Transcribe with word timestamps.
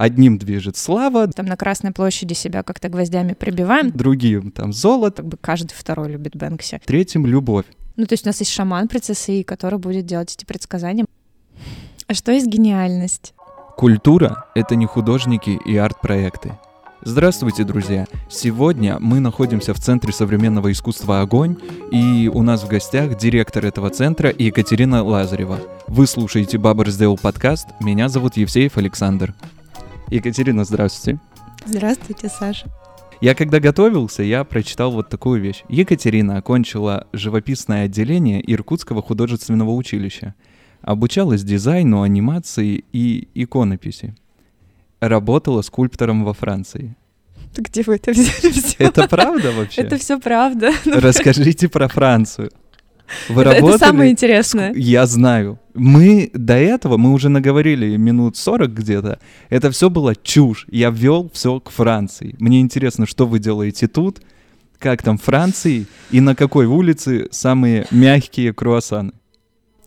Одним 0.00 0.38
движет 0.38 0.78
слава, 0.78 1.28
Там 1.28 1.44
на 1.44 1.58
Красной 1.58 1.92
площади 1.92 2.32
себя 2.32 2.62
как-то 2.62 2.88
гвоздями 2.88 3.34
прибиваем. 3.34 3.90
другим 3.90 4.50
там 4.50 4.72
золото, 4.72 5.16
Как 5.16 5.26
бы 5.26 5.36
каждый 5.38 5.74
второй 5.74 6.08
любит 6.08 6.34
Бэнкси. 6.36 6.80
третьим 6.86 7.26
любовь. 7.26 7.66
Ну, 7.96 8.06
то 8.06 8.14
есть 8.14 8.24
у 8.24 8.30
нас 8.30 8.40
есть 8.40 8.50
шаман 8.50 8.88
принцессы, 8.88 9.44
который 9.44 9.78
будет 9.78 10.06
делать 10.06 10.34
эти 10.34 10.46
предсказания. 10.46 11.04
А 12.06 12.14
что 12.14 12.32
есть 12.32 12.46
гениальность? 12.46 13.34
Культура— 13.76 14.46
это 14.54 14.74
не 14.74 14.86
художники 14.86 15.60
и 15.66 15.76
арт-проекты. 15.76 16.58
Здравствуйте, 17.02 17.64
друзья! 17.64 18.06
Сегодня 18.30 18.96
мы 19.00 19.20
находимся 19.20 19.74
в 19.74 19.80
Центре 19.80 20.14
современного 20.14 20.72
искусства 20.72 21.20
«Огонь», 21.20 21.58
и 21.92 22.30
у 22.32 22.40
нас 22.40 22.62
в 22.62 22.68
гостях 22.68 23.18
директор 23.18 23.66
этого 23.66 23.90
центра 23.90 24.32
Екатерина 24.38 25.04
Лазарева. 25.04 25.58
Вы 25.88 26.06
слушаете 26.06 26.56
Баберсдейл 26.56 27.18
подкаст, 27.18 27.68
меня 27.80 28.08
зовут 28.08 28.38
Евсеев 28.38 28.78
Александр. 28.78 29.34
Екатерина, 30.10 30.64
здравствуйте. 30.64 31.20
Здравствуйте, 31.64 32.28
Саша. 32.28 32.66
Я 33.20 33.34
когда 33.34 33.60
готовился, 33.60 34.22
я 34.22 34.44
прочитал 34.44 34.90
вот 34.90 35.08
такую 35.08 35.40
вещь. 35.40 35.62
Екатерина 35.68 36.38
окончила 36.38 37.06
живописное 37.12 37.84
отделение 37.84 38.42
Иркутского 38.52 39.02
художественного 39.02 39.70
училища. 39.70 40.34
Обучалась 40.80 41.44
дизайну, 41.44 42.02
анимации 42.02 42.84
и 42.92 43.28
иконописи. 43.34 44.16
Работала 45.00 45.62
скульптором 45.62 46.24
во 46.24 46.32
Франции. 46.32 46.96
Где 47.56 47.82
вы 47.82 47.96
это 47.96 48.12
взяли 48.12 48.52
всё? 48.52 48.76
Это 48.78 49.06
правда 49.06 49.52
вообще? 49.52 49.82
Это 49.82 49.96
все 49.98 50.18
правда. 50.18 50.72
Расскажите 50.86 51.68
про 51.68 51.88
Францию. 51.88 52.50
Вы 53.28 53.42
Это- 53.42 53.50
работали? 53.54 53.74
Это 53.76 53.86
самое 53.86 54.10
интересное. 54.10 54.72
Я 54.74 55.06
знаю. 55.06 55.58
Мы 55.74 56.30
до 56.34 56.54
этого, 56.54 56.96
мы 56.96 57.12
уже 57.12 57.28
наговорили 57.28 57.96
минут 57.96 58.36
40 58.36 58.70
где-то. 58.72 59.18
Это 59.48 59.70
все 59.70 59.88
было 59.90 60.14
чушь. 60.16 60.66
Я 60.70 60.90
ввел 60.90 61.30
все 61.32 61.60
к 61.60 61.70
Франции. 61.70 62.34
Мне 62.38 62.60
интересно, 62.60 63.06
что 63.06 63.26
вы 63.26 63.38
делаете 63.38 63.86
тут, 63.88 64.20
как 64.78 65.02
там 65.02 65.18
Франции 65.18 65.86
и 66.10 66.20
на 66.20 66.34
какой 66.34 66.66
улице 66.66 67.28
самые 67.30 67.86
мягкие 67.90 68.52
круассаны. 68.52 69.12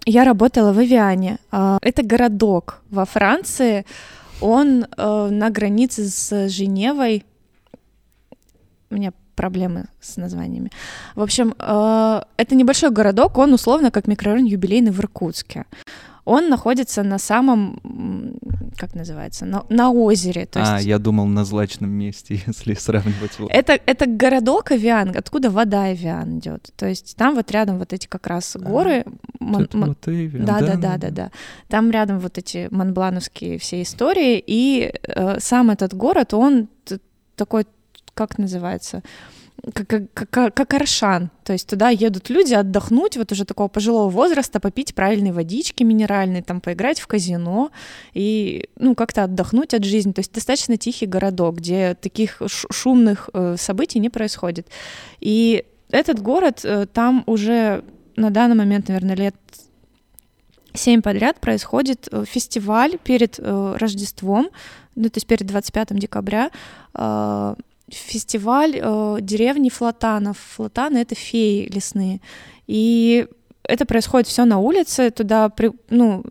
Я 0.05 0.25
работала 0.25 0.73
в 0.73 0.79
Авиане. 0.79 1.37
А, 1.51 1.77
Это 1.81 2.03
городок 2.03 2.81
во 2.89 3.05
Франции. 3.05 3.85
Он 4.41 4.85
э, 4.97 5.27
на 5.31 5.49
границе 5.49 6.05
с 6.05 6.49
Женевой. 6.49 7.23
У 8.89 8.95
меня 8.95 9.13
проблемы 9.35 9.85
с 10.01 10.17
названиями. 10.17 10.71
В 11.15 11.21
общем, 11.21 11.53
э, 11.57 12.21
это 12.37 12.55
небольшой 12.55 12.91
городок, 12.91 13.37
он 13.37 13.53
условно 13.53 13.91
как 13.91 14.07
микрорайон 14.07 14.45
юбилейный 14.45 14.91
в 14.91 14.99
Иркутске. 14.99 15.65
Он 16.25 16.49
находится 16.49 17.03
на 17.03 17.19
самом, 17.19 18.39
как 18.77 18.95
называется, 18.95 19.45
на, 19.45 19.65
на 19.69 19.91
озере. 19.91 20.45
То 20.45 20.61
а, 20.63 20.75
есть 20.75 20.87
я 20.87 20.97
думал 20.97 21.25
на 21.25 21.43
злачном 21.43 21.89
месте, 21.89 22.39
если 22.47 22.75
сравнивать. 22.75 23.37
вот. 23.39 23.51
это, 23.51 23.77
это 23.85 24.05
городок 24.05 24.71
Авиан, 24.71 25.13
откуда 25.17 25.49
вода 25.49 25.83
Авиан 25.83 26.39
идет. 26.39 26.71
То 26.77 26.87
есть 26.87 27.17
там 27.17 27.35
вот 27.35 27.51
рядом 27.51 27.77
вот 27.77 27.91
эти 27.91 28.07
как 28.07 28.27
раз 28.27 28.55
горы. 28.55 29.03
Мон- 29.39 29.63
Тут 29.63 29.73
мон- 29.73 29.89
вот 29.89 30.07
Эвиан, 30.07 30.45
да, 30.45 30.61
да, 30.61 30.75
да, 30.77 30.97
да, 30.97 31.09
да. 31.09 31.31
Там 31.67 31.91
рядом 31.91 32.19
вот 32.19 32.37
эти 32.37 32.69
монблановские 32.71 33.59
все 33.59 33.81
истории, 33.81 34.41
и 34.45 34.93
э, 35.03 35.39
сам 35.39 35.71
этот 35.71 35.93
город, 35.93 36.33
он 36.33 36.69
такой, 37.35 37.65
как 38.13 38.37
называется, 38.37 39.01
как, 39.73 39.87
как, 39.87 40.29
как, 40.29 40.53
как 40.53 40.73
Аршан. 40.73 41.29
То 41.43 41.53
есть 41.53 41.67
туда 41.67 41.89
едут 41.89 42.29
люди 42.29 42.53
отдохнуть, 42.53 43.17
вот 43.17 43.31
уже 43.31 43.45
такого 43.45 43.67
пожилого 43.67 44.09
возраста, 44.09 44.59
попить 44.59 44.93
правильной 44.93 45.31
водички 45.31 45.83
минеральной, 45.83 46.41
там 46.41 46.59
поиграть 46.59 46.99
в 46.99 47.07
казино 47.07 47.71
и, 48.13 48.69
ну, 48.77 48.95
как-то 48.95 49.23
отдохнуть 49.23 49.73
от 49.73 49.83
жизни. 49.83 50.11
То 50.11 50.19
есть 50.19 50.33
достаточно 50.33 50.77
тихий 50.77 51.05
городок, 51.05 51.57
где 51.57 51.95
таких 51.95 52.41
шумных 52.47 53.29
э, 53.33 53.55
событий 53.57 53.99
не 53.99 54.09
происходит. 54.09 54.67
И 55.19 55.65
этот 55.91 56.21
город, 56.21 56.61
э, 56.63 56.85
там 56.91 57.23
уже 57.25 57.83
на 58.15 58.31
данный 58.31 58.55
момент, 58.55 58.89
наверное, 58.89 59.15
лет 59.15 59.35
семь 60.73 61.01
подряд 61.01 61.39
происходит 61.39 62.07
э, 62.11 62.25
фестиваль 62.27 62.97
перед 62.97 63.39
Рождеством, 63.39 64.49
ну, 64.95 65.09
то 65.09 65.17
есть 65.17 65.27
перед 65.27 65.47
25 65.47 65.97
декабря, 65.97 66.51
э, 66.93 67.55
фестиваль 67.93 68.79
э, 68.81 69.17
деревни 69.21 69.69
Флотанов. 69.69 70.37
Флотаны— 70.55 70.97
это 70.99 71.15
феи 71.15 71.69
лесные. 71.73 72.19
И 72.67 73.27
это 73.63 73.85
происходит 73.85 74.27
все 74.27 74.45
на 74.45 74.59
улице, 74.59 75.09
туда, 75.11 75.49
при, 75.49 75.71
ну, 75.89 76.23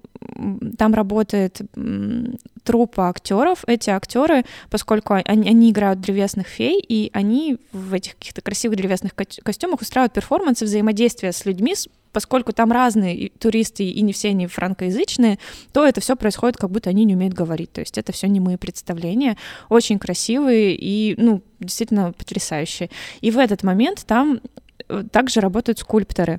там 0.79 0.95
работает 0.95 1.61
м, 1.77 2.39
труппа 2.63 3.09
актеров. 3.09 3.65
Эти 3.67 3.91
актеры, 3.91 4.45
поскольку 4.71 5.15
они, 5.15 5.49
они 5.49 5.71
играют 5.71 6.01
древесных 6.01 6.47
фей, 6.47 6.81
и 6.81 7.11
они 7.13 7.59
в 7.73 7.93
этих 7.95 8.17
каких-то 8.17 8.41
красивых 8.43 8.77
древесных 8.77 9.15
ко- 9.15 9.25
костюмах 9.43 9.81
устраивают 9.81 10.13
перформансы 10.13 10.65
взаимодействия 10.65 11.33
с 11.33 11.45
людьми, 11.45 11.75
с- 11.75 11.89
поскольку 12.13 12.53
там 12.53 12.73
разные 12.73 13.31
туристы, 13.39 13.85
и 13.85 14.01
не 14.03 14.13
все 14.13 14.29
они 14.29 14.47
франкоязычные, 14.47 15.39
то 15.73 15.85
это 15.85 16.01
все 16.01 16.17
происходит, 16.17 16.57
как 16.57 16.71
будто 16.71 16.91
они 16.91 17.05
не 17.05 17.15
умеют 17.15 17.35
говорить. 17.35 17.73
То 17.73 17.81
есть 17.81 17.99
это 17.99 18.13
все 18.13 18.29
не 18.29 18.41
мои 18.41 18.57
представления, 18.57 19.37
очень 19.69 19.99
красивые 19.99 20.77
и, 20.77 21.15
ну, 21.19 21.43
действительно 21.59 22.13
потрясающие. 22.13 22.91
И 23.21 23.31
в 23.31 23.39
этот 23.39 23.63
момент 23.63 24.05
там 24.07 24.41
э, 24.89 25.05
также 25.11 25.41
работают 25.41 25.79
скульпторы. 25.79 26.39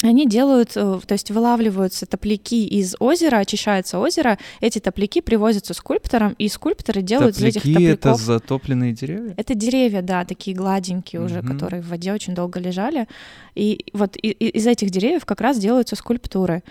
Они 0.00 0.28
делают, 0.28 0.76
э, 0.76 1.00
то 1.04 1.12
есть 1.12 1.30
вылавливаются 1.32 2.06
топляки 2.06 2.66
из 2.66 2.94
озера, 3.00 3.38
очищается 3.38 3.98
озеро, 3.98 4.38
эти 4.60 4.78
топляки 4.78 5.20
привозятся 5.20 5.74
скульпторам, 5.74 6.36
и 6.38 6.48
скульпторы 6.48 7.02
делают 7.02 7.36
из 7.36 7.42
этих 7.42 7.62
Топляки— 7.62 7.84
это 7.84 7.96
топляков... 8.02 8.20
затопленные 8.20 8.92
деревья? 8.92 9.34
Это 9.36 9.54
деревья, 9.56 10.00
да, 10.02 10.24
такие 10.24 10.56
гладенькие 10.56 11.20
уже, 11.20 11.42
Мгм. 11.42 11.52
которые 11.52 11.82
в 11.82 11.88
воде 11.88 12.12
очень 12.12 12.34
долго 12.34 12.60
лежали. 12.60 13.08
И 13.56 13.86
вот 13.92 14.16
из 14.16 14.66
этих 14.68 14.90
деревьев 14.90 15.24
как 15.24 15.40
раз 15.40 15.58
делаются 15.58 15.96
скульптуры. 15.96 16.62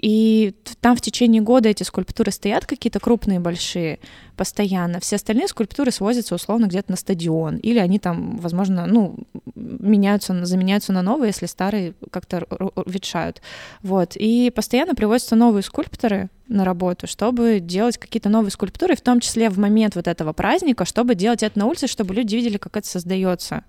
И 0.00 0.54
там 0.80 0.96
в 0.96 1.00
течение 1.00 1.42
года 1.42 1.68
эти 1.68 1.82
скульптуры 1.82 2.32
стоят 2.32 2.66
какие-то 2.66 3.00
крупные, 3.00 3.40
большие, 3.40 4.00
постоянно. 4.36 5.00
Все 5.00 5.16
остальные 5.16 5.48
скульптуры 5.48 5.90
свозятся 5.90 6.34
условно 6.34 6.66
где-то 6.66 6.90
на 6.90 6.96
стадион. 6.96 7.56
Или 7.56 7.78
они 7.78 7.98
там, 7.98 8.36
возможно, 8.38 8.86
ну, 8.86 9.16
меняются, 9.54 10.44
заменяются 10.44 10.92
на 10.92 11.02
новые, 11.02 11.28
если 11.28 11.46
старые 11.46 11.94
как-то 12.10 12.46
ветшают. 12.86 13.40
Вот. 13.82 14.16
И 14.16 14.50
постоянно 14.54 14.94
привозятся 14.94 15.36
новые 15.36 15.62
скульпторы 15.62 16.28
на 16.48 16.64
работу, 16.64 17.06
чтобы 17.06 17.60
делать 17.60 17.96
какие-то 17.96 18.28
новые 18.28 18.50
скульптуры, 18.50 18.96
в 18.96 19.00
том 19.00 19.20
числе 19.20 19.48
в 19.48 19.58
момент 19.58 19.94
вот 19.96 20.08
этого 20.08 20.32
праздника, 20.32 20.84
чтобы 20.84 21.14
делать 21.14 21.42
это 21.42 21.58
на 21.58 21.66
улице, 21.66 21.86
чтобы 21.86 22.14
люди 22.14 22.34
видели, 22.34 22.58
как 22.58 22.76
это 22.76 22.86
создается. 22.86 23.64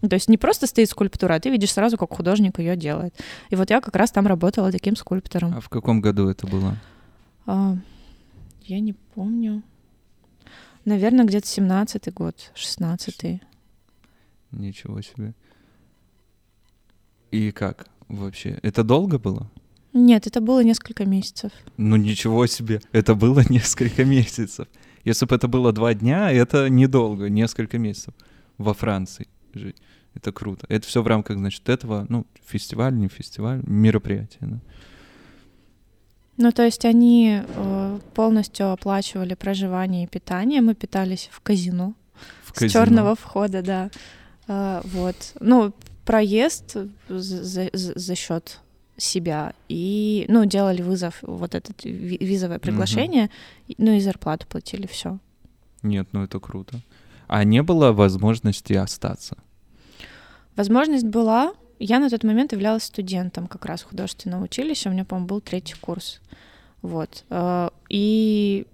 Ну, 0.00 0.08
То 0.08 0.14
есть 0.14 0.28
не 0.28 0.38
просто 0.38 0.66
стоит 0.66 0.88
скульптура, 0.88 1.34
а 1.34 1.40
ты 1.40 1.50
видишь 1.50 1.72
сразу, 1.72 1.96
как 1.96 2.14
художник 2.14 2.58
ее 2.58 2.76
делает. 2.76 3.14
И 3.50 3.56
вот 3.56 3.70
я 3.70 3.80
как 3.80 3.96
раз 3.96 4.10
там 4.12 4.26
работала 4.26 4.70
таким 4.70 4.94
скульптором. 4.94 5.54
А 5.56 5.60
в 5.60 5.68
каком 5.68 6.00
году 6.00 6.28
это 6.28 6.46
было? 6.46 6.76
А, 7.46 7.76
я 8.62 8.80
не 8.80 8.92
помню. 9.14 9.62
Наверное, 10.84 11.24
где-то 11.24 11.46
17-й 11.46 12.12
год, 12.12 12.52
16-й. 12.54 13.42
Ничего 14.52 15.02
себе. 15.02 15.34
И 17.30 17.50
как 17.50 17.88
вообще? 18.08 18.58
Это 18.62 18.84
долго 18.84 19.18
было? 19.18 19.50
Нет, 19.92 20.26
это 20.26 20.40
было 20.40 20.62
несколько 20.62 21.04
месяцев. 21.04 21.50
Ну 21.76 21.96
ничего 21.96 22.46
себе, 22.46 22.80
это 22.92 23.14
было 23.14 23.42
несколько 23.50 24.04
месяцев. 24.04 24.68
Если 25.04 25.26
бы 25.26 25.34
это 25.34 25.48
было 25.48 25.72
два 25.72 25.92
дня, 25.94 26.30
это 26.30 26.68
недолго, 26.68 27.28
несколько 27.28 27.78
месяцев 27.78 28.14
во 28.58 28.74
Франции 28.74 29.26
жить. 29.58 29.76
Это 30.14 30.32
круто. 30.32 30.66
Это 30.68 30.86
все 30.86 31.02
в 31.02 31.06
рамках, 31.06 31.36
значит, 31.38 31.68
этого, 31.68 32.06
ну, 32.08 32.26
фестиваль, 32.46 32.94
не 32.94 33.08
фестиваль, 33.08 33.60
мероприятие. 33.66 34.40
да. 34.40 34.58
Ну, 36.36 36.52
то 36.52 36.64
есть 36.64 36.84
они 36.84 37.42
э, 37.44 37.98
полностью 38.14 38.70
оплачивали 38.70 39.34
проживание 39.34 40.04
и 40.04 40.06
питание. 40.06 40.60
Мы 40.60 40.74
питались 40.74 41.28
в 41.32 41.40
казино. 41.40 41.94
В 42.44 42.50
С 42.50 42.52
казино. 42.52 42.72
черного 42.84 43.14
входа, 43.16 43.62
да. 43.62 43.90
А, 44.46 44.80
вот. 44.84 45.16
Ну, 45.40 45.72
проезд 46.04 46.76
за, 47.08 47.70
за, 47.72 48.14
счет 48.14 48.60
себя. 48.96 49.52
И, 49.68 50.26
ну, 50.28 50.44
делали 50.44 50.80
вызов, 50.82 51.18
вот 51.22 51.54
это 51.54 51.72
визовое 51.84 52.58
приглашение, 52.60 53.30
и- 53.66 53.74
ну 53.78 53.92
и 53.92 54.00
зарплату 54.00 54.46
платили, 54.48 54.86
все. 54.86 55.18
Нет, 55.82 56.08
ну 56.12 56.22
это 56.24 56.38
круто. 56.40 56.80
А 57.26 57.44
не 57.44 57.62
было 57.62 57.92
возможности 57.92 58.72
остаться? 58.72 59.36
Возможность 60.58 61.06
была. 61.06 61.54
Я 61.78 62.00
на 62.00 62.10
тот 62.10 62.24
момент 62.24 62.52
являлась 62.52 62.82
студентом 62.82 63.46
как 63.46 63.64
раз 63.64 63.82
художественного 63.84 64.44
училища. 64.44 64.88
У 64.88 64.92
меня, 64.92 65.04
по-моему, 65.04 65.28
был 65.28 65.40
третий 65.40 65.76
курс. 65.80 66.20
Вот. 66.82 67.24
Э, 67.30 67.70
И 67.88 68.66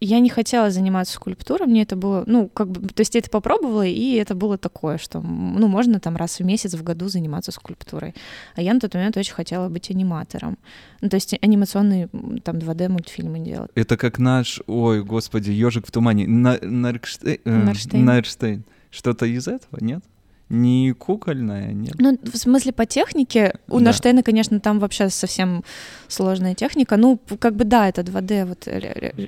я 0.00 0.20
не 0.20 0.28
хотела 0.28 0.70
заниматься 0.70 1.14
скульптурой, 1.14 1.66
мне 1.66 1.82
это 1.82 1.96
было, 1.96 2.24
ну, 2.26 2.48
как 2.48 2.68
бы, 2.68 2.88
то 2.88 3.00
есть 3.00 3.14
я 3.14 3.20
это 3.20 3.30
попробовала, 3.30 3.86
и 3.86 4.14
это 4.14 4.34
было 4.34 4.58
такое, 4.58 4.98
что, 4.98 5.20
ну, 5.20 5.66
можно 5.66 5.98
там 5.98 6.16
раз 6.16 6.38
в 6.40 6.44
месяц 6.44 6.74
в 6.74 6.82
году 6.82 7.08
заниматься 7.08 7.52
скульптурой. 7.52 8.14
А 8.54 8.62
я 8.62 8.74
на 8.74 8.80
тот 8.80 8.94
момент 8.94 9.16
очень 9.16 9.32
хотела 9.34 9.68
быть 9.68 9.90
аниматором. 9.90 10.58
Ну, 11.00 11.08
то 11.08 11.16
есть 11.16 11.34
анимационные 11.40 12.08
там 12.42 12.58
2D-мультфильмы 12.58 13.38
делать. 13.38 13.70
Это 13.74 13.96
как 13.96 14.18
наш, 14.18 14.60
ой, 14.66 15.02
господи, 15.02 15.50
ежик 15.50 15.86
в 15.86 15.90
тумане, 15.90 16.26
На, 16.28 16.58
Наркштейн, 16.60 17.40
э, 17.44 17.50
Нарштейн. 17.50 18.04
Нарштейн. 18.04 18.64
Что-то 18.90 19.26
из 19.26 19.48
этого, 19.48 19.78
нет? 19.80 20.04
Не 20.48 20.92
кукольная, 20.92 21.72
нет. 21.72 21.94
Ну, 21.98 22.18
в 22.22 22.36
смысле, 22.36 22.72
по 22.72 22.86
технике, 22.86 23.58
у 23.68 23.78
да. 23.78 23.86
Наштейна, 23.86 24.22
конечно, 24.22 24.60
там 24.60 24.78
вообще 24.78 25.08
совсем 25.08 25.64
сложная 26.08 26.54
техника. 26.54 26.96
Ну, 26.96 27.18
как 27.38 27.56
бы 27.56 27.64
да, 27.64 27.88
это 27.88 28.02
2D 28.02 28.46
вот 28.46 28.68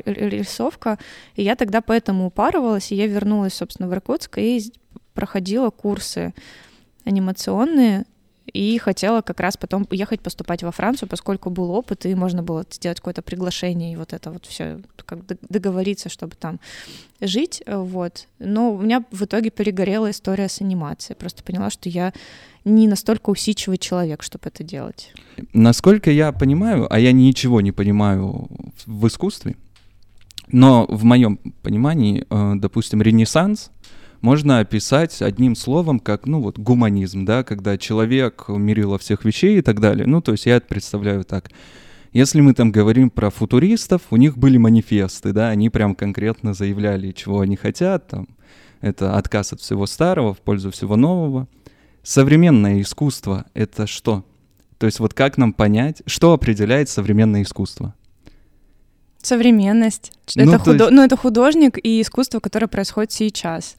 рисовка. 0.06 0.98
И 1.34 1.42
я 1.42 1.56
тогда 1.56 1.80
поэтому 1.80 2.26
упарывалась, 2.26 2.92
и 2.92 2.96
я 2.96 3.06
вернулась, 3.06 3.54
собственно, 3.54 3.88
в 3.88 3.92
Иркутск 3.92 4.38
и 4.38 4.72
проходила 5.14 5.70
курсы 5.70 6.34
анимационные 7.04 8.04
и 8.52 8.78
хотела 8.78 9.20
как 9.22 9.40
раз 9.40 9.56
потом 9.56 9.86
ехать 9.90 10.20
поступать 10.20 10.62
во 10.62 10.70
Францию, 10.70 11.08
поскольку 11.08 11.50
был 11.50 11.70
опыт, 11.70 12.06
и 12.06 12.14
можно 12.14 12.42
было 12.42 12.64
сделать 12.70 12.98
какое-то 12.98 13.22
приглашение, 13.22 13.92
и 13.92 13.96
вот 13.96 14.12
это 14.12 14.30
вот 14.30 14.46
все 14.46 14.80
как 15.04 15.20
договориться, 15.48 16.08
чтобы 16.08 16.34
там 16.36 16.58
жить, 17.20 17.62
вот. 17.66 18.26
Но 18.38 18.72
у 18.72 18.78
меня 18.78 19.04
в 19.10 19.24
итоге 19.24 19.50
перегорела 19.50 20.10
история 20.10 20.48
с 20.48 20.60
анимацией. 20.60 21.16
Просто 21.16 21.42
поняла, 21.42 21.70
что 21.70 21.88
я 21.88 22.12
не 22.64 22.88
настолько 22.88 23.30
усидчивый 23.30 23.78
человек, 23.78 24.22
чтобы 24.22 24.44
это 24.46 24.64
делать. 24.64 25.12
Насколько 25.52 26.10
я 26.10 26.32
понимаю, 26.32 26.92
а 26.92 26.98
я 26.98 27.12
ничего 27.12 27.60
не 27.60 27.72
понимаю 27.72 28.48
в 28.84 29.06
искусстве, 29.06 29.56
но 30.48 30.86
в 30.88 31.04
моем 31.04 31.38
понимании, 31.62 32.26
э, 32.28 32.52
допустим, 32.56 33.02
Ренессанс 33.02 33.70
можно 34.20 34.60
описать 34.60 35.22
одним 35.22 35.54
словом, 35.54 36.00
как, 36.00 36.26
ну 36.26 36.40
вот, 36.40 36.58
гуманизм, 36.58 37.24
да, 37.24 37.44
когда 37.44 37.78
человек 37.78 38.44
мерило 38.48 38.98
всех 38.98 39.24
вещей 39.24 39.58
и 39.58 39.62
так 39.62 39.80
далее. 39.80 40.06
Ну, 40.06 40.20
то 40.20 40.32
есть 40.32 40.46
я 40.46 40.56
это 40.56 40.66
представляю 40.66 41.24
так. 41.24 41.50
Если 42.12 42.40
мы 42.40 42.54
там 42.54 42.72
говорим 42.72 43.10
про 43.10 43.30
футуристов, 43.30 44.02
у 44.10 44.16
них 44.16 44.38
были 44.38 44.56
манифесты, 44.56 45.32
да, 45.32 45.48
они 45.48 45.68
прям 45.68 45.94
конкретно 45.94 46.54
заявляли, 46.54 47.12
чего 47.12 47.40
они 47.40 47.56
хотят, 47.56 48.08
там, 48.08 48.28
это 48.80 49.16
отказ 49.16 49.52
от 49.52 49.60
всего 49.60 49.86
старого 49.86 50.32
в 50.32 50.38
пользу 50.38 50.70
всего 50.70 50.96
нового. 50.96 51.48
Современное 52.02 52.80
искусство— 52.80 53.46
это 53.54 53.86
что? 53.86 54.24
То 54.78 54.86
есть 54.86 55.00
вот 55.00 55.14
как 55.14 55.38
нам 55.38 55.52
понять, 55.52 56.02
что 56.06 56.32
определяет 56.32 56.88
современное 56.88 57.42
искусство? 57.42 57.94
Современность. 59.18 60.12
Ну, 60.36 60.52
это, 60.52 60.58
худо... 60.58 60.84
есть... 60.84 60.90
ну, 60.90 61.02
это 61.02 61.16
художник 61.16 61.78
и 61.82 62.00
искусство, 62.00 62.38
которое 62.38 62.68
происходит 62.68 63.10
сейчас. 63.10 63.76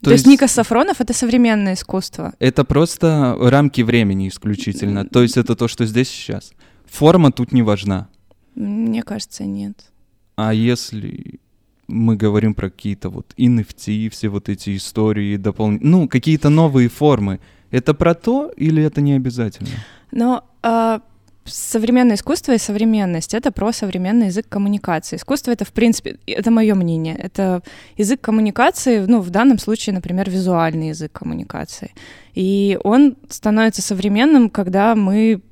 То, 0.00 0.06
То 0.06 0.10
есть, 0.12 0.24
есть 0.24 0.32
Ника 0.32 0.48
Сафронов— 0.48 0.96
это 1.00 1.12
современное 1.12 1.74
искусство? 1.74 2.32
Это 2.38 2.64
просто 2.64 3.36
рамки 3.38 3.82
времени 3.82 4.28
исключительно. 4.28 5.04
То 5.04 5.22
есть 5.22 5.36
это 5.36 5.54
то, 5.54 5.68
что 5.68 5.84
здесь 5.84 6.08
сейчас. 6.08 6.52
Форма 6.86 7.32
тут 7.32 7.52
не 7.52 7.62
важна. 7.62 8.08
Мне 8.54 9.02
кажется, 9.02 9.44
нет. 9.44 9.92
А 10.36 10.54
если 10.54 11.38
мы 11.86 12.16
говорим 12.16 12.54
про 12.54 12.70
какие-то 12.70 13.10
вот 13.10 13.34
NFT, 13.36 14.08
все 14.08 14.28
вот 14.30 14.48
эти 14.48 14.74
истории, 14.74 15.36
дополнительные, 15.36 15.90
ну, 15.90 16.08
какие-то 16.08 16.48
новые 16.48 16.88
формы, 16.88 17.40
это 17.70 17.92
про 17.92 18.14
то 18.14 18.50
или 18.56 18.82
это 18.82 19.02
не 19.02 19.12
обязательно? 19.12 19.68
Но 20.12 20.44
а, 20.62 21.02
современное 21.50 22.16
искусство 22.16 22.52
и 22.52 22.58
современность— 22.58 23.34
это 23.34 23.50
про 23.52 23.72
современный 23.72 24.26
язык 24.26 24.46
коммуникации. 24.48 25.16
Искусство— 25.16 25.50
это, 25.52 25.64
в 25.64 25.72
принципе, 25.72 26.18
это 26.26 26.50
мое 26.50 26.74
мнение, 26.74 27.16
это 27.16 27.62
язык 27.96 28.20
коммуникации, 28.20 29.04
ну, 29.06 29.20
в 29.20 29.30
данном 29.30 29.58
случае, 29.58 29.94
например, 29.94 30.30
визуальный 30.30 30.88
язык 30.88 31.12
коммуникации. 31.12 31.92
И 32.34 32.78
он 32.84 33.16
становится 33.28 33.82
современным, 33.82 34.50
когда 34.50 34.94
мы 34.94 35.42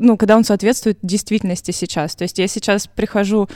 ну, 0.00 0.16
когда 0.16 0.36
он 0.36 0.44
соответствует 0.44 0.98
действительности 1.02 1.72
сейчас. 1.72 2.16
То 2.16 2.22
есть 2.22 2.38
я 2.38 2.48
сейчас 2.48 2.86
прихожу, 2.86 3.48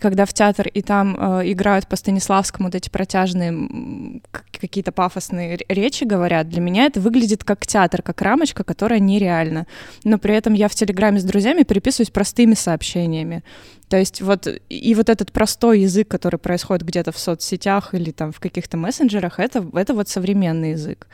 когда 0.00 0.24
в 0.24 0.32
театр, 0.32 0.68
и 0.68 0.82
там 0.82 1.16
э, 1.18 1.52
играют 1.52 1.86
по 1.86 1.96
Станиславскому 1.96 2.68
вот 2.68 2.74
эти 2.74 2.88
протяжные 2.88 4.20
какие-то 4.52 4.92
пафосные 4.92 5.58
речи 5.68 6.04
говорят, 6.04 6.48
для 6.48 6.60
меня 6.60 6.86
это 6.86 7.00
выглядит 7.00 7.44
как 7.44 7.66
театр, 7.66 8.02
как 8.02 8.22
рамочка, 8.22 8.64
которая 8.64 8.98
нереальна. 8.98 9.66
Но 10.04 10.18
при 10.18 10.34
этом 10.34 10.54
я 10.54 10.68
в 10.68 10.74
Телеграме 10.74 11.20
с 11.20 11.24
друзьями 11.24 11.62
переписываюсь 11.62 12.10
простыми 12.10 12.54
сообщениями. 12.54 13.42
То 13.88 13.98
есть 13.98 14.22
вот 14.22 14.48
и 14.68 14.94
вот 14.94 15.08
этот 15.08 15.32
простой 15.32 15.80
язык, 15.80 16.08
который 16.08 16.38
происходит 16.38 16.86
где-то 16.86 17.12
в 17.12 17.18
соцсетях 17.18 17.94
или 17.94 18.10
там 18.10 18.32
в 18.32 18.40
каких-то 18.40 18.76
мессенджерах, 18.76 19.38
это, 19.38 19.66
это 19.74 19.94
вот 19.94 20.08
современный 20.08 20.70
язык. 20.70 21.06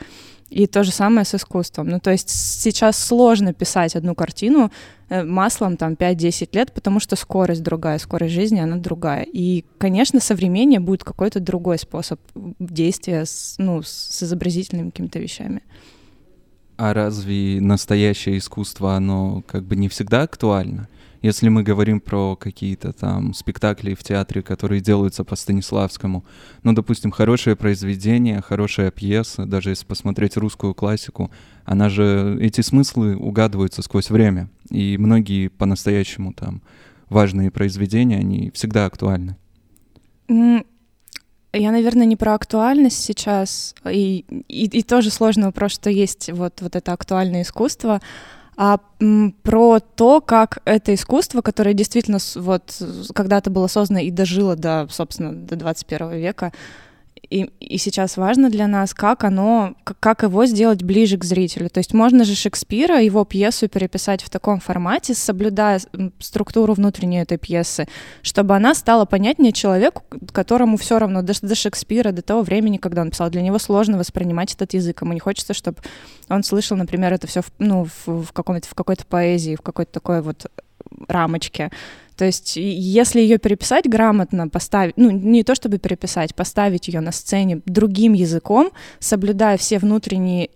И 0.51 0.67
то 0.67 0.83
же 0.83 0.91
самое 0.91 1.25
с 1.25 1.33
искусством. 1.33 1.87
Ну, 1.87 1.99
то 2.01 2.11
есть 2.11 2.29
сейчас 2.29 3.01
сложно 3.01 3.53
писать 3.53 3.95
одну 3.95 4.15
картину 4.15 4.69
э, 5.07 5.23
маслом 5.23 5.77
там 5.77 5.93
5-10 5.93 6.49
лет, 6.51 6.73
потому 6.73 6.99
что 6.99 7.15
скорость 7.15 7.63
другая, 7.63 7.97
скорость 7.99 8.33
жизни, 8.33 8.59
она 8.59 8.75
другая. 8.75 9.23
И, 9.23 9.63
конечно, 9.77 10.19
современнее 10.19 10.81
будет 10.81 11.05
какой-то 11.05 11.39
другой 11.39 11.77
способ 11.77 12.19
действия 12.59 13.25
с, 13.25 13.55
ну, 13.59 13.81
с 13.81 14.21
изобразительными 14.23 14.89
какими-то 14.89 15.19
вещами. 15.19 15.63
А 16.75 16.93
разве 16.93 17.61
настоящее 17.61 18.37
искусство, 18.37 18.95
оно 18.95 19.43
как 19.47 19.63
бы 19.63 19.77
не 19.77 19.87
всегда 19.87 20.23
актуально? 20.23 20.89
Если 21.21 21.49
мы 21.49 21.61
говорим 21.61 21.99
про 21.99 22.35
какие-то 22.35 22.93
там 22.93 23.33
спектакли 23.33 23.93
в 23.93 24.03
театре, 24.03 24.41
которые 24.41 24.81
делаются 24.81 25.23
по 25.23 25.35
Станиславскому, 25.35 26.25
ну, 26.63 26.73
допустим, 26.73 27.11
хорошее 27.11 27.55
произведение, 27.55 28.41
хорошая 28.41 28.89
пьеса, 28.89 29.45
даже 29.45 29.69
если 29.69 29.85
посмотреть 29.85 30.35
русскую 30.35 30.73
классику, 30.73 31.29
она 31.63 31.89
же, 31.89 32.37
эти 32.41 32.61
смыслы 32.61 33.15
угадываются 33.15 33.83
сквозь 33.83 34.09
время, 34.09 34.49
и 34.71 34.97
многие 34.97 35.49
по-настоящему 35.49 36.33
там 36.33 36.63
важные 37.09 37.51
произведения, 37.51 38.17
они 38.17 38.49
всегда 38.51 38.85
актуальны. 38.85 39.35
Я, 40.27 41.71
наверное, 41.71 42.05
не 42.05 42.15
про 42.15 42.33
актуальность 42.33 43.03
сейчас, 43.03 43.75
и, 43.85 44.25
и, 44.47 44.65
и 44.65 44.83
тоже 44.83 45.11
сложный 45.11 45.47
вопрос, 45.47 45.73
что 45.73 45.89
есть 45.89 46.31
вот, 46.31 46.61
вот 46.61 46.75
это 46.77 46.93
актуальное 46.93 47.41
искусство, 47.41 48.01
а 48.63 48.77
про 49.41 49.79
то, 49.79 50.21
как 50.21 50.59
это 50.65 50.93
искусство, 50.93 51.41
которое 51.41 51.73
действительно 51.73 52.19
вот 52.35 52.79
когда-то 53.15 53.49
было 53.49 53.65
создано 53.65 54.01
и 54.01 54.11
дожило 54.11 54.55
до, 54.55 54.87
собственно, 54.91 55.33
до 55.33 55.55
21 55.55 56.11
века, 56.11 56.53
и, 57.29 57.49
и 57.59 57.77
сейчас 57.77 58.17
важно 58.17 58.49
для 58.49 58.67
нас, 58.67 58.93
как 58.93 59.23
оно, 59.23 59.75
как 59.83 60.23
его 60.23 60.45
сделать 60.45 60.83
ближе 60.83 61.17
к 61.17 61.23
зрителю. 61.23 61.69
То 61.69 61.79
есть 61.79 61.93
можно 61.93 62.25
же 62.25 62.35
Шекспира, 62.35 62.99
его 63.01 63.23
пьесу 63.23 63.69
переписать 63.69 64.21
в 64.21 64.29
таком 64.29 64.59
формате, 64.59 65.13
соблюдая 65.13 65.79
структуру 66.19 66.73
внутренней 66.73 67.21
этой 67.21 67.37
пьесы, 67.37 67.87
чтобы 68.21 68.55
она 68.55 68.75
стала 68.75 69.05
понятнее 69.05 69.53
человеку, 69.53 70.03
которому 70.33 70.77
все 70.77 70.99
равно 70.99 71.21
до, 71.21 71.33
до 71.41 71.55
Шекспира, 71.55 72.11
до 72.11 72.21
того 72.21 72.41
времени, 72.41 72.77
когда 72.77 73.01
он 73.01 73.11
писал. 73.11 73.29
Для 73.29 73.41
него 73.41 73.59
сложно 73.59 73.97
воспринимать 73.97 74.53
этот 74.53 74.73
язык. 74.73 75.01
Ему 75.01 75.13
не 75.13 75.19
хочется, 75.19 75.53
чтобы 75.53 75.77
он 76.27 76.43
слышал, 76.43 76.75
например, 76.75 77.13
это 77.13 77.27
все 77.27 77.41
в, 77.41 77.51
ну, 77.59 77.85
в, 77.85 78.23
в, 78.23 78.31
каком-то, 78.33 78.67
в 78.67 78.73
какой-то 78.75 79.05
поэзии, 79.05 79.55
в 79.55 79.61
какой-то 79.61 79.91
такой 79.91 80.21
вот 80.21 80.47
рамочке. 81.07 81.71
То 82.21 82.25
есть, 82.25 82.55
если 82.55 83.19
ее 83.19 83.39
переписать 83.39 83.89
грамотно, 83.89 84.47
поставить, 84.47 84.95
ну, 84.95 85.09
не 85.09 85.43
то 85.43 85.55
чтобы 85.55 85.79
переписать, 85.79 86.35
поставить 86.35 86.87
ее 86.87 86.99
на 86.99 87.11
сцене 87.11 87.63
другим 87.65 88.13
языком, 88.13 88.69
соблюдая 88.99 89.57
все 89.57 89.79
внутренние 89.79 90.51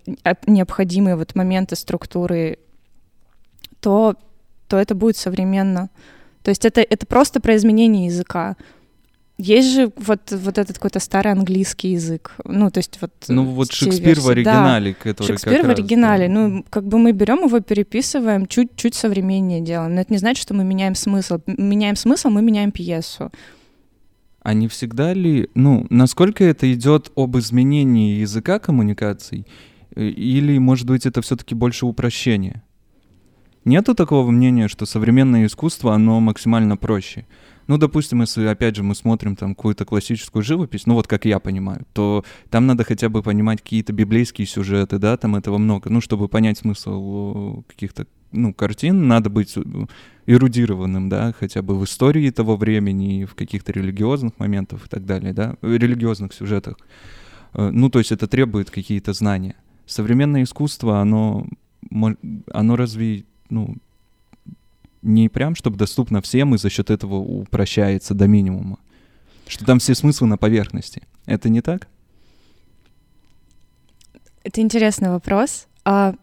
необходимые 0.45 1.15
вот 1.15 1.33
моменты 1.33 1.75
структуры, 1.75 2.59
то, 3.79 4.15
то 4.67 4.77
это 4.77 4.93
будет 4.93 5.17
современно. 5.17 5.89
То 6.43 6.49
есть 6.49 6.65
это, 6.65 6.81
это 6.81 7.07
просто 7.07 7.39
про 7.39 7.55
изменение 7.55 8.05
языка. 8.05 8.57
Есть 9.37 9.73
же 9.73 9.91
вот, 9.97 10.31
вот 10.31 10.57
этот 10.57 10.77
какой-то 10.77 10.99
старый 11.01 11.33
английский 11.33 11.89
язык. 11.91 12.31
Ну, 12.45 12.71
то 12.71 12.77
есть 12.77 12.97
вот... 13.01 13.11
Ну, 13.27 13.43
вот 13.43 13.69
Шекспир 13.71 14.07
версии. 14.07 14.21
в 14.21 14.29
оригинале, 14.29 14.91
да. 14.93 15.11
который 15.11 15.27
Шекспир 15.27 15.65
в 15.65 15.69
оригинале. 15.69 16.27
Раз, 16.27 16.33
да. 16.33 16.41
Ну, 16.41 16.65
как 16.69 16.87
бы 16.87 16.97
мы 16.97 17.11
берем 17.11 17.43
его, 17.45 17.59
переписываем, 17.59 18.45
чуть-чуть 18.45 18.95
современнее 18.95 19.59
делаем. 19.59 19.95
Но 19.95 20.01
это 20.01 20.13
не 20.13 20.19
значит, 20.19 20.41
что 20.41 20.53
мы 20.53 20.63
меняем 20.63 20.95
смысл. 20.95 21.39
Меняем 21.47 21.97
смысл, 21.97 22.29
мы 22.29 22.41
меняем 22.41 22.71
пьесу. 22.71 23.29
А 24.39 24.53
не 24.53 24.69
всегда 24.69 25.13
ли... 25.13 25.49
Ну, 25.53 25.85
насколько 25.89 26.45
это 26.45 26.71
идет 26.71 27.11
об 27.15 27.37
изменении 27.37 28.19
языка 28.19 28.59
коммуникаций? 28.59 29.45
Э, 29.95 30.05
или, 30.05 30.57
может 30.59 30.87
быть, 30.87 31.05
это 31.05 31.21
все-таки 31.21 31.55
больше 31.55 31.85
упрощение? 31.85 32.63
Нету 33.65 33.95
такого 33.95 34.31
мнения, 34.31 34.69
что 34.69 34.85
современное 34.85 35.47
искусство, 35.47 35.93
оно 35.93 36.21
максимально 36.21 36.77
проще? 36.77 37.25
Ну, 37.67 37.77
допустим, 37.77 38.21
если, 38.21 38.45
опять 38.45 38.75
же, 38.75 38.83
мы 38.83 38.93
смотрим 38.93 39.35
там 39.35 39.55
какую-то 39.55 39.85
классическую 39.85 40.43
живопись, 40.43 40.85
ну 40.85 40.93
вот 40.93 41.07
как 41.07 41.25
я 41.25 41.39
понимаю, 41.39 41.85
то 41.93 42.23
там 42.49 42.67
надо 42.67 42.83
хотя 42.83 43.09
бы 43.09 43.23
понимать 43.23 43.61
какие-то 43.61 43.91
библейские 43.91 44.45
сюжеты, 44.45 44.99
да, 44.99 45.17
там 45.17 45.35
этого 45.35 45.57
много. 45.57 45.89
Ну, 45.89 45.99
чтобы 45.99 46.27
понять 46.27 46.59
смысл 46.59 47.63
каких-то, 47.67 48.05
ну, 48.31 48.53
картин, 48.53 49.07
надо 49.07 49.29
быть 49.29 49.55
эрудированным, 50.27 51.09
да, 51.09 51.33
хотя 51.39 51.61
бы 51.61 51.77
в 51.77 51.83
истории 51.85 52.29
того 52.29 52.55
времени, 52.55 53.25
в 53.25 53.35
каких-то 53.35 53.71
религиозных 53.71 54.37
моментах 54.39 54.85
и 54.85 54.89
так 54.89 55.05
далее, 55.05 55.33
да, 55.33 55.55
в 55.61 55.75
религиозных 55.75 56.33
сюжетах. 56.33 56.77
Э, 57.53 57.69
ну, 57.71 57.89
то 57.89 57.99
есть 57.99 58.11
это 58.11 58.27
требует 58.27 58.69
какие-то 58.69 59.13
знания. 59.13 59.55
Современное 59.85 60.43
искусство, 60.43 60.99
оно, 60.99 61.47
оно 62.51 62.75
разве, 62.75 63.25
ну, 63.49 63.75
не 65.05 65.29
прям, 65.29 65.55
чтобы 65.55 65.77
доступно 65.77 66.21
всем, 66.21 66.55
и 66.55 66.57
за 66.57 66.69
счет 66.69 66.89
этого 66.89 67.15
упрощается 67.15 68.13
до 68.13 68.27
минимума. 68.27 68.79
Что 69.47 69.65
там 69.65 69.79
все 69.79 69.93
смыслы 69.93 70.27
на 70.27 70.37
поверхности. 70.37 71.03
Это 71.25 71.49
не 71.49 71.61
так? 71.61 71.87
Это 74.43 74.61
интересный 74.61 75.09
вопрос. 75.09 75.67
А 75.85 76.15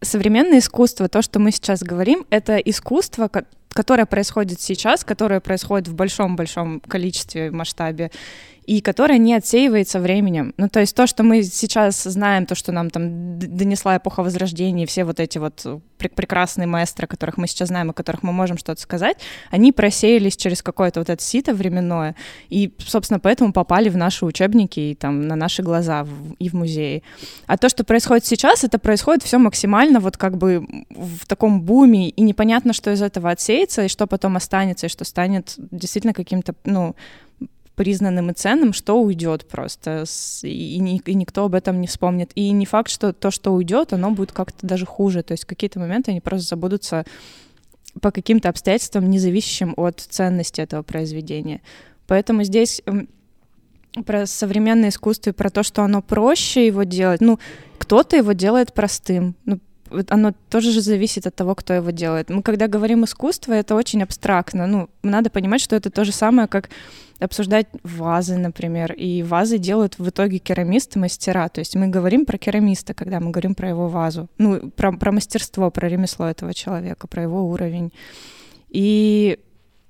современное 0.00 0.60
искусство, 0.60 1.08
то, 1.08 1.22
что 1.22 1.40
мы 1.40 1.50
сейчас 1.50 1.82
говорим, 1.82 2.24
это 2.30 2.56
искусство, 2.56 3.28
которое 3.70 4.06
происходит 4.06 4.60
сейчас, 4.60 5.04
которое 5.04 5.40
происходит 5.40 5.88
в 5.88 5.94
большом-большом 5.94 6.80
количестве, 6.80 7.50
масштабе, 7.50 8.10
и 8.68 8.82
которая 8.82 9.16
не 9.16 9.32
отсеивается 9.32 9.98
временем. 9.98 10.52
Ну, 10.58 10.68
то 10.68 10.80
есть 10.80 10.94
то, 10.94 11.06
что 11.06 11.22
мы 11.22 11.42
сейчас 11.42 12.02
знаем, 12.02 12.44
то, 12.44 12.54
что 12.54 12.70
нам 12.70 12.90
там 12.90 13.38
донесла 13.38 13.96
эпоха 13.96 14.22
Возрождения, 14.22 14.84
все 14.84 15.04
вот 15.04 15.20
эти 15.20 15.38
вот 15.38 15.64
пр- 15.96 16.10
прекрасные 16.10 16.66
маэстры, 16.66 17.06
которых 17.06 17.38
мы 17.38 17.46
сейчас 17.46 17.68
знаем, 17.68 17.88
о 17.88 17.92
которых 17.94 18.22
мы 18.22 18.30
можем 18.30 18.58
что-то 18.58 18.78
сказать, 18.78 19.16
они 19.50 19.72
просеялись 19.72 20.36
через 20.36 20.60
какое-то 20.62 21.00
вот 21.00 21.08
это 21.08 21.22
сито 21.22 21.54
временное, 21.54 22.14
и, 22.50 22.70
собственно, 22.76 23.18
поэтому 23.18 23.54
попали 23.54 23.88
в 23.88 23.96
наши 23.96 24.26
учебники 24.26 24.80
и 24.80 24.94
там 24.94 25.26
на 25.26 25.34
наши 25.34 25.62
глаза 25.62 26.04
в, 26.04 26.34
и 26.38 26.50
в 26.50 26.52
музеи. 26.52 27.02
А 27.46 27.56
то, 27.56 27.70
что 27.70 27.84
происходит 27.84 28.26
сейчас, 28.26 28.64
это 28.64 28.78
происходит 28.78 29.22
все 29.22 29.38
максимально 29.38 29.98
вот 29.98 30.18
как 30.18 30.36
бы 30.36 30.84
в 30.90 31.26
таком 31.26 31.62
буме, 31.62 32.10
и 32.10 32.20
непонятно, 32.20 32.74
что 32.74 32.92
из 32.92 33.00
этого 33.00 33.30
отсеется, 33.30 33.84
и 33.84 33.88
что 33.88 34.06
потом 34.06 34.36
останется, 34.36 34.84
и 34.84 34.90
что 34.90 35.06
станет 35.06 35.54
действительно 35.56 36.12
каким-то, 36.12 36.54
ну, 36.66 36.94
признанным 37.78 38.30
и 38.30 38.34
ценным, 38.34 38.72
что 38.72 39.00
уйдет 39.00 39.46
просто, 39.46 40.04
и, 40.42 40.98
и 41.06 41.14
никто 41.14 41.44
об 41.44 41.54
этом 41.54 41.80
не 41.80 41.86
вспомнит. 41.86 42.32
И 42.34 42.50
не 42.50 42.66
факт, 42.66 42.90
что 42.90 43.12
то, 43.12 43.30
что 43.30 43.54
уйдет, 43.54 43.92
оно 43.92 44.10
будет 44.10 44.32
как-то 44.32 44.66
даже 44.66 44.84
хуже. 44.84 45.22
То 45.22 45.30
есть 45.30 45.44
какие-то 45.44 45.78
моменты 45.78 46.10
они 46.10 46.20
просто 46.20 46.48
забудутся 46.48 47.04
по 48.02 48.10
каким-то 48.10 48.48
обстоятельствам, 48.48 49.08
не 49.08 49.20
зависящим 49.20 49.74
от 49.76 50.00
ценности 50.00 50.60
этого 50.60 50.82
произведения. 50.82 51.60
Поэтому 52.08 52.42
здесь 52.42 52.82
про 54.04 54.26
современное 54.26 54.88
искусство 54.88 55.30
и 55.30 55.32
про 55.32 55.48
то, 55.48 55.62
что 55.62 55.84
оно 55.84 56.02
проще 56.02 56.66
его 56.66 56.82
делать. 56.82 57.20
Ну, 57.20 57.38
кто-то 57.78 58.16
его 58.16 58.32
делает 58.32 58.74
простым. 58.74 59.36
Ну, 59.44 59.60
оно 60.08 60.32
тоже 60.50 60.70
же 60.70 60.80
зависит 60.80 61.26
от 61.26 61.34
того, 61.34 61.54
кто 61.54 61.74
его 61.74 61.90
делает. 61.90 62.30
Мы 62.30 62.42
когда 62.42 62.68
говорим 62.68 63.04
искусство, 63.04 63.52
это 63.52 63.74
очень 63.74 64.02
абстрактно. 64.02 64.66
Ну, 64.66 64.88
надо 65.02 65.30
понимать, 65.30 65.60
что 65.60 65.76
это 65.76 65.90
то 65.90 66.04
же 66.04 66.12
самое, 66.12 66.48
как 66.48 66.70
обсуждать 67.20 67.66
вазы, 67.82 68.36
например. 68.36 68.92
И 68.92 69.22
вазы 69.22 69.58
делают 69.58 69.98
в 69.98 70.08
итоге 70.08 70.38
керамисты, 70.38 70.98
мастера. 70.98 71.48
То 71.48 71.60
есть 71.60 71.74
мы 71.74 71.88
говорим 71.88 72.26
про 72.26 72.38
керамиста, 72.38 72.94
когда 72.94 73.20
мы 73.20 73.30
говорим 73.30 73.54
про 73.54 73.68
его 73.68 73.88
вазу. 73.88 74.28
Ну, 74.38 74.70
про, 74.70 74.92
про 74.92 75.12
мастерство, 75.12 75.70
про 75.70 75.88
ремесло 75.88 76.26
этого 76.26 76.54
человека, 76.54 77.06
про 77.06 77.22
его 77.22 77.48
уровень. 77.48 77.92
И 78.70 79.38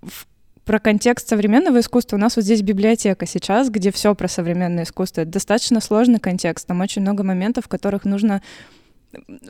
в 0.02 0.26
про 0.68 0.80
контекст 0.80 1.26
современного 1.30 1.80
искусства. 1.80 2.16
У 2.16 2.20
нас 2.20 2.36
вот 2.36 2.44
здесь 2.44 2.60
библиотека 2.60 3.24
сейчас, 3.24 3.70
где 3.70 3.90
все 3.90 4.14
про 4.14 4.28
современное 4.28 4.84
искусство. 4.84 5.22
Это 5.22 5.30
достаточно 5.30 5.80
сложный 5.80 6.18
контекст. 6.18 6.66
Там 6.66 6.82
очень 6.82 7.00
много 7.00 7.24
моментов, 7.24 7.64
в 7.64 7.68
которых 7.68 8.04
нужно 8.04 8.42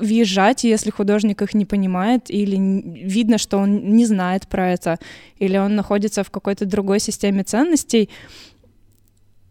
въезжать, 0.00 0.64
если 0.64 0.90
художник 0.90 1.42
их 1.42 1.54
не 1.54 1.64
понимает, 1.64 2.30
или 2.30 2.56
видно, 2.56 3.38
что 3.38 3.58
он 3.58 3.96
не 3.96 4.06
знает 4.06 4.46
про 4.46 4.70
это, 4.70 4.98
или 5.38 5.56
он 5.56 5.74
находится 5.74 6.22
в 6.22 6.30
какой-то 6.30 6.64
другой 6.64 7.00
системе 7.00 7.42
ценностей, 7.42 8.08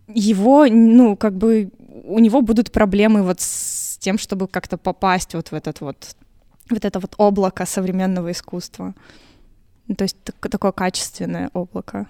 его, 0.07 0.65
ну, 0.67 1.17
как 1.17 1.33
бы, 1.33 1.71
у 2.05 2.19
него 2.19 2.41
будут 2.41 2.71
проблемы 2.71 3.23
вот 3.23 3.41
с 3.41 3.97
тем, 3.99 4.17
чтобы 4.17 4.47
как-то 4.47 4.77
попасть 4.77 5.33
вот 5.33 5.49
в 5.49 5.53
этот 5.53 5.81
вот, 5.81 6.15
вот 6.69 6.85
это 6.85 6.99
вот 6.99 7.13
облако 7.17 7.65
современного 7.65 8.31
искусства. 8.31 8.93
То 9.97 10.03
есть 10.03 10.17
такое 10.39 10.71
качественное 10.71 11.49
облако. 11.53 12.07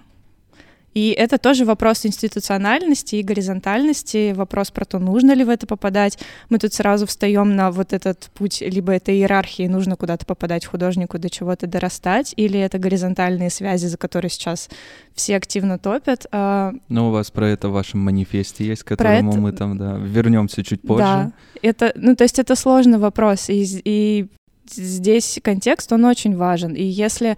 И 0.98 1.10
это 1.10 1.38
тоже 1.38 1.64
вопрос 1.64 2.04
институциональности 2.06 3.14
и 3.14 3.22
горизонтальности, 3.22 4.32
вопрос 4.32 4.72
про 4.72 4.84
то, 4.84 4.98
нужно 4.98 5.30
ли 5.30 5.44
в 5.44 5.48
это 5.48 5.64
попадать. 5.64 6.18
Мы 6.50 6.58
тут 6.58 6.74
сразу 6.74 7.06
встаем 7.06 7.54
на 7.54 7.70
вот 7.70 7.92
этот 7.92 8.28
путь, 8.34 8.62
либо 8.62 8.92
это 8.92 9.12
иерархии, 9.12 9.68
нужно 9.68 9.94
куда-то 9.94 10.26
попадать 10.26 10.66
художнику, 10.66 11.20
до 11.20 11.30
чего-то 11.30 11.68
дорастать, 11.68 12.34
или 12.34 12.58
это 12.58 12.78
горизонтальные 12.78 13.50
связи, 13.50 13.86
за 13.86 13.96
которые 13.96 14.28
сейчас 14.28 14.68
все 15.14 15.36
активно 15.36 15.78
топят. 15.78 16.26
А 16.32 16.72
ну, 16.88 17.10
у 17.10 17.12
вас 17.12 17.30
про 17.30 17.48
это 17.48 17.68
в 17.68 17.74
вашем 17.74 18.00
манифесте 18.00 18.64
есть, 18.64 18.82
к 18.82 18.88
которому 18.88 19.30
это... 19.30 19.40
мы 19.40 19.52
там, 19.52 19.78
да, 19.78 19.96
вернемся 19.98 20.64
чуть 20.64 20.82
позже. 20.82 21.04
Да, 21.04 21.32
это, 21.62 21.92
ну, 21.94 22.16
то 22.16 22.24
есть 22.24 22.40
это 22.40 22.56
сложный 22.56 22.98
вопрос, 22.98 23.50
и, 23.50 23.64
и 23.84 24.26
здесь 24.68 25.38
контекст, 25.44 25.92
он 25.92 26.04
очень 26.06 26.36
важен. 26.36 26.74
И 26.74 26.82
если 26.82 27.36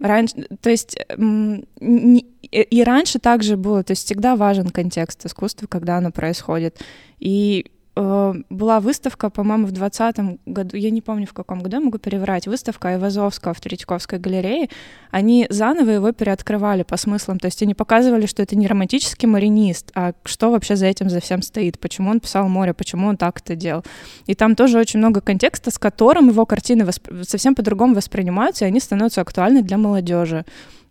раньше, 0.00 0.46
то 0.62 0.70
есть 0.70 0.96
не, 1.18 2.31
и 2.52 2.84
раньше 2.84 3.18
также 3.18 3.56
было, 3.56 3.82
то 3.82 3.92
есть 3.92 4.04
всегда 4.04 4.36
важен 4.36 4.68
контекст 4.68 5.24
искусства, 5.24 5.66
когда 5.66 5.96
оно 5.96 6.10
происходит. 6.10 6.80
И 7.18 7.66
э, 7.96 8.34
была 8.50 8.80
выставка, 8.80 9.30
по-моему, 9.30 9.66
в 9.66 9.72
2020 9.72 10.38
году, 10.44 10.76
я 10.76 10.90
не 10.90 11.00
помню, 11.00 11.26
в 11.26 11.32
каком 11.32 11.62
году, 11.62 11.76
я 11.76 11.80
могу 11.80 11.96
переврать, 11.96 12.46
выставка 12.46 12.90
Айвазовского 12.90 13.54
в 13.54 13.60
Третьяковской 13.60 14.18
галерее, 14.18 14.68
они 15.10 15.46
заново 15.48 15.90
его 15.90 16.12
переоткрывали 16.12 16.82
по 16.82 16.98
смыслам, 16.98 17.38
то 17.38 17.46
есть 17.46 17.62
они 17.62 17.74
показывали, 17.74 18.26
что 18.26 18.42
это 18.42 18.54
не 18.54 18.66
романтический 18.66 19.26
маринист, 19.26 19.90
а 19.94 20.12
что 20.24 20.50
вообще 20.50 20.76
за 20.76 20.86
этим 20.86 21.08
за 21.08 21.20
всем 21.20 21.40
стоит, 21.40 21.78
почему 21.78 22.10
он 22.10 22.20
писал 22.20 22.48
море, 22.50 22.74
почему 22.74 23.08
он 23.08 23.16
так 23.16 23.40
это 23.40 23.56
делал. 23.56 23.82
И 24.26 24.34
там 24.34 24.56
тоже 24.56 24.78
очень 24.78 24.98
много 24.98 25.22
контекста, 25.22 25.70
с 25.70 25.78
которым 25.78 26.28
его 26.28 26.44
картины 26.44 26.84
восп... 26.84 27.08
совсем 27.26 27.54
по-другому 27.54 27.94
воспринимаются, 27.94 28.66
и 28.66 28.68
они 28.68 28.78
становятся 28.78 29.22
актуальны 29.22 29.62
для 29.62 29.78
молодежи. 29.78 30.44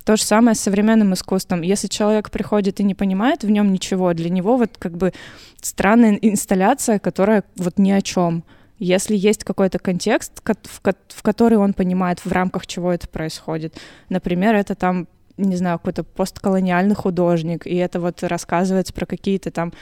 То 0.06 0.16
же 0.16 0.24
самое 0.24 0.56
с 0.56 0.60
современным 0.60 1.14
искусством. 1.14 1.62
Если 1.62 1.88
человек 1.88 2.32
приходит 2.32 2.80
и 2.80 2.84
не 2.84 2.96
понимает 2.96 3.44
в 3.44 3.50
нем 3.50 3.72
ничего, 3.72 4.14
для 4.14 4.30
него 4.30 4.58
вот 4.58 4.78
как 4.78 4.98
бы 4.98 5.14
странная 5.62 6.18
инсталляция, 6.22 7.00
которая 7.00 7.44
вот 7.56 7.78
ни 7.78 7.92
о 7.92 8.02
чем. 8.02 8.44
Если 8.80 9.16
есть 9.16 9.44
какой-то 9.44 9.78
контекст, 9.78 10.42
в 10.44 11.22
который 11.22 11.58
он 11.58 11.74
понимает, 11.74 12.26
в 12.26 12.32
рамках 12.32 12.66
чего 12.66 12.92
это 12.92 13.08
происходит. 13.08 13.78
Например, 14.10 14.56
это 14.56 14.74
там 14.74 15.08
не 15.38 15.56
знаю, 15.56 15.80
какой-то 15.80 16.04
постколониальный 16.04 16.96
художник, 16.96 17.66
и 17.66 17.76
это 17.76 18.00
вот 18.00 18.24
рассказывается 18.24 18.94
про 18.94 19.06
какие-то 19.06 19.52
там 19.52 19.74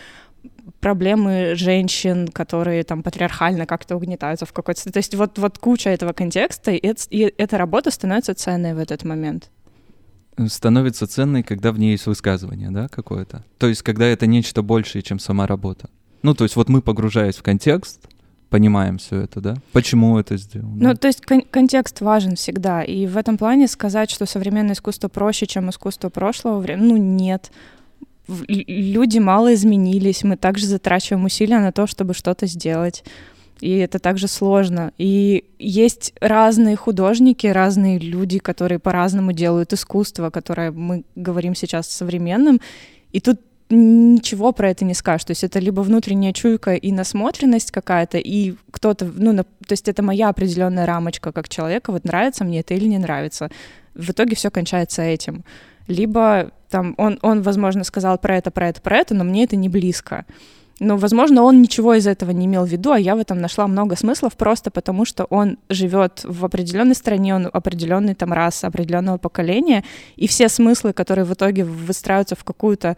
проблемы 0.80 1.56
женщин, 1.56 2.28
которые 2.28 2.84
там 2.84 3.04
патриархально 3.04 3.66
как-то 3.66 3.96
угнетаются 3.96 4.46
в 4.46 4.54
какой-то... 4.54 4.92
То 4.92 4.98
есть 4.98 5.16
вот, 5.16 5.38
вот 5.38 5.58
куча 5.58 5.90
этого 5.90 6.14
контекста, 6.14 6.72
и, 6.72 6.78
это, 6.78 7.04
и 7.10 7.34
эта 7.38 7.58
работа 7.58 7.92
становится 7.92 8.36
ценной 8.36 8.74
в 8.74 8.80
этот 8.80 9.04
момент 9.04 9.50
становится 10.48 11.08
ценной, 11.08 11.44
когда 11.44 11.72
в 11.72 11.80
ней 11.80 11.92
есть 11.92 12.06
высказывание, 12.06 12.72
да, 12.72 12.88
какое-то. 12.88 13.44
То 13.58 13.68
есть, 13.68 13.82
когда 13.82 14.06
это 14.06 14.28
нечто 14.28 14.62
большее, 14.62 15.02
чем 15.02 15.20
сама 15.20 15.48
работа. 15.48 15.90
Ну, 16.22 16.34
то 16.34 16.44
есть, 16.44 16.56
вот 16.56 16.70
мы, 16.70 16.82
погружаясь 16.82 17.36
в 17.36 17.44
контекст, 17.44 18.08
понимаем 18.50 18.98
все 18.98 19.22
это, 19.22 19.42
да? 19.42 19.56
Почему 19.74 20.18
это 20.18 20.38
сделано? 20.38 20.90
Ну, 20.90 20.96
то 20.96 21.08
есть 21.08 21.26
кон- 21.26 21.44
контекст 21.50 22.02
важен 22.02 22.36
всегда. 22.36 22.84
И 22.84 23.06
в 23.06 23.18
этом 23.18 23.38
плане 23.38 23.68
сказать, 23.68 24.10
что 24.10 24.26
современное 24.26 24.74
искусство 24.74 25.08
проще, 25.08 25.46
чем 25.46 25.70
искусство 25.70 26.10
прошлого 26.10 26.60
времени, 26.60 26.88
ну, 26.88 26.98
нет. 26.98 27.52
Люди 28.28 29.20
мало 29.20 29.54
изменились, 29.54 30.24
мы 30.24 30.38
также 30.38 30.68
затрачиваем 30.68 31.26
усилия 31.26 31.60
на 31.60 31.72
то, 31.72 31.88
чтобы 31.88 32.14
что-то 32.14 32.46
сделать 32.46 33.04
и 33.62 33.78
это 33.78 34.00
также 34.00 34.28
сложно. 34.28 34.92
И 34.98 35.46
есть 35.60 36.14
разные 36.22 36.76
художники, 36.76 37.48
разные 37.48 38.00
люди, 38.00 38.40
которые 38.40 38.80
по-разному 38.80 39.32
делают 39.32 39.74
искусство, 39.74 40.30
которое 40.30 40.72
мы 40.72 41.04
говорим 41.16 41.56
сейчас 41.56 41.90
современным, 41.90 42.60
и 43.12 43.20
тут 43.20 43.40
ничего 43.70 44.52
про 44.52 44.72
это 44.72 44.84
не 44.84 44.94
скажешь. 44.94 45.26
То 45.26 45.32
есть 45.32 45.44
это 45.44 45.60
либо 45.60 45.82
внутренняя 45.82 46.34
чуйка 46.34 46.74
и 46.74 46.92
насмотренность 46.92 47.72
какая-то, 47.72 48.18
и 48.18 48.56
кто-то, 48.72 49.12
ну, 49.14 49.32
на, 49.32 49.44
то 49.44 49.72
есть 49.72 49.88
это 49.88 50.02
моя 50.02 50.30
определенная 50.30 50.86
рамочка 50.86 51.32
как 51.32 51.50
человека, 51.50 51.92
вот 51.92 52.04
нравится 52.04 52.44
мне 52.44 52.62
это 52.62 52.74
или 52.74 52.86
не 52.86 52.98
нравится. 52.98 53.50
В 53.94 54.10
итоге 54.12 54.36
все 54.36 54.50
кончается 54.50 55.02
этим. 55.04 55.44
Либо 55.88 56.52
там 56.70 56.96
он, 56.98 57.20
он, 57.22 57.42
возможно, 57.42 57.84
сказал 57.84 58.18
про 58.18 58.38
это, 58.38 58.52
про 58.52 58.70
это, 58.70 58.82
про 58.82 58.98
это, 58.98 59.14
но 59.16 59.24
мне 59.24 59.44
это 59.44 59.56
не 59.56 59.70
близко. 59.70 60.26
Но, 60.80 60.98
возможно, 60.98 61.44
он 61.44 61.62
ничего 61.62 61.94
из 61.94 62.08
этого 62.08 62.32
не 62.32 62.46
имел 62.46 62.66
в 62.66 62.70
виду, 62.70 62.92
а 62.92 63.00
я 63.00 63.16
в 63.16 63.20
этом 63.20 63.40
нашла 63.40 63.68
много 63.68 63.96
смыслов 63.96 64.36
просто 64.36 64.72
потому, 64.72 65.06
что 65.06 65.26
он 65.26 65.58
живет 65.70 66.22
в 66.24 66.46
определенной 66.46 66.96
стране, 66.96 67.36
он 67.36 67.50
определенный 67.52 68.16
там 68.16 68.32
рас, 68.32 68.64
определенного 68.64 69.18
поколения, 69.18 69.84
и 70.16 70.28
все 70.28 70.48
смыслы, 70.48 70.94
которые 70.94 71.26
в 71.26 71.34
итоге 71.34 71.66
выстраиваются 71.66 72.36
в 72.36 72.44
какую-то 72.44 72.96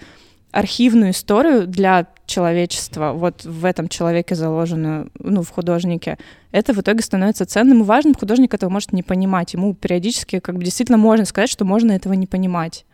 архивную 0.51 1.11
историю 1.11 1.65
для 1.65 2.07
человечества, 2.25 3.13
вот 3.13 3.45
в 3.45 3.65
этом 3.65 3.87
человеке 3.87 4.35
заложенную, 4.35 5.09
ну, 5.17 5.43
в 5.43 5.49
художнике, 5.49 6.17
это 6.51 6.73
в 6.73 6.79
итоге 6.79 7.01
становится 7.01 7.45
ценным 7.45 7.81
и 7.81 7.85
важным. 7.85 8.13
Художник 8.13 8.53
этого 8.53 8.69
может 8.69 8.91
не 8.91 9.01
понимать. 9.01 9.53
Ему 9.53 9.73
периодически 9.73 10.39
как 10.39 10.57
бы 10.57 10.63
действительно 10.63 10.97
можно 10.97 11.25
сказать, 11.25 11.49
что 11.49 11.65
можно 11.65 11.93
этого 11.93 12.13
не 12.13 12.27
понимать. 12.27 12.85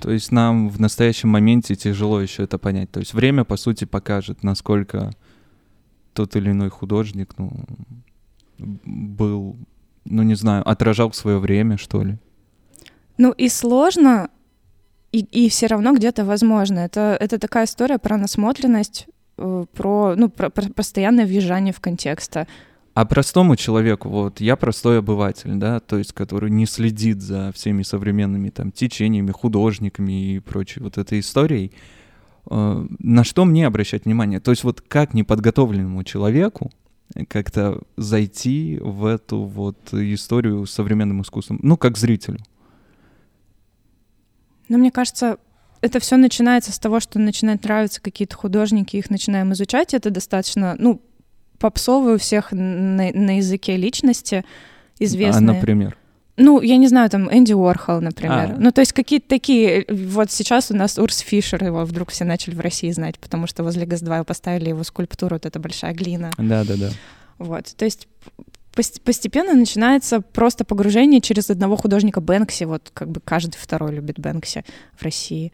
То 0.00 0.10
есть 0.10 0.32
нам 0.32 0.68
в 0.68 0.80
настоящем 0.80 1.28
моменте 1.28 1.74
тяжело 1.74 2.20
еще 2.20 2.44
это 2.44 2.58
понять. 2.58 2.90
То 2.90 3.00
есть 3.00 3.14
время, 3.14 3.44
по 3.44 3.56
сути, 3.56 3.84
покажет, 3.84 4.42
насколько 4.42 5.10
тот 6.14 6.36
или 6.36 6.50
иной 6.50 6.70
художник, 6.70 7.34
ну, 7.38 7.52
был, 8.58 9.56
ну, 10.04 10.22
не 10.22 10.34
знаю, 10.34 10.68
отражал 10.68 11.12
свое 11.12 11.38
время, 11.38 11.76
что 11.76 12.02
ли. 12.02 12.18
Ну 13.18 13.32
и 13.32 13.48
сложно, 13.48 14.30
и, 15.12 15.18
и 15.20 15.48
все 15.48 15.66
равно 15.66 15.92
где-то 15.92 16.24
возможно. 16.24 16.80
Это, 16.80 17.16
это 17.20 17.38
такая 17.38 17.66
история 17.66 17.98
про 17.98 18.16
насмотренность, 18.16 19.06
э, 19.36 19.64
про, 19.72 20.14
ну, 20.16 20.30
про, 20.30 20.48
про 20.48 20.70
постоянное 20.72 21.26
въезжание 21.26 21.74
в 21.74 21.80
контекста. 21.80 22.46
А 22.94 23.04
простому 23.04 23.54
человеку, 23.56 24.08
вот 24.08 24.40
я 24.40 24.56
простой 24.56 24.98
обыватель, 24.98 25.54
да, 25.54 25.78
то 25.78 25.96
есть 25.96 26.12
который 26.12 26.50
не 26.50 26.66
следит 26.66 27.22
за 27.22 27.52
всеми 27.52 27.82
современными 27.82 28.50
там 28.50 28.72
течениями, 28.72 29.30
художниками 29.30 30.34
и 30.34 30.38
прочей 30.40 30.80
вот 30.80 30.98
этой 30.98 31.20
историей, 31.20 31.72
э, 32.50 32.86
на 32.98 33.24
что 33.24 33.44
мне 33.44 33.66
обращать 33.66 34.06
внимание? 34.06 34.40
То 34.40 34.50
есть 34.50 34.64
вот 34.64 34.80
как 34.80 35.14
неподготовленному 35.14 36.02
человеку 36.02 36.72
как-то 37.28 37.80
зайти 37.96 38.78
в 38.80 39.04
эту 39.04 39.42
вот 39.42 39.92
историю 39.92 40.66
с 40.66 40.72
современным 40.72 41.22
искусством, 41.22 41.60
ну, 41.62 41.76
как 41.76 41.96
зрителю? 41.96 42.38
Ну, 44.68 44.78
мне 44.78 44.90
кажется, 44.90 45.38
это 45.80 45.98
все 45.98 46.16
начинается 46.16 46.72
с 46.72 46.78
того, 46.78 47.00
что 47.00 47.18
начинают 47.18 47.64
нравиться 47.64 48.00
какие-то 48.00 48.36
художники, 48.36 48.96
их 48.96 49.10
начинаем 49.10 49.52
изучать. 49.52 49.94
Это 49.94 50.10
достаточно, 50.10 50.76
ну, 50.78 51.02
попсовые 51.60 52.16
у 52.16 52.18
всех 52.18 52.50
на, 52.50 53.12
на 53.12 53.36
языке 53.36 53.76
личности 53.76 54.44
известные. 54.98 55.50
А, 55.50 55.54
например? 55.54 55.96
Ну, 56.36 56.60
я 56.62 56.78
не 56.78 56.88
знаю, 56.88 57.10
там 57.10 57.32
Энди 57.32 57.52
Уорхол, 57.52 58.00
например. 58.00 58.54
А. 58.54 58.56
Ну, 58.58 58.72
то 58.72 58.80
есть 58.80 58.92
какие-то 58.92 59.28
такие... 59.28 59.84
Вот 59.88 60.30
сейчас 60.30 60.70
у 60.70 60.76
нас 60.76 60.98
Урс 60.98 61.18
Фишер, 61.18 61.62
его 61.62 61.84
вдруг 61.84 62.10
все 62.10 62.24
начали 62.24 62.54
в 62.54 62.60
России 62.60 62.90
знать, 62.90 63.18
потому 63.18 63.46
что 63.46 63.62
возле 63.62 63.84
ГАЗ-2 63.84 64.24
поставили 64.24 64.70
его 64.70 64.82
скульптуру, 64.82 65.36
вот 65.36 65.46
эта 65.46 65.60
большая 65.60 65.92
глина. 65.92 66.30
Да-да-да. 66.38 66.90
Вот, 67.38 67.74
то 67.76 67.84
есть 67.84 68.08
постепенно 69.04 69.52
начинается 69.52 70.20
просто 70.20 70.64
погружение 70.64 71.20
через 71.20 71.50
одного 71.50 71.76
художника 71.76 72.20
Бэнкси, 72.20 72.64
вот 72.64 72.90
как 72.94 73.10
бы 73.10 73.20
каждый 73.20 73.56
второй 73.56 73.92
любит 73.92 74.18
Бэнкси 74.18 74.64
в 74.96 75.02
России. 75.02 75.52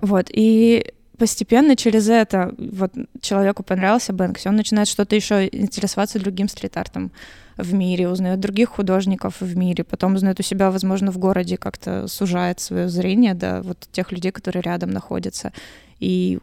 Вот, 0.00 0.28
и 0.30 0.92
постепенно 1.18 1.76
через 1.76 2.08
это 2.08 2.54
вот 2.56 2.92
человеку 3.20 3.62
понравился 3.62 4.12
Бэнкси, 4.12 4.48
он 4.48 4.56
начинает 4.56 4.88
что-то 4.88 5.16
еще 5.16 5.46
интересоваться 5.48 6.18
другим 6.18 6.48
стрит-артом 6.48 7.10
в 7.56 7.74
мире, 7.74 8.08
узнает 8.08 8.40
других 8.40 8.68
художников 8.68 9.40
в 9.40 9.56
мире, 9.56 9.84
потом 9.84 10.14
узнает 10.14 10.38
у 10.40 10.42
себя, 10.42 10.70
возможно, 10.70 11.10
в 11.10 11.18
городе 11.18 11.56
как-то 11.56 12.06
сужает 12.06 12.60
свое 12.60 12.88
зрение 12.88 13.34
до 13.34 13.62
вот 13.62 13.88
тех 13.92 14.12
людей, 14.12 14.30
которые 14.30 14.62
рядом 14.62 14.90
находятся. 14.90 15.52
И 15.98 16.38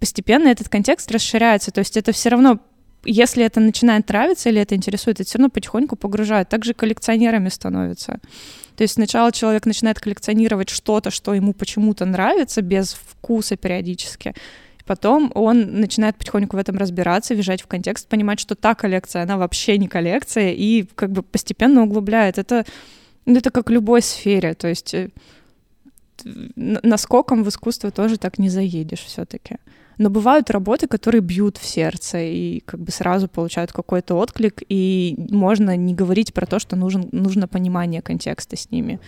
постепенно 0.00 0.48
этот 0.48 0.68
контекст 0.68 1.10
расширяется, 1.12 1.70
то 1.70 1.78
есть 1.78 1.96
это 1.96 2.10
все 2.10 2.30
равно 2.30 2.58
если 3.04 3.44
это 3.44 3.60
начинает 3.60 4.08
нравиться 4.08 4.48
или 4.48 4.60
это 4.60 4.74
интересует, 4.74 5.20
это 5.20 5.28
все 5.28 5.38
равно 5.38 5.50
потихоньку 5.50 5.96
погружает. 5.96 6.48
Также 6.48 6.74
коллекционерами 6.74 7.48
становятся. 7.48 8.20
То 8.76 8.82
есть 8.82 8.94
сначала 8.94 9.32
человек 9.32 9.66
начинает 9.66 9.98
коллекционировать 9.98 10.68
что-то, 10.68 11.10
что 11.10 11.34
ему 11.34 11.52
почему-то 11.52 12.04
нравится, 12.04 12.62
без 12.62 12.92
вкуса 12.92 13.56
периодически. 13.56 14.34
Потом 14.86 15.32
он 15.34 15.80
начинает 15.80 16.16
потихоньку 16.16 16.56
в 16.56 16.60
этом 16.60 16.78
разбираться, 16.78 17.34
въезжать 17.34 17.60
в 17.60 17.66
контекст, 17.66 18.08
понимать, 18.08 18.40
что 18.40 18.54
та 18.54 18.74
коллекция, 18.74 19.22
она 19.22 19.36
вообще 19.36 19.78
не 19.78 19.88
коллекция, 19.88 20.52
и 20.52 20.84
как 20.94 21.10
бы 21.10 21.22
постепенно 21.22 21.82
углубляет. 21.82 22.38
Это, 22.38 22.64
ну, 23.26 23.36
это 23.36 23.50
как 23.50 23.68
в 23.68 23.72
любой 23.72 24.00
сфере. 24.00 24.54
То 24.54 24.68
есть 24.68 24.94
э, 24.94 25.10
наскоком 26.24 27.44
в 27.44 27.48
искусство 27.48 27.90
тоже 27.90 28.16
так 28.16 28.38
не 28.38 28.48
заедешь 28.48 29.04
все-таки. 29.04 29.56
Но 29.98 30.10
бывают 30.10 30.50
работы, 30.50 30.86
которые 30.86 31.20
бьют 31.20 31.56
в 31.56 31.66
сердце 31.66 32.18
и 32.20 32.60
как 32.60 32.80
бы 32.80 32.92
сразу 32.92 33.26
получают 33.28 33.72
какой-то 33.72 34.14
отклик, 34.14 34.62
и 34.68 35.16
можно 35.30 35.76
не 35.76 35.92
говорить 35.92 36.32
про 36.32 36.46
то, 36.46 36.60
что 36.60 36.76
нужен, 36.76 37.08
нужно 37.10 37.48
понимание 37.48 38.00
контекста 38.00 38.56
с 38.56 38.70
ними. 38.70 39.00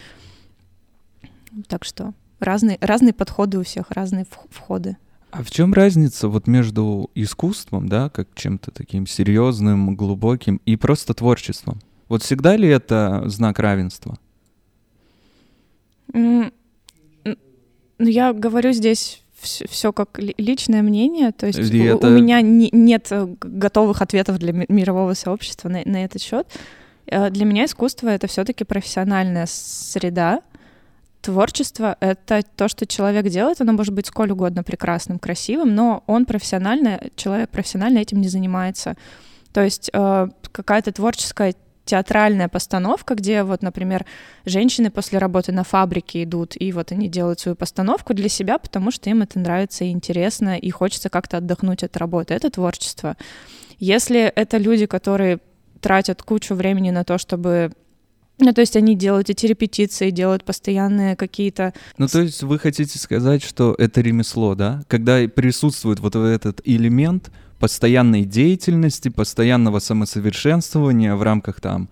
Так 1.69 1.85
что 1.85 2.13
разные, 2.41 2.77
разные 2.81 3.13
подходы 3.13 3.59
у 3.59 3.63
всех, 3.63 3.91
разные 3.93 4.27
входы. 4.51 4.97
А 5.31 5.45
в 5.45 5.51
чем 5.53 5.73
разница 5.73 6.27
вот 6.27 6.49
между 6.49 7.09
искусством, 7.15 7.89
да, 7.89 8.11
как 8.11 8.29
чем-то 8.35 8.73
таким 8.73 9.07
серьезным, 9.07 9.95
глубоким, 9.95 10.61
и 10.67 10.75
просто 10.75 11.15
творчеством? 11.15 11.81
Вот 12.09 12.25
всегда 12.25 12.57
ли 12.57 12.69
это 12.69 13.23
знак 13.27 13.61
равенства? 13.61 14.19
Ну, 16.13 16.51
я 18.01 18.33
говорю 18.33 18.73
здесь 18.73 19.23
все, 19.41 19.67
все 19.69 19.93
как 19.93 20.19
личное 20.19 20.83
мнение, 20.83 21.33
то 21.33 21.47
есть 21.47 21.59
у, 21.59 21.77
это... 21.77 22.07
у 22.07 22.11
меня 22.11 22.41
не, 22.41 22.69
нет 22.73 23.09
э, 23.11 23.27
готовых 23.41 24.03
ответов 24.03 24.39
для 24.39 24.53
мирового 24.69 25.15
сообщества 25.15 25.69
на, 25.69 25.83
на 25.85 26.05
этот 26.05 26.23
счет. 26.23 26.47
Э, 27.07 27.31
для 27.31 27.45
меня 27.45 27.65
искусство 27.65 28.09
это 28.09 28.27
все-таки 28.27 28.65
профессиональная 28.65 29.47
среда. 29.49 30.43
Творчество— 31.23 31.97
это 32.01 32.43
то, 32.57 32.69
что 32.69 32.87
человек 32.87 33.29
делает, 33.29 33.61
оно 33.61 33.73
может 33.73 33.95
быть 33.95 34.07
сколь 34.07 34.31
угодно 34.31 34.63
прекрасным, 34.63 35.19
красивым, 35.19 35.75
но 35.75 36.03
он 36.07 36.25
профессионально, 36.25 37.01
человек 37.17 37.51
профессионально 37.51 37.99
этим 37.99 38.21
не 38.21 38.29
занимается. 38.29 38.97
То 39.53 39.63
есть 39.63 39.91
э, 39.93 40.29
какая-то 40.53 40.93
творческая 40.93 41.55
театральная 41.91 42.49
постановка, 42.49 43.17
где 43.17 43.43
вот, 43.43 43.63
например, 43.63 44.07
женщины 44.45 44.93
после 44.93 45.19
работы 45.19 45.51
на 45.51 45.65
фабрике 45.65 46.23
идут, 46.23 46.55
и 46.55 46.71
вот 46.71 46.93
они 46.93 47.09
делают 47.09 47.41
свою 47.41 47.57
постановку 47.57 48.15
для 48.15 48.29
себя, 48.29 48.59
потому 48.59 48.93
что 48.93 49.11
им 49.11 49.23
это 49.23 49.41
нравится 49.41 49.85
и 49.85 49.91
интересно, 49.91 50.57
и 50.57 50.71
хочется 50.71 51.09
как-то 51.09 51.39
отдохнуть 51.39 51.83
от 51.83 51.97
работы. 51.97 52.35
Это 52.35 52.49
творчество. 52.49 53.17
Если 53.81 54.21
это 54.21 54.59
люди, 54.59 54.87
которые 54.87 55.41
тратят 55.81 56.23
кучу 56.23 56.55
времени 56.55 56.91
на 56.91 57.03
то, 57.03 57.19
чтобы 57.19 57.73
ну, 58.39 58.55
то 58.55 58.63
есть 58.63 58.77
они 58.77 58.95
делают 58.95 59.29
эти 59.29 59.45
репетиции, 59.45 60.11
делают 60.11 60.45
постоянные 60.45 61.15
какие-то... 61.15 61.75
Ну, 61.99 62.07
то 62.07 62.23
есть 62.23 62.43
вы 62.43 62.59
хотите 62.59 62.99
сказать, 62.99 63.43
что 63.43 63.75
это 63.77 64.01
ремесло, 64.01 64.55
да? 64.55 64.83
Когда 64.89 65.19
присутствует 65.29 66.01
вот 66.01 66.17
этот 66.17 66.63
элемент 66.65 67.31
постоянной 67.61 68.25
деятельности, 68.25 69.11
постоянного 69.11 69.79
самосовершенствования 69.79 71.15
в 71.15 71.23
рамках 71.23 71.61
там 71.61 71.91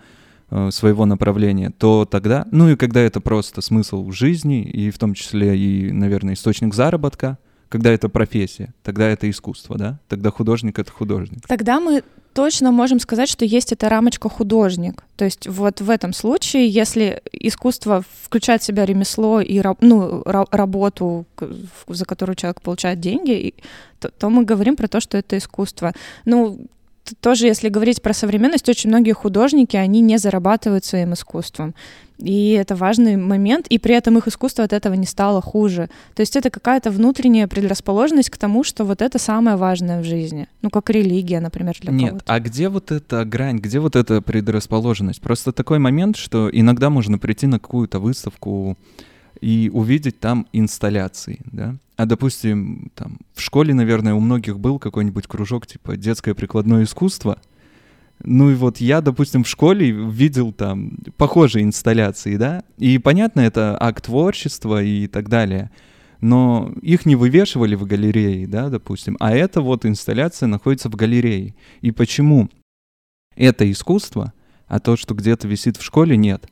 э, 0.50 0.70
своего 0.72 1.04
направления, 1.04 1.70
то 1.70 2.07
тогда, 2.07 2.46
ну 2.50 2.70
и 2.70 2.76
когда 2.76 3.00
это 3.00 3.20
просто 3.20 3.61
смысл 3.61 4.11
жизни, 4.11 4.62
и 4.62 4.90
в 4.90 4.98
том 4.98 5.14
числе 5.14 5.57
и, 5.57 5.92
наверное, 5.92 6.35
источник 6.35 6.74
заработка, 6.74 7.38
когда 7.68 7.90
это 7.92 8.09
профессия, 8.09 8.72
тогда 8.83 9.09
это 9.09 9.28
искусство, 9.28 9.76
да? 9.76 10.00
Тогда 10.09 10.31
художник— 10.31 10.78
это 10.81 10.90
художник. 10.90 11.46
Тогда 11.46 11.81
мы 11.81 12.02
точно 12.34 12.70
можем 12.70 13.00
сказать, 13.00 13.28
что 13.28 13.44
есть 13.44 13.72
эта 13.72 13.88
рамочка 13.88 14.28
художник. 14.28 15.04
То 15.16 15.24
есть 15.24 15.46
вот 15.46 15.80
в 15.80 15.90
этом 15.90 16.12
случае, 16.12 16.68
если 16.68 17.22
искусство 17.32 18.04
включает 18.22 18.62
в 18.62 18.64
себя 18.64 18.86
ремесло 18.86 19.40
и 19.40 19.62
ну, 19.80 20.22
работу, 20.24 21.26
за 21.88 22.04
которую 22.04 22.36
человек 22.36 22.60
получает 22.60 23.00
деньги, 23.00 23.54
то, 23.98 24.10
то 24.10 24.30
мы 24.30 24.44
говорим 24.44 24.76
про 24.76 24.88
то, 24.88 25.00
что 25.00 25.18
это 25.18 25.36
искусство. 25.36 25.92
Ну, 26.24 26.58
тоже, 27.20 27.46
если 27.46 27.68
говорить 27.68 28.02
про 28.02 28.12
современность, 28.12 28.68
очень 28.68 28.90
многие 28.90 29.12
художники, 29.12 29.76
они 29.76 30.00
не 30.00 30.18
зарабатывают 30.18 30.84
своим 30.84 31.12
искусством. 31.14 31.74
И 32.18 32.50
это 32.50 32.74
важный 32.74 33.16
момент, 33.16 33.68
и 33.68 33.78
при 33.78 33.94
этом 33.94 34.18
их 34.18 34.26
искусство 34.26 34.64
от 34.64 34.72
этого 34.72 34.94
не 34.94 35.06
стало 35.06 35.40
хуже. 35.40 35.88
То 36.14 36.20
есть 36.20 36.34
это 36.34 36.50
какая-то 36.50 36.90
внутренняя 36.90 37.46
предрасположенность 37.46 38.30
к 38.30 38.36
тому, 38.36 38.64
что 38.64 38.84
вот 38.84 39.02
это 39.02 39.18
самое 39.18 39.56
важное 39.56 40.00
в 40.00 40.04
жизни. 40.04 40.48
Ну, 40.62 40.70
как 40.70 40.90
религия, 40.90 41.40
например, 41.40 41.76
для 41.80 41.92
Нет, 41.92 42.08
кого-то. 42.08 42.24
а 42.26 42.40
где 42.40 42.68
вот 42.68 42.90
эта 42.90 43.24
грань, 43.24 43.58
где 43.58 43.78
вот 43.78 43.94
эта 43.94 44.20
предрасположенность? 44.20 45.20
Просто 45.20 45.52
такой 45.52 45.78
момент, 45.78 46.16
что 46.16 46.50
иногда 46.52 46.90
можно 46.90 47.18
прийти 47.18 47.46
на 47.46 47.60
какую-то 47.60 48.00
выставку 48.00 48.76
и 49.40 49.70
увидеть 49.72 50.18
там 50.18 50.46
инсталляции, 50.52 51.38
да? 51.52 51.76
А, 51.98 52.06
допустим, 52.06 52.92
там 52.94 53.18
в 53.34 53.40
школе, 53.40 53.74
наверное, 53.74 54.14
у 54.14 54.20
многих 54.20 54.61
был 54.61 54.78
какой-нибудь 54.78 55.26
кружок 55.26 55.66
типа 55.66 55.96
детское 55.96 56.32
прикладное 56.32 56.84
искусство. 56.84 57.40
Ну 58.22 58.50
и 58.50 58.54
вот 58.54 58.78
я, 58.78 59.00
допустим, 59.00 59.42
в 59.42 59.48
школе 59.48 59.90
видел 59.90 60.52
там 60.52 60.92
похожие 61.16 61.64
инсталляции, 61.64 62.37
да? 62.37 62.62
И 62.76 62.98
понятно, 62.98 63.40
это 63.40 63.76
акт 63.80 64.04
творчества 64.04 64.80
и 64.80 65.08
так 65.08 65.28
далее. 65.28 65.72
но 66.20 66.72
их 66.82 67.06
не 67.06 67.16
вывешивали 67.16 67.74
в 67.74 67.84
галерее, 67.84 68.46
да, 68.46 68.70
допустим, 68.70 69.16
а 69.20 69.32
эта 69.34 69.61
вот 69.61 69.87
инсталляция 69.87 70.46
находится 70.46 70.88
в 70.88 70.96
галерее. 70.96 71.54
И 71.80 71.90
почему 71.90 72.48
это 73.37 73.70
искусство, 73.70 74.32
а 74.66 74.80
то, 74.80 74.96
что 74.96 75.14
где-то 75.14 75.46
висит 75.46 75.76
в 75.76 75.82
школе, 75.82 76.16
нет? 76.16 76.48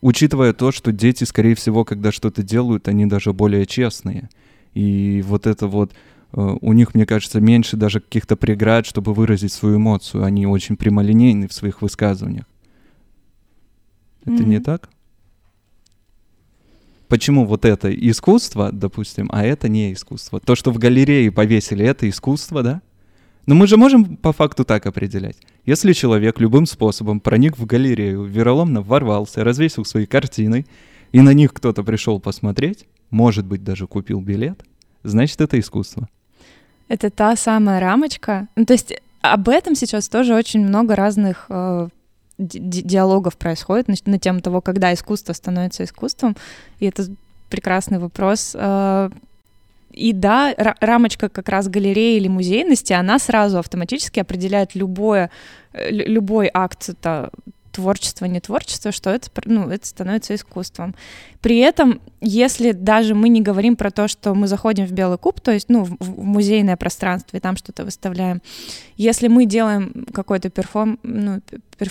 Учитывая 0.00 0.52
то, 0.52 0.70
что 0.72 0.92
дети, 0.92 1.24
скорее 1.24 1.54
всего, 1.54 1.84
когда 1.84 2.12
что-то 2.12 2.42
делают, 2.42 2.88
они 2.88 3.06
даже 3.06 3.32
более 3.32 3.66
честные. 3.66 4.28
И 4.74 5.22
вот 5.26 5.46
это 5.46 5.66
вот 5.66 5.92
э, 6.32 6.56
у 6.60 6.72
них, 6.72 6.94
мне 6.94 7.06
кажется, 7.06 7.40
меньше 7.40 7.76
даже 7.76 8.00
каких-то 8.00 8.36
преград, 8.36 8.86
чтобы 8.86 9.14
выразить 9.14 9.52
свою 9.52 9.76
эмоцию. 9.76 10.24
Они 10.24 10.46
очень 10.46 10.76
прямолинейны 10.76 11.48
в 11.48 11.52
своих 11.52 11.82
высказываниях. 11.82 12.46
Это 14.24 14.32
mm-hmm. 14.42 14.46
не 14.46 14.60
так? 14.60 14.88
Почему 17.08 17.46
вот 17.46 17.64
это 17.64 17.92
искусство, 17.92 18.70
допустим, 18.70 19.28
а 19.32 19.42
это 19.44 19.68
не 19.68 19.94
искусство? 19.94 20.40
То, 20.40 20.54
что 20.54 20.70
в 20.70 20.78
галерее 20.78 21.32
повесили, 21.32 21.84
это 21.84 22.08
искусство, 22.08 22.62
да? 22.62 22.82
Но 23.48 23.54
мы 23.54 23.66
же 23.66 23.78
можем 23.78 24.18
по 24.18 24.34
факту 24.34 24.62
так 24.66 24.84
определять. 24.84 25.38
Если 25.64 25.94
человек 25.94 26.38
любым 26.38 26.66
способом 26.66 27.18
проник 27.18 27.56
в 27.56 27.64
галерею, 27.64 28.24
вероломно 28.24 28.82
ворвался, 28.82 29.42
развесил 29.42 29.86
свои 29.86 30.04
картины, 30.04 30.66
и 31.12 31.22
на 31.22 31.32
них 31.32 31.54
кто-то 31.54 31.82
пришел 31.82 32.20
посмотреть, 32.20 32.84
может 33.08 33.46
быть, 33.46 33.64
даже 33.64 33.86
купил 33.86 34.20
билет, 34.20 34.62
значит, 35.02 35.40
это 35.40 35.58
искусство. 35.58 36.10
Это 36.88 37.08
та 37.08 37.36
самая 37.36 37.80
рамочка. 37.80 38.48
Ну, 38.54 38.66
то 38.66 38.74
есть 38.74 38.92
об 39.22 39.48
этом 39.48 39.74
сейчас 39.74 40.10
тоже 40.10 40.34
очень 40.34 40.60
много 40.60 40.94
разных 40.94 41.46
э, 41.48 41.88
диалогов 42.36 43.38
происходит 43.38 43.88
на, 43.88 43.94
на 44.04 44.18
тему 44.18 44.42
того, 44.42 44.60
когда 44.60 44.92
искусство 44.92 45.32
становится 45.32 45.84
искусством. 45.84 46.36
И 46.80 46.84
это 46.84 47.06
прекрасный 47.48 47.98
вопрос. 47.98 48.54
Э, 48.54 49.08
и 49.90 50.12
да, 50.12 50.54
рамочка 50.80 51.28
как 51.28 51.48
раз 51.48 51.68
галереи 51.68 52.16
или 52.16 52.28
музейности, 52.28 52.92
она 52.92 53.18
сразу 53.18 53.58
автоматически 53.58 54.20
определяет 54.20 54.74
любое, 54.74 55.30
э, 55.72 55.90
любой 55.90 56.50
акт 56.52 56.88
это, 56.88 57.30
творчество, 57.78 58.24
не 58.24 58.40
творчество, 58.40 58.90
что 58.90 59.10
это, 59.10 59.30
ну, 59.44 59.68
это 59.70 59.86
становится 59.86 60.34
искусством. 60.34 60.96
При 61.40 61.58
этом, 61.58 62.00
если 62.20 62.72
даже 62.72 63.14
мы 63.14 63.28
не 63.28 63.40
говорим 63.40 63.76
про 63.76 63.92
то, 63.92 64.08
что 64.08 64.34
мы 64.34 64.48
заходим 64.48 64.84
в 64.84 64.90
белый 64.90 65.16
куб, 65.16 65.40
то 65.40 65.52
есть, 65.52 65.68
ну, 65.68 65.84
в, 65.84 65.96
в 66.00 66.24
музейное 66.24 66.76
пространство 66.76 67.36
и 67.36 67.40
там 67.40 67.56
что-то 67.56 67.84
выставляем, 67.84 68.42
если 68.96 69.28
мы 69.28 69.46
делаем 69.46 70.06
какую-то 70.12 70.50
перформ, 70.50 70.98
ну, 71.04 71.40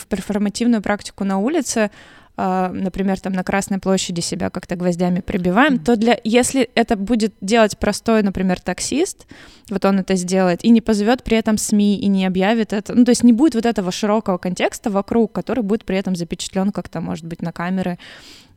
перформативную 0.10 0.82
практику 0.82 1.24
на 1.24 1.38
улице, 1.38 1.90
например, 2.38 3.20
там 3.20 3.34
на 3.34 3.44
Красной 3.44 3.80
площади 3.80 4.22
себя 4.22 4.52
как-то 4.52 4.76
гвоздями 4.76 5.22
прибиваем, 5.22 5.76
mm-hmm. 5.76 5.84
то 5.84 5.96
для, 5.96 6.20
если 6.24 6.70
это 6.76 6.96
будет 6.96 7.34
делать 7.42 7.80
простой, 7.80 8.22
например, 8.22 8.62
таксист, 8.62 9.26
вот 9.72 9.84
он 9.86 10.00
это 10.00 10.16
сделает, 10.16 10.64
и 10.64 10.70
не 10.70 10.82
позовет 10.82 11.24
при 11.24 11.38
этом 11.38 11.58
СМИ, 11.58 11.98
и 12.00 12.08
не 12.08 12.28
объявит 12.28 12.74
это, 12.74 12.94
ну, 12.94 13.06
то 13.06 13.12
есть 13.12 13.24
не 13.24 13.34
будет 13.34 13.56
вот 13.56 13.66
этого 13.66 13.92
широкого 13.92 14.38
контекста 14.38 14.92
вокруг, 14.92 15.32
который 15.32 15.64
будет 15.64 15.84
при 15.84 15.98
этом 15.98 16.16
запечатлен 16.16 16.72
как-то, 16.72 17.02
может 17.02 17.26
быть, 17.26 17.42
на 17.42 17.52
камеры, 17.52 17.98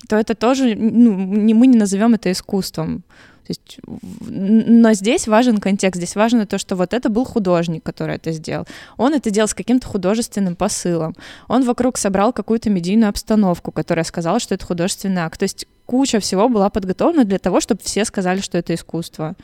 то 0.08 0.16
это 0.16 0.34
тоже, 0.34 0.74
ну, 0.74 1.16
не, 1.16 1.54
мы 1.54 1.66
не 1.66 1.78
назовем 1.78 2.14
это 2.14 2.30
искусством. 2.30 3.02
То 3.46 3.50
есть, 3.50 3.78
но 4.20 4.92
здесь 4.92 5.26
важен 5.26 5.58
контекст, 5.58 5.96
здесь 5.96 6.16
важно 6.16 6.46
то, 6.46 6.58
что 6.58 6.76
вот 6.76 6.94
это 6.94 7.08
был 7.08 7.24
художник, 7.24 7.82
который 7.82 8.16
это 8.16 8.32
сделал. 8.32 8.66
Он 8.96 9.14
это 9.14 9.30
делал 9.30 9.48
с 9.48 9.54
каким-то 9.54 9.86
художественным 9.86 10.56
посылом. 10.56 11.14
Он 11.48 11.64
вокруг 11.64 11.98
собрал 11.98 12.32
какую-то 12.32 12.70
медийную 12.70 13.08
обстановку, 13.08 13.72
которая 13.72 14.04
сказала, 14.04 14.40
что 14.40 14.54
это 14.54 14.66
художественный 14.66 15.22
акт. 15.22 15.38
То 15.38 15.44
есть 15.44 15.66
куча 15.86 16.20
всего 16.20 16.48
была 16.48 16.70
подготовлена 16.70 17.24
для 17.24 17.38
того, 17.38 17.60
чтобы 17.60 17.80
все 17.82 18.04
сказали, 18.04 18.40
что 18.40 18.58
это 18.58 18.74
искусство. 18.74 19.34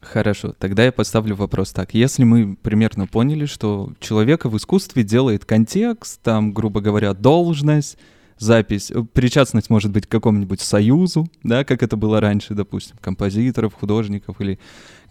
Хорошо, 0.00 0.54
тогда 0.58 0.84
я 0.84 0.92
поставлю 0.92 1.36
вопрос 1.36 1.72
так. 1.72 1.92
Если 1.92 2.24
мы 2.24 2.56
примерно 2.56 3.06
поняли, 3.06 3.44
что 3.44 3.92
человека 4.00 4.48
в 4.48 4.56
искусстве 4.56 5.02
делает 5.02 5.44
контекст, 5.44 6.20
там, 6.22 6.54
грубо 6.54 6.80
говоря, 6.80 7.12
должность, 7.12 7.98
запись, 8.40 8.90
э, 8.90 9.04
причастность 9.12 9.70
может 9.70 9.92
быть 9.92 10.06
к 10.06 10.10
какому-нибудь 10.10 10.60
союзу, 10.60 11.28
да, 11.44 11.62
как 11.64 11.82
это 11.82 11.96
было 11.96 12.20
раньше, 12.20 12.54
допустим, 12.54 12.96
композиторов, 13.00 13.74
художников 13.74 14.40
или 14.40 14.58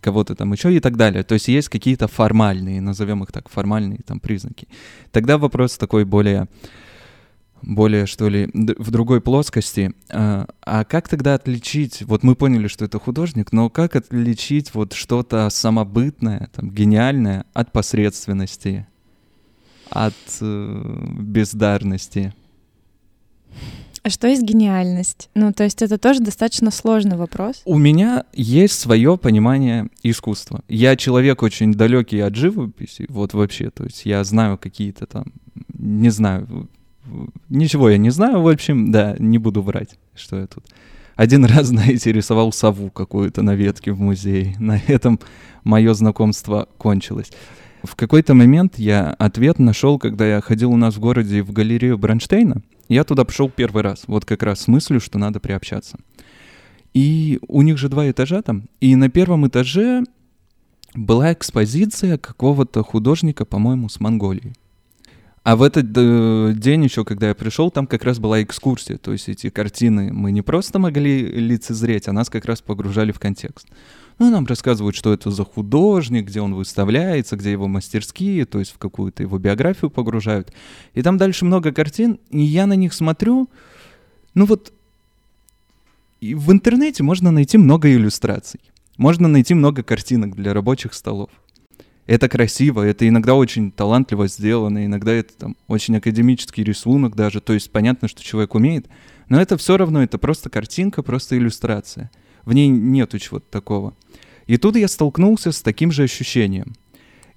кого-то 0.02 0.36
там 0.36 0.52
еще 0.52 0.76
и 0.76 0.80
так 0.80 0.98
далее. 0.98 1.24
То 1.24 1.34
есть 1.36 1.48
есть 1.48 1.70
какие-то 1.70 2.08
формальные, 2.08 2.82
назовем 2.82 3.24
их 3.24 3.32
так, 3.32 3.50
формальные 3.50 4.00
там 4.06 4.20
признаки. 4.20 4.68
Тогда 5.12 5.38
вопрос 5.38 5.78
такой 5.78 6.06
более 6.06 6.48
более, 7.62 8.06
что 8.06 8.30
ли, 8.30 8.50
в 8.54 8.90
другой 8.90 9.20
плоскости. 9.20 9.92
А, 10.10 10.48
а 10.62 10.86
как 10.86 11.10
тогда 11.10 11.34
отличить, 11.34 12.04
вот 12.04 12.24
мы 12.24 12.36
поняли, 12.36 12.68
что 12.68 12.86
это 12.86 13.00
художник, 13.00 13.52
но 13.52 13.70
как 13.70 13.98
отличить 13.98 14.74
вот 14.74 14.94
что-то 14.94 15.50
самобытное, 15.50 16.50
там, 16.56 16.72
гениальное 16.72 17.44
от 17.54 17.74
посредственности, 17.74 18.88
от 19.90 20.16
э, 20.40 21.06
бездарности? 21.20 22.34
А 24.02 24.10
что 24.10 24.28
есть 24.28 24.44
гениальность? 24.44 25.30
Ну, 25.36 25.52
то 25.52 25.64
есть 25.64 25.82
это 25.82 25.98
тоже 25.98 26.22
достаточно 26.22 26.72
сложный 26.72 27.18
вопрос. 27.18 27.62
У 27.66 27.78
меня 27.78 28.24
есть 28.34 28.80
свое 28.80 29.18
понимание 29.18 29.90
искусства. 30.04 30.62
Я 30.70 30.96
человек 30.96 31.44
очень 31.44 31.74
далекий 31.74 32.20
от 32.22 32.36
живописи, 32.36 33.06
вот 33.10 33.34
вообще. 33.34 33.70
То 33.70 33.84
есть 33.84 34.06
я 34.06 34.24
знаю 34.24 34.58
какие-то 34.58 35.06
там, 35.06 35.26
не 35.78 36.10
знаю, 36.10 36.70
ничего 37.50 37.90
я 37.90 37.98
не 37.98 38.10
знаю, 38.10 38.42
в 38.42 38.48
общем, 38.48 38.92
да, 38.92 39.16
не 39.20 39.38
буду 39.38 39.62
врать, 39.62 39.98
что 40.16 40.40
я 40.40 40.48
тут. 40.48 40.64
Один 41.16 41.44
раз, 41.44 41.68
знаете, 41.68 42.14
рисовал 42.14 42.54
сову 42.54 42.90
какую-то 42.90 43.42
на 43.42 43.54
ветке 43.54 43.92
в 43.92 44.00
музее. 44.00 44.56
На 44.60 44.80
этом 44.88 45.20
мое 45.64 45.94
знакомство 45.94 46.70
кончилось. 46.78 47.32
В 47.84 47.96
какой-то 47.96 48.34
момент 48.34 48.78
я 48.78 49.10
ответ 49.20 49.60
нашел, 49.60 50.00
когда 50.00 50.26
я 50.26 50.42
ходил 50.42 50.72
у 50.72 50.78
нас 50.78 50.96
в 50.96 51.00
городе 51.00 51.42
в 51.42 51.52
галерею 51.52 51.98
Бронштейна. 51.98 52.62
Я 52.90 53.04
туда 53.04 53.24
пошел 53.24 53.50
первый 53.50 53.84
раз, 53.84 54.04
вот 54.08 54.26
как 54.26 54.44
раз 54.44 54.62
с 54.62 54.68
мыслью, 54.68 55.00
что 55.00 55.18
надо 55.20 55.40
приобщаться. 55.40 55.98
И 56.94 57.40
у 57.48 57.62
них 57.62 57.78
же 57.78 57.88
два 57.88 58.10
этажа 58.10 58.42
там, 58.42 58.68
и 58.82 58.96
на 58.96 59.10
первом 59.10 59.48
этаже 59.48 60.04
была 60.96 61.32
экспозиция 61.32 62.18
какого-то 62.18 62.84
художника, 62.84 63.46
по-моему, 63.46 63.90
с 63.90 64.00
Монголии. 64.00 64.54
А 65.44 65.56
в 65.56 65.64
этот 65.64 65.86
э, 65.96 66.54
день 66.56 66.84
еще, 66.84 67.06
когда 67.06 67.30
я 67.30 67.36
пришел, 67.36 67.72
там 67.72 67.88
как 67.88 68.04
раз 68.04 68.20
была 68.20 68.44
экскурсия. 68.44 68.98
То 68.98 69.14
есть 69.14 69.30
эти 69.30 69.50
картины 69.50 70.12
мы 70.12 70.32
не 70.32 70.42
просто 70.42 70.80
могли 70.80 71.22
лицезреть, 71.22 72.08
а 72.08 72.12
нас 72.12 72.30
как 72.30 72.46
раз 72.46 72.62
погружали 72.62 73.12
в 73.12 73.20
контекст. 73.20 73.68
Ну, 74.20 74.30
нам 74.30 74.46
рассказывают, 74.46 74.98
что 74.98 75.14
это 75.14 75.32
за 75.32 75.46
художник, 75.46 76.26
где 76.26 76.42
он 76.42 76.54
выставляется, 76.54 77.38
где 77.38 77.54
его 77.54 77.68
мастерские, 77.68 78.46
то 78.46 78.60
есть 78.60 78.72
в 78.72 78.78
какую-то 78.78 79.24
его 79.24 79.38
биографию 79.38 79.90
погружают. 79.90 80.54
И 80.94 81.02
там 81.02 81.18
дальше 81.18 81.46
много 81.46 81.72
картин, 81.72 82.20
и 82.30 82.42
я 82.42 82.68
на 82.68 82.74
них 82.74 82.94
смотрю, 82.94 83.50
ну 84.34 84.46
вот 84.46 84.74
и 86.20 86.36
в 86.36 86.52
интернете 86.52 87.02
можно 87.02 87.32
найти 87.32 87.58
много 87.58 87.92
иллюстраций. 87.94 88.60
Можно 88.98 89.30
найти 89.30 89.54
много 89.54 89.84
картинок 89.84 90.36
для 90.36 90.54
рабочих 90.54 90.94
столов. 90.94 91.30
Это 92.06 92.28
красиво, 92.28 92.82
это 92.82 93.08
иногда 93.08 93.36
очень 93.36 93.72
талантливо 93.72 94.28
сделано, 94.28 94.86
иногда 94.86 95.14
это 95.14 95.32
там 95.38 95.56
очень 95.68 95.96
академический 95.96 96.64
рисунок 96.64 97.16
даже, 97.16 97.40
то 97.40 97.54
есть 97.54 97.72
понятно, 97.72 98.10
что 98.10 98.22
человек 98.24 98.56
умеет, 98.56 98.88
но 99.30 99.40
это 99.40 99.58
все 99.58 99.78
равно, 99.78 100.04
это 100.04 100.18
просто 100.18 100.50
картинка, 100.50 101.04
просто 101.04 101.38
иллюстрация. 101.38 102.12
В 102.50 102.54
ней 102.54 102.68
нету 102.68 103.20
чего-то 103.20 103.46
такого. 103.52 103.94
И 104.48 104.58
тут 104.58 104.76
я 104.76 104.88
столкнулся 104.88 105.52
с 105.52 105.62
таким 105.62 105.92
же 105.92 106.02
ощущением. 106.02 106.74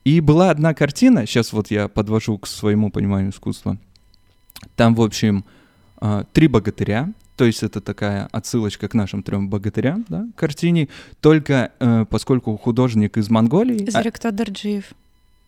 И 0.06 0.20
была 0.20 0.48
одна 0.48 0.72
картина, 0.72 1.26
сейчас 1.26 1.52
вот 1.52 1.70
я 1.70 1.88
подвожу 1.88 2.38
к 2.38 2.46
своему 2.46 2.90
пониманию 2.90 3.30
искусства. 3.30 3.76
Там, 4.74 4.94
в 4.94 5.02
общем, 5.02 5.44
а, 5.98 6.24
три 6.32 6.48
богатыря, 6.48 7.12
то 7.36 7.44
есть 7.44 7.62
это 7.62 7.82
такая 7.82 8.26
отсылочка 8.32 8.88
к 8.88 8.94
нашим 8.94 9.22
трем 9.22 9.50
богатырям, 9.50 10.06
да, 10.08 10.26
картине, 10.34 10.88
только 11.20 11.72
э, 11.78 12.06
поскольку 12.08 12.56
художник 12.56 13.18
из 13.18 13.28
Монголии... 13.28 13.90
Заректа. 13.90 14.32
Дарджиев. 14.32 14.94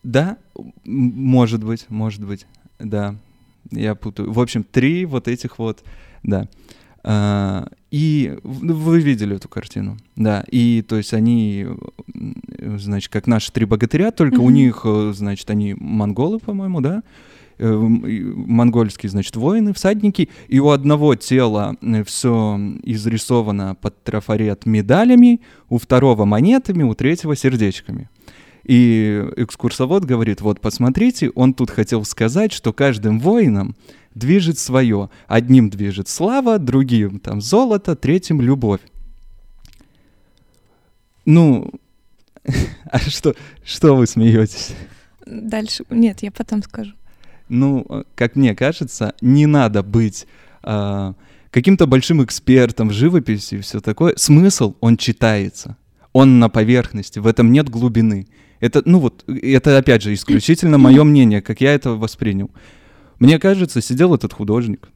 Да, 0.03 0.37
может 0.83 1.63
быть, 1.63 1.87
может 1.89 2.23
быть, 2.23 2.45
да, 2.77 3.15
я 3.71 3.95
путаю. 3.95 4.31
В 4.31 4.39
общем, 4.39 4.63
три 4.63 5.05
вот 5.05 5.27
этих 5.27 5.57
вот, 5.57 5.83
да. 6.21 6.47
А, 7.07 7.67
и 7.91 8.35
вы 8.41 8.99
видели 8.99 9.35
эту 9.35 9.47
картину, 9.47 9.97
да. 10.15 10.43
И 10.49 10.81
то 10.81 10.95
есть 10.95 11.13
они, 11.13 11.67
значит, 12.59 13.11
как 13.11 13.27
наши 13.27 13.51
три 13.51 13.65
богатыря, 13.65 14.09
только 14.09 14.37
mm-hmm. 14.37 14.45
у 14.45 14.49
них, 14.49 14.81
э, 14.85 15.13
значит, 15.13 15.47
они 15.51 15.75
монголы, 15.79 16.39
по-моему, 16.39 16.81
да. 16.81 17.03
Э, 17.59 17.71
монгольские, 17.71 19.11
значит, 19.11 19.35
воины, 19.35 19.71
всадники, 19.75 20.29
и 20.47 20.59
у 20.59 20.69
одного 20.69 21.13
тела 21.13 21.77
э, 21.79 22.03
все 22.03 22.59
изрисовано 22.81 23.75
под 23.75 24.03
трафарет 24.03 24.65
медалями, 24.65 25.41
у 25.69 25.77
второго 25.77 26.25
монетами, 26.25 26.81
у 26.81 26.95
третьего 26.95 27.35
сердечками. 27.35 28.09
И 28.65 29.23
экскурсовод 29.37 30.05
говорит, 30.05 30.41
вот 30.41 30.59
посмотрите, 30.59 31.29
он 31.35 31.53
тут 31.53 31.69
хотел 31.69 32.03
сказать, 32.03 32.51
что 32.51 32.73
каждым 32.73 33.19
воином 33.19 33.75
движет 34.15 34.57
свое. 34.57 35.11
Одним 35.27 35.69
движет 35.69 36.07
слава, 36.07 36.57
другим 36.57 37.19
там 37.19 37.41
золото, 37.41 37.95
третьим 37.95 38.41
любовь. 38.41 38.81
Ну, 41.25 41.71
а 42.91 42.99
что, 42.99 43.35
что 43.63 43.95
вы 43.95 44.07
смеетесь? 44.07 44.73
Дальше. 45.27 45.83
Нет, 45.91 46.23
я 46.23 46.31
потом 46.31 46.63
скажу. 46.63 46.93
Ну, 47.49 48.05
как 48.15 48.35
мне 48.35 48.55
кажется, 48.55 49.13
не 49.21 49.45
надо 49.45 49.83
быть 49.83 50.25
э, 50.63 51.13
каким-то 51.51 51.85
большим 51.85 52.23
экспертом 52.23 52.89
в 52.89 52.93
живописи 52.93 53.55
и 53.55 53.61
все 53.61 53.79
такое. 53.79 54.15
Смысл, 54.17 54.75
он 54.79 54.97
читается. 54.97 55.77
Он 56.13 56.39
на 56.39 56.49
поверхности, 56.49 57.19
в 57.19 57.27
этом 57.27 57.51
нет 57.51 57.69
глубины. 57.69 58.27
Это, 58.65 58.81
ну 58.83 58.97
вот, 58.97 59.23
это 59.27 59.77
опять 59.77 60.01
же 60.01 60.11
исключительно 60.11 60.79
мое 60.79 61.03
мнение, 61.03 61.39
как 61.43 61.61
я 61.61 61.75
это 61.75 61.91
воспринял. 61.91 62.49
Мне 63.19 63.37
кажется, 63.37 63.79
сидел 63.79 64.15
этот 64.15 64.33
художник 64.33 64.89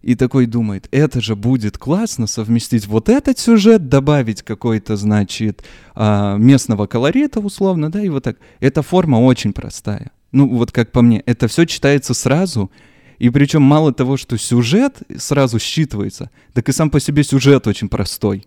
и 0.00 0.14
такой 0.14 0.46
думает, 0.46 0.88
это 0.92 1.20
же 1.20 1.36
будет 1.36 1.76
классно 1.76 2.26
совместить 2.26 2.86
вот 2.86 3.10
этот 3.10 3.38
сюжет, 3.38 3.90
добавить 3.90 4.40
какой-то, 4.40 4.96
значит, 4.96 5.62
а, 5.94 6.38
местного 6.38 6.86
колорита 6.86 7.40
условно, 7.40 7.92
да, 7.92 8.02
и 8.02 8.08
вот 8.08 8.24
так. 8.24 8.38
Эта 8.60 8.80
форма 8.80 9.16
очень 9.16 9.52
простая. 9.52 10.10
Ну, 10.32 10.48
вот 10.48 10.72
как 10.72 10.90
по 10.90 11.02
мне, 11.02 11.22
это 11.26 11.48
все 11.48 11.66
читается 11.66 12.14
сразу, 12.14 12.70
и 13.18 13.28
причем 13.28 13.60
мало 13.60 13.92
того, 13.92 14.16
что 14.16 14.38
сюжет 14.38 15.02
сразу 15.18 15.58
считывается, 15.58 16.30
так 16.54 16.66
и 16.70 16.72
сам 16.72 16.88
по 16.88 16.98
себе 16.98 17.24
сюжет 17.24 17.66
очень 17.66 17.90
простой. 17.90 18.46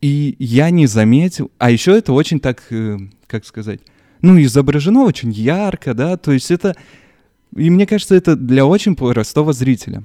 И 0.00 0.36
я 0.38 0.70
не 0.70 0.86
заметил, 0.86 1.50
а 1.58 1.70
еще 1.70 1.96
это 1.96 2.12
очень 2.12 2.38
так, 2.38 2.62
э, 2.70 2.98
как 3.26 3.44
сказать, 3.44 3.80
ну, 4.22 4.40
изображено 4.40 5.04
очень 5.04 5.32
ярко, 5.32 5.94
да, 5.94 6.16
то 6.16 6.32
есть 6.32 6.50
это 6.50 6.74
и 7.54 7.70
мне 7.70 7.86
кажется, 7.86 8.14
это 8.14 8.36
для 8.36 8.66
очень 8.66 8.96
простого 8.96 9.52
зрителя. 9.52 10.04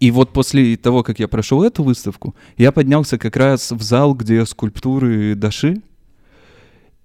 И 0.00 0.10
вот 0.10 0.32
после 0.32 0.76
того, 0.76 1.02
как 1.02 1.18
я 1.18 1.28
прошел 1.28 1.62
эту 1.62 1.82
выставку, 1.82 2.34
я 2.56 2.72
поднялся 2.72 3.18
как 3.18 3.36
раз 3.36 3.70
в 3.72 3.82
зал, 3.82 4.14
где 4.14 4.44
скульптуры 4.44 5.34
Даши. 5.34 5.82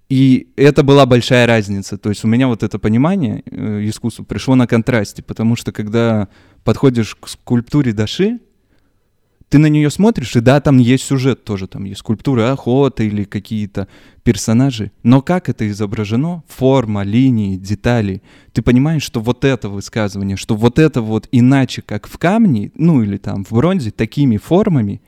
И 0.08 0.48
это 0.56 0.82
была 0.82 1.06
большая 1.06 1.46
разница. 1.46 1.96
То 1.96 2.08
есть 2.08 2.24
у 2.24 2.28
меня 2.28 2.48
вот 2.48 2.62
это 2.62 2.78
понимание 2.78 3.42
э, 3.46 3.88
искусства 3.88 4.24
пришло 4.24 4.56
на 4.56 4.66
контрасте, 4.66 5.22
потому 5.22 5.54
что 5.54 5.72
когда 5.72 6.28
подходишь 6.64 7.14
к 7.14 7.28
скульптуре 7.28 7.92
Даши, 7.92 8.40
ты 9.50 9.58
на 9.58 9.66
нее 9.66 9.90
смотришь, 9.90 10.36
и 10.36 10.40
да, 10.40 10.60
там 10.60 10.78
есть 10.78 11.02
сюжет 11.04 11.42
тоже, 11.42 11.66
там 11.66 11.84
есть 11.84 11.98
скульптура 11.98 12.52
охота 12.52 13.02
или 13.02 13.24
какие-то 13.24 13.88
персонажи, 14.22 14.92
но 15.02 15.22
как 15.22 15.48
это 15.48 15.68
изображено, 15.68 16.44
форма, 16.46 17.02
линии, 17.02 17.56
детали, 17.56 18.22
ты 18.52 18.62
понимаешь, 18.62 19.02
что 19.02 19.20
вот 19.20 19.44
это 19.44 19.68
высказывание, 19.68 20.36
что 20.36 20.54
вот 20.54 20.78
это 20.78 21.02
вот 21.02 21.28
иначе, 21.32 21.82
как 21.82 22.06
в 22.06 22.16
камне, 22.16 22.70
ну 22.76 23.02
или 23.02 23.16
там 23.16 23.44
в 23.44 23.50
бронзе, 23.50 23.90
такими 23.90 24.36
формами, 24.36 25.02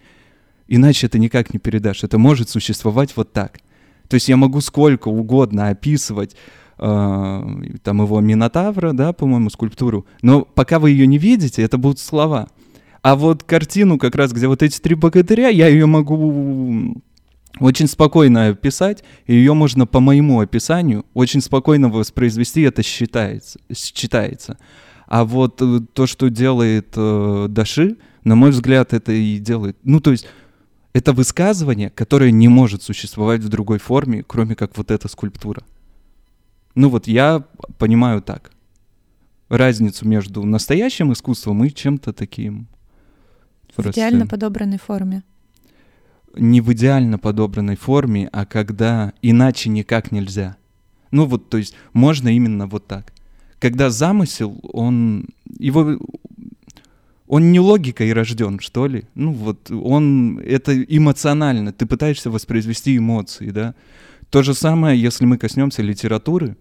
иначе 0.67 1.07
это 1.07 1.21
никак 1.21 1.55
не 1.55 1.61
передашь, 1.61 2.03
это 2.03 2.19
может 2.19 2.51
существовать 2.51 3.17
вот 3.17 3.33
так. 3.33 3.61
То 4.09 4.15
есть 4.15 4.29
я 4.29 4.37
могу 4.37 4.61
сколько 4.61 5.07
угодно 5.07 5.69
описывать 5.69 6.35
э, 6.79 7.45
там 7.85 8.03
его 8.03 8.21
Минотавра, 8.21 8.93
да, 8.93 9.13
по-моему, 9.13 9.51
скульптуру, 9.51 10.05
но 10.21 10.43
пока 10.43 10.81
вы 10.81 10.91
ее 10.91 11.07
не 11.07 11.19
видите, 11.19 11.63
это 11.63 11.79
будут 11.79 12.01
слова— 12.01 12.49
а 13.03 13.17
вот 13.17 13.43
картину 13.43 13.99
как 13.99 14.15
раз, 14.15 14.33
где 14.33 14.47
вот 14.47 14.63
эти 14.63 14.79
три 14.79 14.95
богатыря, 14.95 15.49
я 15.49 15.67
ее 15.67 15.87
могу 15.87 17.03
очень 17.59 17.89
спокойно 17.89 18.49
описать, 18.49 19.03
и 19.27 19.35
ее 19.35 19.55
можно 19.55 19.87
по 19.87 20.01
моему 20.01 20.41
описанию 20.41 21.05
очень 21.13 21.41
спокойно 21.41 21.89
воспроизвести, 21.89 22.63
это 22.63 22.83
считается. 22.83 23.61
считается. 23.75 24.59
А 25.07 25.25
вот 25.25 25.61
э, 25.61 25.81
то, 25.93 26.07
что 26.07 26.31
делает 26.31 26.95
э, 26.97 27.47
Даши, 27.51 27.97
на 28.25 28.37
мой 28.37 28.51
взгляд, 28.51 28.95
это 28.95 29.13
и 29.13 29.39
делает. 29.39 29.77
Ну, 29.83 30.01
то 30.01 30.13
есть 30.13 30.27
это 30.93 31.13
высказывание, 31.13 31.91
которое 31.91 32.31
не 32.31 32.49
может 32.49 32.83
существовать 32.83 33.43
в 33.43 33.49
другой 33.49 33.79
форме, 33.79 34.23
кроме 34.27 34.55
как 34.55 34.77
вот 34.77 34.91
эта 34.91 35.09
скульптура. 35.09 35.63
Ну 36.75 36.89
вот 36.89 37.07
я 37.07 37.45
понимаю 37.79 38.23
так. 38.23 38.53
Разницу 39.49 40.07
между 40.07 40.45
настоящим 40.45 41.13
искусством 41.13 41.65
и 41.65 41.71
чем-то 41.71 42.13
таким 42.13 42.69
в 43.77 43.87
идеально 43.87 44.27
подобранной 44.27 44.79
форме. 44.79 45.23
Не 46.35 46.61
в 46.61 46.73
идеально 46.73 47.19
подобранной 47.19 47.77
форме, 47.77 48.29
а 48.33 48.47
когда 48.47 49.13
иначе 49.23 49.69
никак 49.69 50.13
нельзя. 50.13 50.57
Ну 51.11 51.27
вот, 51.27 51.51
то 51.51 51.59
есть 51.59 51.75
можно 51.93 52.29
именно 52.29 52.67
вот 52.67 52.87
так. 52.87 53.13
Когда 53.59 53.91
замысел, 53.91 54.59
он 54.73 55.29
его 55.59 55.99
он 57.33 57.51
не 57.51 57.61
логикой 57.61 58.13
рожден, 58.13 58.61
что 58.61 58.87
ли. 58.87 59.05
Ну 59.15 59.33
вот 59.33 59.71
он 59.71 60.39
это 60.39 60.83
эмоционально. 60.83 61.73
Ты 61.73 61.87
пытаешься 61.87 62.31
воспроизвести 62.31 62.97
эмоции, 62.97 63.51
да. 63.51 63.75
То 64.29 64.43
же 64.43 64.53
самое, 64.53 65.01
если 65.01 65.25
мы 65.25 65.39
коснемся 65.39 65.81
литературы. 65.83 66.57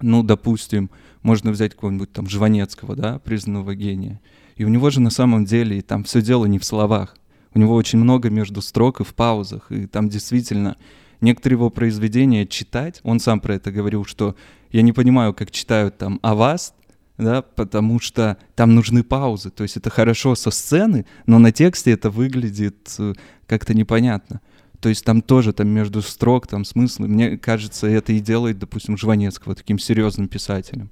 Ну, 0.00 0.22
допустим, 0.22 0.90
можно 1.22 1.50
взять 1.50 1.74
какого-нибудь 1.74 2.12
там 2.12 2.28
Жванецкого, 2.28 2.96
да, 2.96 3.18
признанного 3.18 3.74
гения. 3.74 4.20
И 4.56 4.64
у 4.64 4.68
него 4.68 4.90
же 4.90 5.00
на 5.00 5.10
самом 5.10 5.44
деле 5.44 5.82
там 5.82 6.04
все 6.04 6.22
дело 6.22 6.46
не 6.46 6.58
в 6.58 6.64
словах. 6.64 7.16
У 7.54 7.58
него 7.58 7.74
очень 7.74 7.98
много 7.98 8.30
между 8.30 8.62
строк 8.62 9.00
и 9.00 9.04
в 9.04 9.14
паузах. 9.14 9.70
И 9.70 9.86
там 9.86 10.08
действительно 10.08 10.76
некоторые 11.20 11.56
его 11.56 11.70
произведения 11.70 12.46
читать, 12.46 13.00
он 13.02 13.20
сам 13.20 13.40
про 13.40 13.54
это 13.54 13.72
говорил, 13.72 14.04
что 14.04 14.36
я 14.70 14.82
не 14.82 14.92
понимаю, 14.92 15.34
как 15.34 15.50
читают 15.50 15.98
там 15.98 16.18
«Аваст», 16.22 16.74
да, 17.16 17.42
потому 17.42 18.00
что 18.00 18.36
там 18.56 18.74
нужны 18.74 19.04
паузы. 19.04 19.50
То 19.50 19.62
есть 19.62 19.76
это 19.76 19.88
хорошо 19.88 20.34
со 20.34 20.50
сцены, 20.50 21.06
но 21.26 21.38
на 21.38 21.52
тексте 21.52 21.92
это 21.92 22.10
выглядит 22.10 22.92
э, 22.98 23.14
как-то 23.46 23.72
непонятно. 23.72 24.40
То 24.80 24.88
есть 24.88 25.04
там 25.04 25.22
тоже 25.22 25.52
там 25.52 25.68
между 25.68 26.02
строк, 26.02 26.48
там 26.48 26.64
смыслы. 26.64 27.06
Мне 27.06 27.38
кажется, 27.38 27.86
это 27.86 28.12
и 28.12 28.18
делает, 28.18 28.58
допустим, 28.58 28.98
Жванецкого 28.98 29.54
таким 29.54 29.78
серьезным 29.78 30.26
писателем 30.26 30.90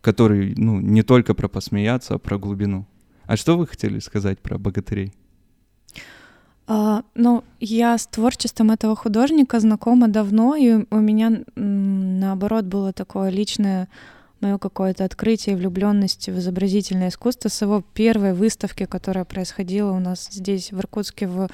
который, 0.00 0.54
ну, 0.56 0.80
не 0.80 1.02
только 1.02 1.34
про 1.34 1.48
посмеяться, 1.48 2.14
а 2.14 2.18
про 2.18 2.38
глубину. 2.38 2.86
А 3.24 3.36
что 3.36 3.56
вы 3.56 3.66
хотели 3.66 3.98
сказать 3.98 4.38
про 4.38 4.58
богатырей? 4.58 5.12
А, 6.66 7.02
ну, 7.14 7.42
я 7.58 7.98
с 7.98 8.06
творчеством 8.06 8.70
этого 8.70 8.94
художника 8.94 9.58
знакома 9.60 10.08
давно, 10.08 10.54
и 10.54 10.84
у 10.90 10.98
меня, 10.98 11.42
наоборот, 11.56 12.64
было 12.64 12.92
такое 12.92 13.30
личное 13.30 13.88
мое 14.40 14.56
какое-то 14.58 15.04
открытие, 15.04 15.56
влюбленность 15.56 16.28
в 16.28 16.38
изобразительное 16.38 17.08
искусство 17.08 17.48
с 17.48 17.60
его 17.60 17.82
первой 17.92 18.32
выставки, 18.32 18.86
которая 18.86 19.24
происходила 19.24 19.90
у 19.92 20.00
нас 20.00 20.28
здесь, 20.30 20.72
в 20.72 20.78
Иркутске, 20.78 21.26
в 21.26 21.48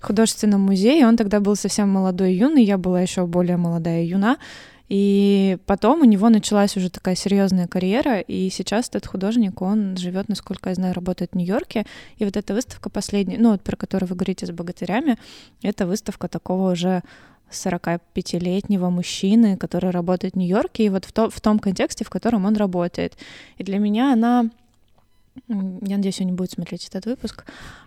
художественном 0.00 0.60
музее. 0.60 1.06
Он 1.06 1.16
тогда 1.16 1.40
был 1.40 1.56
совсем 1.56 1.88
молодой 1.88 2.32
и 2.32 2.36
юный, 2.36 2.64
я 2.64 2.78
была 2.78 3.00
еще 3.00 3.26
более 3.26 3.56
молодая 3.56 4.02
и 4.02 4.06
юна. 4.06 4.38
И 4.88 5.58
потом 5.66 6.00
у 6.00 6.04
него 6.04 6.28
началась 6.30 6.76
уже 6.76 6.90
такая 6.90 7.14
серьезная 7.14 7.66
карьера, 7.66 8.20
и 8.20 8.48
сейчас 8.50 8.88
этот 8.88 9.06
художник, 9.06 9.60
он 9.60 9.96
живет, 9.96 10.28
насколько 10.28 10.70
я 10.70 10.74
знаю, 10.74 10.94
работает 10.94 11.32
в 11.32 11.36
Нью-Йорке. 11.36 11.84
И 12.16 12.24
вот 12.24 12.36
эта 12.36 12.54
выставка 12.54 12.88
последняя, 12.88 13.38
ну 13.38 13.52
вот 13.52 13.62
про 13.62 13.76
которую 13.76 14.08
вы 14.08 14.16
говорите 14.16 14.46
с 14.46 14.50
богатырями, 14.50 15.18
это 15.62 15.86
выставка 15.86 16.28
такого 16.28 16.72
уже 16.72 17.02
45-летнего 17.50 18.90
мужчины, 18.90 19.56
который 19.56 19.90
работает 19.90 20.34
в 20.34 20.36
Нью-Йорке, 20.38 20.84
и 20.84 20.88
вот 20.88 21.04
в, 21.04 21.12
то, 21.12 21.30
в 21.30 21.40
том 21.40 21.58
контексте, 21.58 22.04
в 22.04 22.10
котором 22.10 22.44
он 22.44 22.56
работает. 22.56 23.16
И 23.58 23.64
для 23.64 23.78
меня 23.78 24.12
она 24.12 24.50
я 25.48 25.96
надеюсь, 25.96 26.20
он 26.20 26.26
не 26.26 26.32
будет 26.32 26.52
смотреть 26.52 26.86
этот 26.88 27.06
выпуск. 27.06 27.44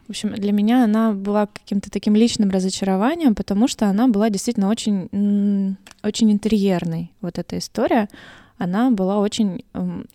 В 0.07 0.09
общем, 0.09 0.33
для 0.33 0.51
меня 0.51 0.83
она 0.83 1.13
была 1.13 1.47
каким-то 1.47 1.89
таким 1.89 2.15
личным 2.15 2.49
разочарованием, 2.49 3.35
потому 3.35 3.67
что 3.67 3.87
она 3.87 4.07
была 4.07 4.29
действительно 4.29 4.69
очень, 4.69 5.77
очень 6.03 6.31
интерьерной. 6.31 7.11
Вот 7.21 7.37
эта 7.37 7.57
история, 7.57 8.09
она 8.57 8.91
была 8.91 9.19
очень, 9.19 9.63
то 9.73 10.05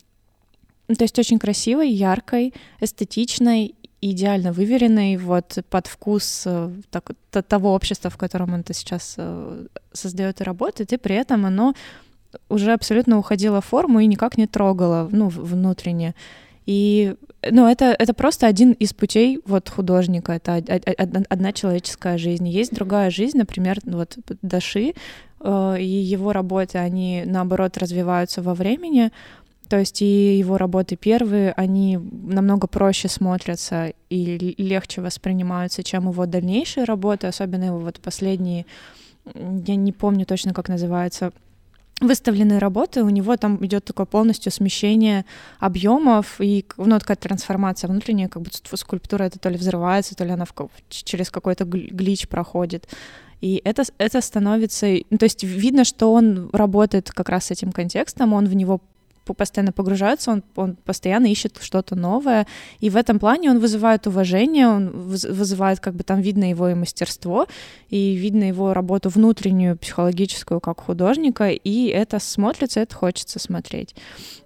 есть 1.00 1.18
очень 1.18 1.38
красивой, 1.38 1.90
яркой, 1.90 2.54
эстетичной, 2.80 3.74
идеально 4.00 4.52
выверенной 4.52 5.16
вот 5.16 5.58
под 5.70 5.86
вкус 5.86 6.42
э, 6.46 6.70
так, 6.90 7.10
того 7.48 7.74
общества, 7.74 8.10
в 8.10 8.16
котором 8.16 8.52
он 8.52 8.60
это 8.60 8.74
сейчас 8.74 9.14
э, 9.16 9.66
создает 9.92 10.40
и 10.40 10.44
работает, 10.44 10.92
и 10.92 10.96
при 10.96 11.16
этом 11.16 11.46
оно 11.46 11.74
уже 12.48 12.72
абсолютно 12.72 13.18
уходило 13.18 13.60
в 13.60 13.64
форму 13.64 14.00
и 14.00 14.06
никак 14.06 14.36
не 14.36 14.46
трогало, 14.46 15.08
ну, 15.10 15.28
внутренне. 15.28 16.14
И 16.66 17.16
ну, 17.50 17.68
это, 17.68 17.96
это 17.98 18.14
просто 18.14 18.46
один 18.46 18.72
из 18.72 18.92
путей 18.92 19.40
вот 19.44 19.68
художника, 19.68 20.32
это 20.32 20.56
одна 21.28 21.52
человеческая 21.52 22.18
жизнь. 22.18 22.48
Есть 22.48 22.74
другая 22.74 23.10
жизнь, 23.10 23.38
например, 23.38 23.78
вот 23.84 24.18
Даши 24.42 24.94
э, 25.40 25.76
и 25.80 25.84
его 25.84 26.32
работы, 26.32 26.78
они 26.78 27.22
наоборот 27.26 27.78
развиваются 27.78 28.42
во 28.42 28.54
времени, 28.54 29.10
то 29.68 29.78
есть 29.78 30.00
и 30.02 30.38
его 30.38 30.58
работы 30.58 30.96
первые, 30.96 31.52
они 31.52 31.98
намного 31.98 32.66
проще 32.66 33.08
смотрятся 33.08 33.92
и 34.10 34.54
легче 34.58 35.00
воспринимаются, 35.00 35.82
чем 35.82 36.08
его 36.08 36.26
дальнейшие 36.26 36.84
работы, 36.84 37.26
особенно 37.26 37.64
его 37.64 37.78
вот 37.78 38.00
последние, 38.00 38.66
я 39.34 39.74
не 39.74 39.92
помню 39.92 40.24
точно, 40.24 40.54
как 40.54 40.68
называется, 40.68 41.32
выставленные 42.00 42.58
работы, 42.58 43.02
у 43.02 43.08
него 43.08 43.36
там 43.36 43.64
идет 43.64 43.84
такое 43.84 44.06
полностью 44.06 44.52
смещение 44.52 45.24
объемов 45.58 46.40
и 46.40 46.66
ну, 46.76 46.98
такая 46.98 47.16
трансформация 47.16 47.88
внутренняя, 47.88 48.28
как 48.28 48.42
будто 48.42 48.76
скульптура 48.76 49.24
это 49.24 49.38
то 49.38 49.48
ли 49.48 49.56
взрывается, 49.56 50.14
то 50.14 50.24
ли 50.24 50.30
она 50.30 50.44
в, 50.44 50.52
через 50.88 51.30
какой-то 51.30 51.64
глич 51.64 52.28
проходит. 52.28 52.88
И 53.40 53.60
это, 53.64 53.84
это 53.98 54.20
становится... 54.20 54.86
Ну, 55.10 55.18
то 55.18 55.24
есть 55.24 55.42
видно, 55.42 55.84
что 55.84 56.12
он 56.12 56.50
работает 56.52 57.10
как 57.10 57.28
раз 57.28 57.46
с 57.46 57.50
этим 57.50 57.72
контекстом, 57.72 58.32
он 58.32 58.46
в 58.46 58.54
него 58.54 58.80
постоянно 59.34 59.72
погружается, 59.72 60.30
он, 60.30 60.42
он 60.54 60.76
постоянно 60.76 61.26
ищет 61.26 61.58
что-то 61.60 61.94
новое, 61.94 62.46
и 62.80 62.90
в 62.90 62.96
этом 62.96 63.18
плане 63.18 63.50
он 63.50 63.58
вызывает 63.58 64.06
уважение, 64.06 64.68
он 64.68 64.90
вызывает, 64.90 65.80
как 65.80 65.94
бы 65.94 66.04
там 66.04 66.20
видно 66.20 66.50
его 66.50 66.68
и 66.68 66.74
мастерство, 66.74 67.46
и 67.88 68.14
видно 68.14 68.44
его 68.44 68.74
работу 68.74 69.08
внутреннюю, 69.08 69.76
психологическую, 69.76 70.60
как 70.60 70.80
художника, 70.80 71.50
и 71.50 71.86
это 71.88 72.18
смотрится, 72.18 72.80
это 72.80 72.94
хочется 72.94 73.38
смотреть. 73.38 73.94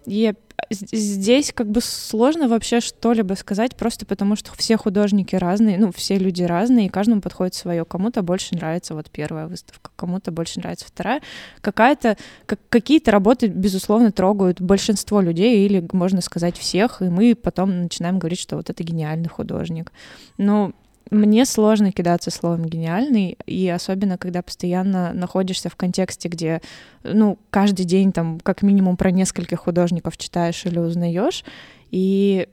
И 0.06 0.34
здесь 0.70 1.52
как 1.52 1.70
бы 1.70 1.80
сложно 1.80 2.48
вообще 2.48 2.80
что-либо 2.80 3.34
сказать, 3.34 3.76
просто 3.76 4.06
потому 4.06 4.36
что 4.36 4.52
все 4.56 4.76
художники 4.76 5.36
разные, 5.36 5.78
ну, 5.78 5.92
все 5.92 6.18
люди 6.18 6.42
разные, 6.42 6.86
и 6.86 6.88
каждому 6.88 7.20
подходит 7.20 7.54
свое. 7.54 7.84
Кому-то 7.84 8.22
больше 8.22 8.54
нравится 8.54 8.94
вот 8.94 9.10
первая 9.10 9.46
выставка, 9.46 9.90
кому-то 9.96 10.30
больше 10.30 10.60
нравится 10.60 10.86
вторая. 10.86 11.20
Какая-то, 11.60 12.16
как, 12.46 12.60
какие-то 12.68 13.10
работы, 13.10 13.48
безусловно, 13.48 14.12
трогают 14.12 14.60
большинство 14.60 15.20
людей, 15.20 15.66
или, 15.66 15.86
можно 15.92 16.20
сказать, 16.20 16.56
всех, 16.56 17.02
и 17.02 17.06
мы 17.06 17.34
потом 17.34 17.82
начинаем 17.82 18.18
говорить, 18.18 18.40
что 18.40 18.56
вот 18.56 18.70
это 18.70 18.82
гениальный 18.82 19.28
художник. 19.28 19.92
Но 20.38 20.72
мне 21.10 21.44
сложно 21.44 21.92
кидаться 21.92 22.30
словом 22.30 22.64
гениальный, 22.66 23.36
и 23.46 23.68
особенно 23.68 24.16
когда 24.16 24.42
постоянно 24.42 25.12
находишься 25.12 25.68
в 25.68 25.76
контексте, 25.76 26.28
где, 26.28 26.62
ну, 27.02 27.38
каждый 27.50 27.84
день 27.84 28.12
там 28.12 28.38
как 28.40 28.62
минимум 28.62 28.96
про 28.96 29.10
нескольких 29.10 29.60
художников 29.60 30.16
читаешь 30.16 30.64
или 30.66 30.78
узнаешь, 30.78 31.44
и 31.90 32.48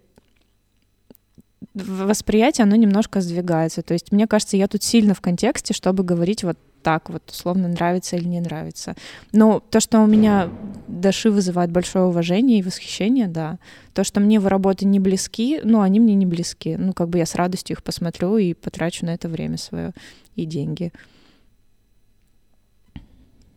восприятие, 1.73 2.63
оно 2.63 2.75
немножко 2.75 3.21
сдвигается. 3.21 3.81
То 3.83 3.93
есть, 3.93 4.11
мне 4.11 4.27
кажется, 4.27 4.57
я 4.57 4.67
тут 4.67 4.83
сильно 4.83 5.13
в 5.13 5.21
контексте, 5.21 5.73
чтобы 5.73 6.03
говорить 6.03 6.43
вот 6.43 6.57
так 6.87 7.09
вот, 7.09 7.29
условно, 7.29 7.67
нравится 7.67 8.15
или 8.15 8.29
не 8.29 8.39
нравится. 8.39 8.95
Но 9.33 9.59
то, 9.59 9.81
что 9.81 9.99
у 9.99 10.07
меня 10.07 10.49
Даши 10.87 11.29
вызывает 11.29 11.69
большое 11.69 12.05
уважение 12.05 12.59
и 12.59 12.63
восхищение, 12.63 13.27
да. 13.27 13.59
То, 13.93 14.05
что 14.05 14.21
мне 14.21 14.39
в 14.39 14.47
работы 14.47 14.85
не 14.85 15.01
близки, 15.01 15.59
ну, 15.65 15.81
они 15.81 15.99
мне 15.99 16.15
не 16.15 16.25
близки. 16.25 16.77
Ну, 16.77 16.93
как 16.93 17.09
бы 17.09 17.17
я 17.17 17.25
с 17.25 17.35
радостью 17.35 17.75
их 17.75 17.83
посмотрю 17.83 18.37
и 18.37 18.53
потрачу 18.53 19.05
на 19.05 19.13
это 19.13 19.27
время 19.27 19.57
свое 19.57 19.91
и 20.37 20.45
деньги. 20.45 20.93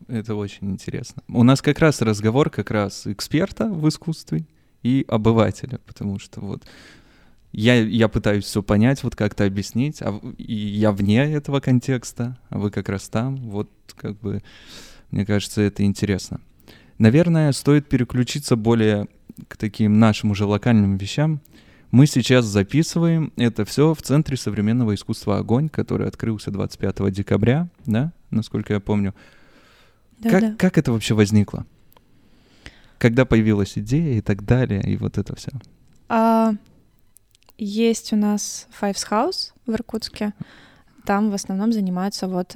Это 0.09 0.35
очень 0.35 0.69
интересно. 0.69 1.23
У 1.29 1.43
нас 1.43 1.61
как 1.61 1.79
раз 1.79 2.01
разговор 2.01 2.49
как 2.49 2.69
раз 2.69 3.07
эксперта 3.07 3.69
в 3.69 3.87
искусстве 3.87 4.43
и 4.83 5.05
обывателя, 5.07 5.79
потому 5.85 6.19
что 6.19 6.41
вот 6.41 6.63
я, 7.51 7.75
я 7.75 8.07
пытаюсь 8.07 8.45
все 8.45 8.63
понять, 8.63 9.03
вот 9.03 9.15
как-то 9.15 9.45
объяснить, 9.45 10.01
а 10.01 10.19
и 10.37 10.53
я 10.53 10.91
вне 10.91 11.23
этого 11.23 11.59
контекста, 11.59 12.37
а 12.49 12.59
вы 12.59 12.71
как 12.71 12.87
раз 12.89 13.09
там, 13.09 13.35
вот 13.49 13.69
как 13.95 14.17
бы, 14.19 14.41
мне 15.11 15.25
кажется, 15.25 15.61
это 15.61 15.83
интересно. 15.83 16.39
Наверное, 16.97 17.51
стоит 17.51 17.89
переключиться 17.89 18.55
более 18.55 19.07
к 19.47 19.57
таким 19.57 19.99
нашим 19.99 20.31
уже 20.31 20.45
локальным 20.45 20.97
вещам. 20.97 21.41
Мы 21.89 22.05
сейчас 22.05 22.45
записываем 22.45 23.33
это 23.35 23.65
все 23.65 23.93
в 23.93 24.01
Центре 24.01 24.37
современного 24.37 24.95
искусства 24.95 25.39
«Огонь», 25.39 25.67
который 25.67 26.07
открылся 26.07 26.51
25 26.51 27.11
декабря, 27.11 27.67
да, 27.85 28.13
насколько 28.29 28.73
я 28.73 28.79
помню. 28.79 29.13
Да, 30.19 30.29
как, 30.29 30.41
да. 30.41 30.55
как 30.57 30.77
это 30.77 30.93
вообще 30.93 31.15
возникло? 31.15 31.65
Когда 32.97 33.25
появилась 33.25 33.77
идея 33.77 34.17
и 34.19 34.21
так 34.21 34.45
далее, 34.45 34.81
и 34.83 34.95
вот 34.95 35.17
это 35.17 35.35
все? 35.35 35.51
А, 36.07 36.53
есть 37.63 38.11
у 38.11 38.15
нас 38.15 38.67
Fives 38.79 39.07
House 39.09 39.51
в 39.67 39.73
Иркутске. 39.73 40.33
Там 41.05 41.29
в 41.29 41.33
основном 41.35 41.71
занимаются 41.71 42.27
вот 42.27 42.55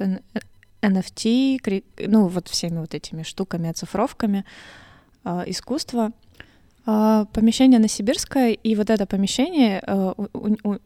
NFT, 0.82 1.84
ну 2.08 2.26
вот 2.26 2.48
всеми 2.48 2.80
вот 2.80 2.92
этими 2.92 3.22
штуками, 3.22 3.70
оцифровками 3.70 4.44
э, 5.24 5.44
искусства. 5.46 6.10
Э, 6.86 7.24
помещение 7.32 7.78
на 7.78 7.88
Сибирское, 7.88 8.50
и 8.50 8.74
вот 8.74 8.90
это 8.90 9.06
помещение, 9.06 9.80
э, 9.86 10.14
у, 10.16 10.56
у, 10.64 10.78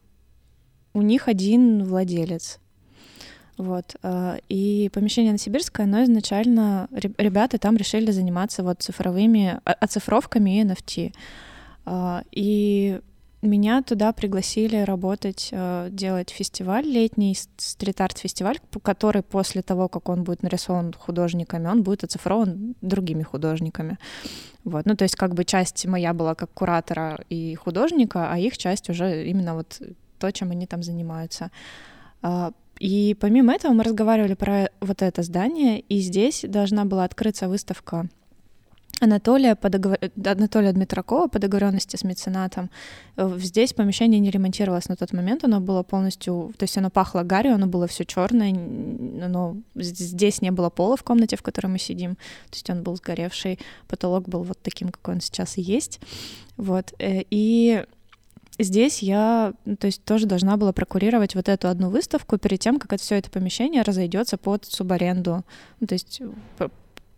у 0.92 1.02
них 1.02 1.26
один 1.26 1.84
владелец. 1.84 2.58
Вот. 3.56 3.94
И 4.48 4.90
помещение 4.94 5.32
на 5.32 5.38
Сибирское, 5.38 5.84
оно 5.84 6.02
изначально... 6.04 6.88
Ребята 6.90 7.58
там 7.58 7.76
решили 7.76 8.10
заниматься 8.10 8.62
вот 8.62 8.80
цифровыми 8.80 9.60
оцифровками 9.64 10.58
и 10.58 10.64
NFT. 10.64 11.14
И 12.32 13.00
меня 13.46 13.82
туда 13.82 14.12
пригласили 14.12 14.76
работать, 14.76 15.48
э, 15.50 15.88
делать 15.90 16.30
фестиваль 16.30 16.84
летний, 16.84 17.36
стрит-арт-фестиваль, 17.56 18.58
который 18.82 19.22
после 19.22 19.62
того, 19.62 19.88
как 19.88 20.08
он 20.08 20.24
будет 20.24 20.42
нарисован 20.42 20.92
художниками, 20.92 21.66
он 21.66 21.82
будет 21.82 22.04
оцифрован 22.04 22.74
другими 22.82 23.22
художниками. 23.22 23.98
Вот. 24.64 24.84
Ну, 24.84 24.94
то 24.94 25.04
есть 25.04 25.16
как 25.16 25.34
бы 25.34 25.44
часть 25.44 25.86
моя 25.86 26.12
была 26.12 26.34
как 26.34 26.52
куратора 26.52 27.24
и 27.30 27.54
художника, 27.54 28.30
а 28.30 28.38
их 28.38 28.58
часть 28.58 28.90
уже 28.90 29.26
именно 29.26 29.54
вот 29.54 29.80
то, 30.18 30.30
чем 30.30 30.50
они 30.50 30.66
там 30.66 30.82
занимаются. 30.82 31.50
А, 32.22 32.52
и 32.78 33.16
помимо 33.18 33.54
этого 33.54 33.72
мы 33.72 33.84
разговаривали 33.84 34.34
про 34.34 34.70
вот 34.80 35.02
это 35.02 35.22
здание, 35.22 35.80
и 35.80 36.00
здесь 36.00 36.44
должна 36.46 36.84
была 36.84 37.04
открыться 37.04 37.48
выставка 37.48 38.08
Анатолия, 39.00 39.56
по 39.56 39.70
договор... 39.70 39.98
Анатолия 40.24 40.72
Дмитракова 40.72 41.26
по 41.28 41.38
договоренности 41.38 41.96
с 41.96 42.04
меценатом. 42.04 42.70
Э, 43.16 43.34
здесь 43.38 43.72
помещение 43.72 44.20
не 44.20 44.30
ремонтировалось 44.30 44.88
на 44.88 44.96
тот 44.96 45.12
момент, 45.12 45.42
оно 45.44 45.60
было 45.60 45.82
полностью, 45.82 46.52
то 46.58 46.64
есть 46.64 46.76
оно 46.76 46.90
пахло 46.90 47.22
гарью, 47.22 47.54
оно 47.54 47.66
было 47.66 47.86
все 47.86 48.04
черное, 48.04 48.52
но 48.52 49.56
здесь 49.74 50.42
не 50.42 50.50
было 50.50 50.68
пола 50.68 50.96
в 50.96 51.02
комнате, 51.02 51.36
в 51.36 51.42
которой 51.42 51.68
мы 51.68 51.78
сидим, 51.78 52.16
то 52.16 52.54
есть 52.54 52.68
он 52.68 52.82
был 52.82 52.96
сгоревший, 52.96 53.58
потолок 53.88 54.28
был 54.28 54.42
вот 54.42 54.58
таким, 54.62 54.90
какой 54.90 55.14
он 55.14 55.20
сейчас 55.22 55.56
и 55.56 55.62
есть, 55.62 55.98
вот, 56.58 56.92
э, 56.98 57.22
и 57.30 57.84
здесь 58.58 59.02
я, 59.02 59.54
ну, 59.64 59.76
то 59.76 59.86
есть 59.86 60.04
тоже 60.04 60.26
должна 60.26 60.58
была 60.58 60.74
прокурировать 60.74 61.34
вот 61.34 61.48
эту 61.48 61.68
одну 61.68 61.88
выставку 61.88 62.36
перед 62.36 62.60
тем, 62.60 62.78
как 62.78 62.92
это 62.92 63.02
все 63.02 63.16
это 63.16 63.30
помещение 63.30 63.80
разойдется 63.80 64.36
под 64.36 64.66
субаренду, 64.66 65.42
ну, 65.80 65.86
то 65.86 65.94
есть 65.94 66.20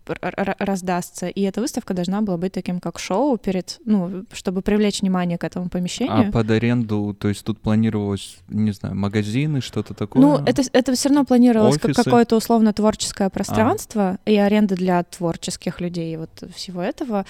раздастся. 0.07 1.29
И 1.29 1.43
эта 1.43 1.61
выставка 1.61 1.95
должна 1.95 2.23
была 2.23 2.37
быть 2.37 2.53
таким 2.53 2.81
как 2.81 2.99
шоу 2.99 3.37
перед, 3.39 3.81
ну, 3.85 4.25
чтобы 4.33 4.63
привлечь 4.63 5.01
внимание 5.01 5.39
к 5.39 5.45
этому 5.45 5.69
помещению. 5.69 6.29
А 6.29 6.33
под 6.33 6.51
аренду, 6.51 7.17
то 7.19 7.29
есть 7.29 7.45
тут 7.45 7.61
планировалось, 7.61 8.39
не 8.49 8.73
знаю, 8.73 8.95
магазины, 8.97 9.61
что-то 9.61 9.95
такое? 9.95 10.23
Ну, 10.23 10.37
это, 10.45 10.63
это 10.73 10.95
все 10.95 11.09
равно 11.09 11.25
планировалось 11.25 11.77
Офисы? 11.77 11.95
как 11.95 12.05
какое-то 12.05 12.37
условно 12.37 12.73
творческое 12.73 13.31
пространство 13.31 14.19
а. 14.25 14.31
и 14.31 14.37
аренда 14.37 14.75
для 14.75 15.03
творческих 15.05 15.81
людей, 15.81 16.17
вот 16.17 16.31
всего 16.55 16.83
этого. 16.83 17.25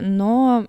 Но 0.00 0.66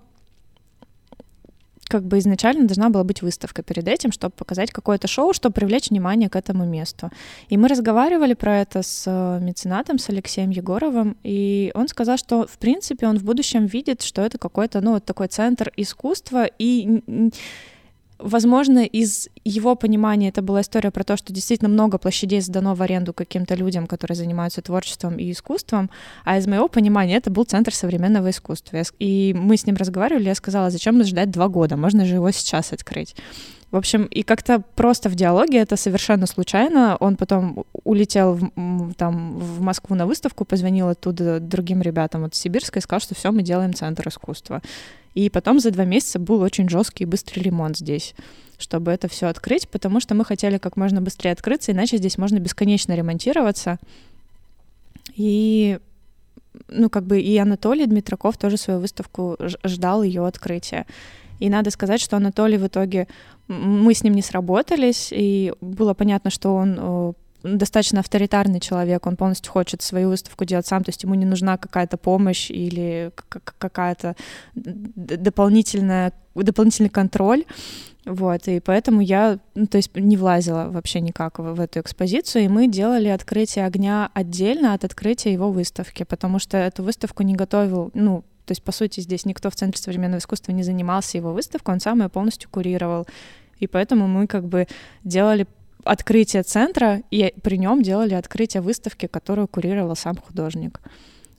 как 1.92 2.04
бы 2.04 2.18
изначально 2.18 2.66
должна 2.66 2.88
была 2.88 3.04
быть 3.04 3.20
выставка 3.20 3.62
перед 3.62 3.86
этим, 3.86 4.12
чтобы 4.12 4.32
показать 4.34 4.70
какое-то 4.70 5.08
шоу, 5.08 5.34
чтобы 5.34 5.52
привлечь 5.52 5.90
внимание 5.90 6.30
к 6.30 6.36
этому 6.36 6.64
месту. 6.64 7.10
И 7.50 7.58
мы 7.58 7.68
разговаривали 7.68 8.32
про 8.32 8.60
это 8.60 8.82
с 8.82 9.04
э, 9.06 9.44
меценатом, 9.44 9.98
с 9.98 10.08
Алексеем 10.08 10.48
Егоровым, 10.48 11.16
и 11.22 11.70
он 11.74 11.88
сказал, 11.88 12.16
что, 12.16 12.46
в 12.46 12.56
принципе, 12.56 13.06
он 13.06 13.18
в 13.18 13.24
будущем 13.24 13.66
видит, 13.66 14.00
что 14.00 14.22
это 14.22 14.38
какой-то, 14.38 14.80
ну, 14.80 14.92
вот 14.92 15.04
такой 15.04 15.28
центр 15.28 15.70
искусства, 15.76 16.46
и 16.46 17.02
возможно, 18.22 18.84
из 18.84 19.28
его 19.44 19.74
понимания 19.74 20.28
это 20.28 20.42
была 20.42 20.60
история 20.60 20.90
про 20.90 21.04
то, 21.04 21.16
что 21.16 21.32
действительно 21.32 21.68
много 21.68 21.98
площадей 21.98 22.40
сдано 22.40 22.74
в 22.74 22.82
аренду 22.82 23.12
каким-то 23.12 23.54
людям, 23.54 23.86
которые 23.86 24.16
занимаются 24.16 24.62
творчеством 24.62 25.16
и 25.16 25.30
искусством, 25.30 25.90
а 26.24 26.38
из 26.38 26.46
моего 26.46 26.68
понимания 26.68 27.16
это 27.16 27.30
был 27.30 27.44
центр 27.44 27.74
современного 27.74 28.30
искусства. 28.30 28.82
И 28.98 29.34
мы 29.36 29.56
с 29.56 29.66
ним 29.66 29.76
разговаривали, 29.76 30.24
я 30.24 30.34
сказала, 30.34 30.70
зачем 30.70 31.02
ждать 31.04 31.30
два 31.30 31.48
года, 31.48 31.76
можно 31.76 32.04
же 32.06 32.14
его 32.14 32.30
сейчас 32.30 32.72
открыть. 32.72 33.14
В 33.72 33.76
общем, 33.76 34.04
и 34.04 34.22
как-то 34.22 34.62
просто 34.76 35.08
в 35.08 35.14
диалоге 35.14 35.58
это 35.58 35.76
совершенно 35.76 36.26
случайно. 36.26 36.98
Он 37.00 37.16
потом 37.16 37.64
улетел 37.84 38.34
в, 38.34 38.92
там, 38.94 39.38
в 39.38 39.62
Москву 39.62 39.96
на 39.96 40.04
выставку, 40.06 40.44
позвонил 40.44 40.88
оттуда 40.90 41.40
другим 41.40 41.80
ребятам 41.80 42.24
от 42.24 42.34
Сибирска 42.34 42.78
и 42.78 42.82
сказал, 42.82 43.00
что 43.00 43.14
все, 43.14 43.32
мы 43.32 43.42
делаем 43.42 43.72
центр 43.72 44.06
искусства. 44.08 44.60
И 45.14 45.28
потом 45.28 45.60
за 45.60 45.70
два 45.70 45.84
месяца 45.84 46.18
был 46.18 46.40
очень 46.40 46.68
жесткий 46.68 47.04
и 47.04 47.06
быстрый 47.06 47.40
ремонт 47.40 47.76
здесь, 47.76 48.14
чтобы 48.58 48.92
это 48.92 49.08
все 49.08 49.26
открыть, 49.26 49.68
потому 49.68 50.00
что 50.00 50.14
мы 50.14 50.24
хотели 50.24 50.58
как 50.58 50.76
можно 50.76 51.02
быстрее 51.02 51.32
открыться, 51.32 51.72
иначе 51.72 51.98
здесь 51.98 52.18
можно 52.18 52.38
бесконечно 52.38 52.94
ремонтироваться. 52.94 53.78
И 55.14 55.78
ну, 56.68 56.88
как 56.88 57.04
бы 57.04 57.20
и 57.20 57.36
Анатолий 57.36 57.86
Дмитраков 57.86 58.36
тоже 58.38 58.56
свою 58.56 58.80
выставку 58.80 59.36
ждал 59.64 60.02
ее 60.02 60.26
открытия. 60.26 60.86
И 61.38 61.48
надо 61.48 61.70
сказать, 61.70 62.00
что 62.00 62.16
Анатолий 62.16 62.56
в 62.56 62.66
итоге, 62.66 63.08
мы 63.48 63.94
с 63.94 64.04
ним 64.04 64.14
не 64.14 64.22
сработались, 64.22 65.08
и 65.10 65.52
было 65.60 65.92
понятно, 65.92 66.30
что 66.30 66.54
он 66.54 67.14
достаточно 67.42 68.00
авторитарный 68.00 68.60
человек, 68.60 69.06
он 69.06 69.16
полностью 69.16 69.52
хочет 69.52 69.82
свою 69.82 70.10
выставку 70.10 70.44
делать 70.44 70.66
сам, 70.66 70.84
то 70.84 70.90
есть 70.90 71.02
ему 71.02 71.14
не 71.14 71.24
нужна 71.24 71.56
какая-то 71.56 71.96
помощь 71.96 72.50
или 72.50 73.12
какая-то 73.58 74.16
дополнительная, 74.54 76.12
дополнительный 76.34 76.90
контроль. 76.90 77.44
Вот, 78.04 78.48
и 78.48 78.58
поэтому 78.58 79.00
я, 79.00 79.38
ну, 79.54 79.68
то 79.68 79.76
есть 79.76 79.94
не 79.94 80.16
влазила 80.16 80.66
вообще 80.70 81.00
никак 81.00 81.38
в, 81.38 81.54
в 81.54 81.60
эту 81.60 81.78
экспозицию, 81.78 82.44
и 82.44 82.48
мы 82.48 82.66
делали 82.66 83.06
открытие 83.06 83.64
огня 83.64 84.10
отдельно 84.12 84.74
от 84.74 84.84
открытия 84.84 85.32
его 85.32 85.52
выставки, 85.52 86.02
потому 86.02 86.40
что 86.40 86.56
эту 86.56 86.82
выставку 86.82 87.22
не 87.22 87.34
готовил, 87.34 87.92
ну, 87.94 88.24
то 88.44 88.52
есть, 88.52 88.62
по 88.64 88.72
сути, 88.72 89.00
здесь 89.00 89.24
никто 89.24 89.50
в 89.50 89.54
Центре 89.54 89.80
современного 89.80 90.18
искусства 90.18 90.50
не 90.50 90.64
занимался 90.64 91.16
его 91.16 91.32
выставкой, 91.32 91.74
он 91.74 91.80
сам 91.80 92.02
ее 92.02 92.08
полностью 92.08 92.50
курировал. 92.50 93.06
И 93.60 93.68
поэтому 93.68 94.08
мы 94.08 94.26
как 94.26 94.48
бы 94.48 94.66
делали 95.04 95.46
открытие 95.84 96.42
центра, 96.42 97.02
и 97.10 97.34
при 97.42 97.56
нем 97.56 97.82
делали 97.82 98.14
открытие 98.14 98.62
выставки, 98.62 99.06
которую 99.06 99.48
курировал 99.48 99.96
сам 99.96 100.16
художник. 100.16 100.80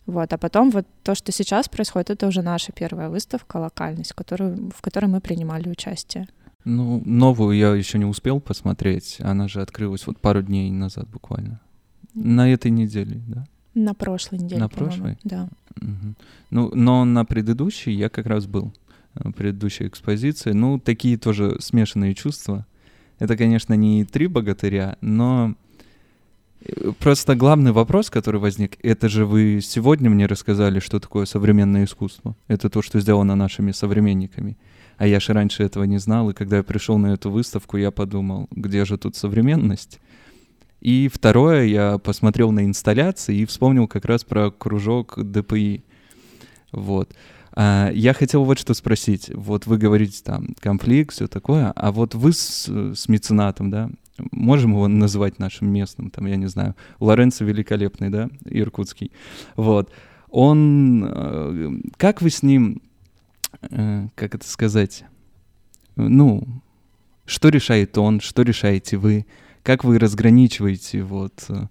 Вот, 0.05 0.33
а 0.33 0.37
потом 0.37 0.69
вот 0.69 0.85
то, 1.03 1.15
что 1.15 1.31
сейчас 1.31 1.69
происходит, 1.69 2.09
это 2.09 2.27
уже 2.27 2.41
наша 2.41 2.71
первая 2.73 3.09
выставка, 3.09 3.57
локальность, 3.57 4.11
в 4.11 4.15
которой, 4.15 4.55
в 4.75 4.81
которой 4.81 5.05
мы 5.05 5.21
принимали 5.21 5.69
участие. 5.69 6.27
Ну, 6.65 7.01
новую 7.05 7.57
я 7.57 7.73
еще 7.73 7.97
не 7.97 8.05
успел 8.05 8.39
посмотреть. 8.39 9.17
Она 9.19 9.47
же 9.47 9.61
открылась 9.61 10.05
вот 10.07 10.19
пару 10.19 10.41
дней 10.41 10.71
назад 10.71 11.07
буквально. 11.09 11.61
На 12.13 12.51
этой 12.51 12.71
неделе, 12.71 13.21
да? 13.27 13.45
На 13.73 13.93
прошлой 13.93 14.39
неделе. 14.39 14.61
На 14.61 14.69
прошлой? 14.69 15.17
Да. 15.23 15.49
Угу. 15.81 16.15
Ну, 16.51 16.71
но 16.75 17.05
на 17.05 17.25
предыдущей 17.25 17.91
я 17.91 18.09
как 18.09 18.27
раз 18.27 18.45
был. 18.45 18.73
Э, 19.15 19.31
предыдущей 19.31 19.87
экспозиции. 19.87 20.51
Ну, 20.51 20.79
такие 20.79 21.17
тоже 21.17 21.57
смешанные 21.59 22.13
чувства. 22.13 22.65
Это, 23.19 23.37
конечно, 23.37 23.73
не 23.73 24.05
три 24.05 24.27
богатыря, 24.27 24.97
но 25.01 25.55
э, 26.65 26.91
просто 26.99 27.35
главный 27.35 27.71
вопрос, 27.71 28.09
который 28.09 28.39
возник, 28.39 28.77
это 28.83 29.09
же 29.09 29.25
вы 29.25 29.61
сегодня 29.61 30.09
мне 30.09 30.25
рассказали, 30.25 30.79
что 30.79 30.99
такое 30.99 31.25
современное 31.25 31.85
искусство. 31.85 32.35
Это 32.47 32.69
то, 32.69 32.81
что 32.81 32.99
сделано 32.99 33.35
нашими 33.35 33.71
современниками. 33.71 34.57
А 34.97 35.07
я 35.07 35.19
же 35.19 35.33
раньше 35.33 35.63
этого 35.63 35.85
не 35.85 35.97
знал, 35.97 36.29
и 36.29 36.33
когда 36.33 36.57
я 36.57 36.63
пришел 36.63 36.97
на 36.97 37.13
эту 37.13 37.31
выставку, 37.31 37.77
я 37.77 37.91
подумал, 37.91 38.47
где 38.51 38.85
же 38.85 38.97
тут 38.97 39.15
современность? 39.15 39.99
И 40.81 41.09
второе, 41.11 41.63
я 41.63 41.97
посмотрел 41.97 42.51
на 42.51 42.65
инсталляции 42.65 43.37
и 43.37 43.45
вспомнил 43.45 43.87
как 43.87 44.05
раз 44.05 44.25
про 44.25 44.51
кружок 44.51 45.17
ДПИ. 45.17 45.83
Вот. 46.73 47.15
А, 47.53 47.91
я 47.93 48.13
хотел 48.13 48.43
вот 48.43 48.59
что 48.59 48.73
спросить. 48.73 49.31
Вот 49.33 49.65
вы 49.65 49.77
говорите 49.77 50.21
там 50.23 50.55
конфликт, 50.59 51.13
все 51.13 51.27
такое, 51.27 51.71
а 51.71 51.91
вот 51.91 52.15
вы 52.15 52.33
с, 52.33 52.67
с 52.67 53.07
меценатом, 53.07 53.69
да, 53.69 53.89
можем 54.31 54.71
его 54.71 54.87
называть 54.87 55.39
нашим 55.39 55.69
местным, 55.71 56.09
там, 56.09 56.25
я 56.27 56.35
не 56.35 56.47
знаю, 56.47 56.75
Лоренцо 56.99 57.45
Великолепный, 57.45 58.09
да, 58.09 58.29
иркутский. 58.45 59.11
Вот. 59.55 59.91
Он, 60.29 61.05
э, 61.05 61.71
как 61.97 62.21
вы 62.21 62.29
с 62.29 62.41
ним 62.43 62.81
Э, 63.61 64.07
как 64.15 64.35
это 64.35 64.47
сказать, 64.47 65.05
ну, 65.95 66.43
что 67.25 67.49
решает 67.49 67.97
он, 67.97 68.19
что 68.19 68.41
решаете 68.41 68.97
вы, 68.97 69.25
как 69.61 69.83
вы 69.83 69.99
разграничиваете 69.99 71.03
вот 71.03 71.45
э, 71.49 71.67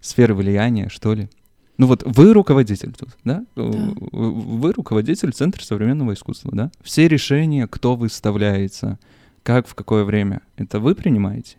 сферы 0.00 0.34
влияния, 0.34 0.88
что 0.88 1.14
ли? 1.14 1.28
Ну 1.76 1.86
вот 1.86 2.02
вы 2.04 2.32
руководитель 2.32 2.92
тут, 2.92 3.10
да? 3.24 3.44
да? 3.56 3.62
Вы 3.64 4.72
руководитель 4.72 5.32
Центра 5.32 5.62
современного 5.62 6.14
искусства, 6.14 6.50
да? 6.54 6.70
Все 6.82 7.08
решения, 7.08 7.66
кто 7.66 7.96
выставляется, 7.96 8.98
как, 9.42 9.66
в 9.66 9.74
какое 9.74 10.04
время, 10.04 10.42
это 10.56 10.78
вы 10.78 10.94
принимаете? 10.94 11.56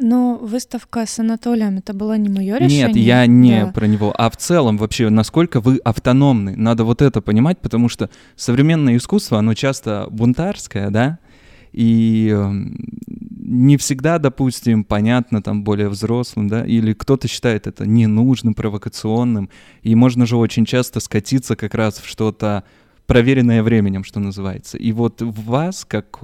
Но 0.00 0.36
выставка 0.36 1.06
с 1.06 1.18
Анатолием 1.20 1.78
это 1.78 1.94
было 1.94 2.18
не 2.18 2.28
мое 2.28 2.58
решение. 2.58 2.88
Нет, 2.88 2.96
я 2.96 3.26
не 3.26 3.64
да. 3.64 3.72
про 3.72 3.86
него, 3.86 4.12
а 4.16 4.28
в 4.28 4.36
целом 4.36 4.76
вообще, 4.76 5.08
насколько 5.08 5.60
вы 5.60 5.78
автономны. 5.78 6.56
Надо 6.56 6.84
вот 6.84 7.00
это 7.00 7.20
понимать, 7.20 7.60
потому 7.60 7.88
что 7.88 8.10
современное 8.34 8.96
искусство, 8.96 9.38
оно 9.38 9.54
часто 9.54 10.08
бунтарское, 10.10 10.90
да, 10.90 11.18
и 11.72 12.28
эм, 12.32 12.76
не 13.44 13.76
всегда, 13.76 14.18
допустим, 14.18 14.84
понятно 14.84 15.42
там 15.42 15.62
более 15.64 15.88
взрослым, 15.88 16.48
да, 16.48 16.64
или 16.64 16.94
кто-то 16.94 17.28
считает 17.28 17.66
это 17.66 17.86
ненужным, 17.86 18.54
провокационным, 18.54 19.50
и 19.82 19.94
можно 19.94 20.26
же 20.26 20.36
очень 20.36 20.64
часто 20.64 20.98
скатиться 21.00 21.54
как 21.54 21.74
раз 21.74 21.98
в 21.98 22.06
что-то 22.06 22.64
проверенное 23.06 23.62
временем, 23.62 24.02
что 24.02 24.18
называется. 24.18 24.78
И 24.78 24.92
вот 24.92 25.20
вас, 25.20 25.84
как, 25.84 26.20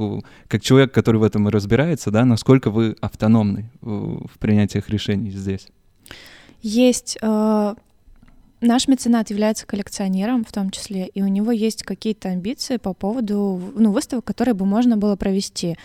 как 0.49 0.63
человек, 0.63 0.93
который 0.95 1.19
в 1.19 1.23
этом 1.23 1.47
и 1.47 1.51
разбирается, 1.51 2.11
да, 2.11 2.25
насколько 2.25 2.71
вы 2.71 2.97
автономны 3.03 3.71
в, 3.83 4.27
в 4.27 4.39
принятиях 4.39 4.89
решений 4.89 5.31
здесь? 5.31 5.69
Есть 6.63 7.19
э, 7.21 7.75
наш 8.63 8.89
меценат 8.89 9.29
является 9.29 9.67
коллекционером 9.67 10.45
в 10.45 10.53
том 10.53 10.71
числе, 10.71 11.07
и 11.07 11.23
у 11.23 11.29
него 11.29 11.53
есть 11.53 11.83
какие-то 11.83 12.31
амбиции 12.31 12.79
по 12.79 12.95
поводу 12.95 13.61
ну, 13.75 13.93
выставок, 13.93 14.25
которые 14.25 14.55
бы 14.55 14.65
можно 14.65 14.97
было 14.97 15.17
провести. 15.17 15.77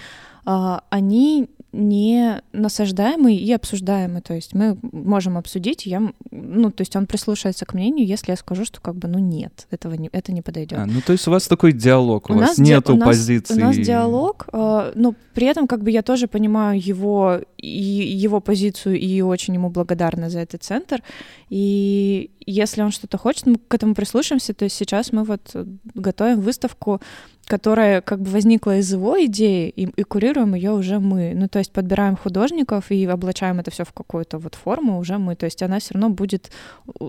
Э, 0.45 0.79
они 0.89 1.49
не 1.75 2.41
насаждаемый 2.53 3.35
и 3.35 3.51
обсуждаемый. 3.51 4.21
То 4.21 4.33
есть 4.33 4.53
мы 4.53 4.77
можем 4.81 5.37
обсудить, 5.37 5.85
я, 5.85 6.01
ну, 6.31 6.71
то 6.71 6.81
есть 6.81 6.95
он 6.95 7.05
прислушается 7.05 7.65
к 7.65 7.73
мнению, 7.73 8.07
если 8.07 8.31
я 8.31 8.37
скажу, 8.37 8.65
что 8.65 8.79
как 8.79 8.95
бы, 8.95 9.07
ну, 9.07 9.19
нет, 9.19 9.67
этого 9.71 9.93
не, 9.95 10.09
это 10.11 10.31
не 10.31 10.41
подойдет. 10.41 10.79
А, 10.79 10.85
ну, 10.85 11.01
то 11.05 11.11
есть 11.11 11.27
у 11.27 11.31
вас 11.31 11.47
такой 11.47 11.73
диалог, 11.73 12.29
у, 12.29 12.33
у 12.33 12.37
вас 12.37 12.57
нету 12.57 12.93
ди- 12.95 13.01
позиции. 13.01 13.53
У 13.55 13.59
нас 13.59 13.75
диалог, 13.75 14.47
э, 14.53 14.93
но 14.95 15.15
при 15.33 15.47
этом 15.47 15.67
как 15.67 15.83
бы 15.83 15.91
я 15.91 16.01
тоже 16.01 16.27
понимаю 16.27 16.79
его, 16.81 17.41
и 17.57 17.67
его 17.67 18.39
позицию 18.39 18.97
и 18.97 19.21
очень 19.21 19.55
ему 19.55 19.69
благодарна 19.69 20.29
за 20.29 20.39
этот 20.39 20.63
центр. 20.63 21.03
И 21.49 22.31
если 22.45 22.81
он 22.81 22.91
что-то 22.91 23.17
хочет, 23.17 23.45
мы 23.47 23.55
к 23.55 23.73
этому 23.73 23.95
прислушаемся. 23.95 24.53
То 24.53 24.65
есть 24.65 24.77
сейчас 24.77 25.11
мы 25.11 25.23
вот 25.23 25.55
готовим 25.93 26.39
выставку 26.39 27.01
которая 27.47 28.01
как 28.01 28.21
бы 28.21 28.31
возникла 28.31 28.77
из 28.77 28.91
его 28.91 29.23
идеи, 29.25 29.69
и, 29.69 29.83
и 29.83 30.03
курируем 30.03 30.55
ее 30.55 30.71
уже 30.71 30.99
мы. 30.99 31.33
Ну, 31.35 31.47
то 31.47 31.59
есть 31.59 31.71
подбираем 31.71 32.17
художников 32.17 32.91
и 32.91 33.05
облачаем 33.07 33.59
это 33.59 33.71
все 33.71 33.83
в 33.83 33.93
какую-то 33.93 34.39
вот 34.39 34.55
форму 34.55 34.97
уже 34.97 35.17
мы. 35.17 35.35
То 35.35 35.45
есть 35.45 35.61
она 35.61 35.79
все 35.79 35.93
равно 35.93 36.09
будет 36.09 36.51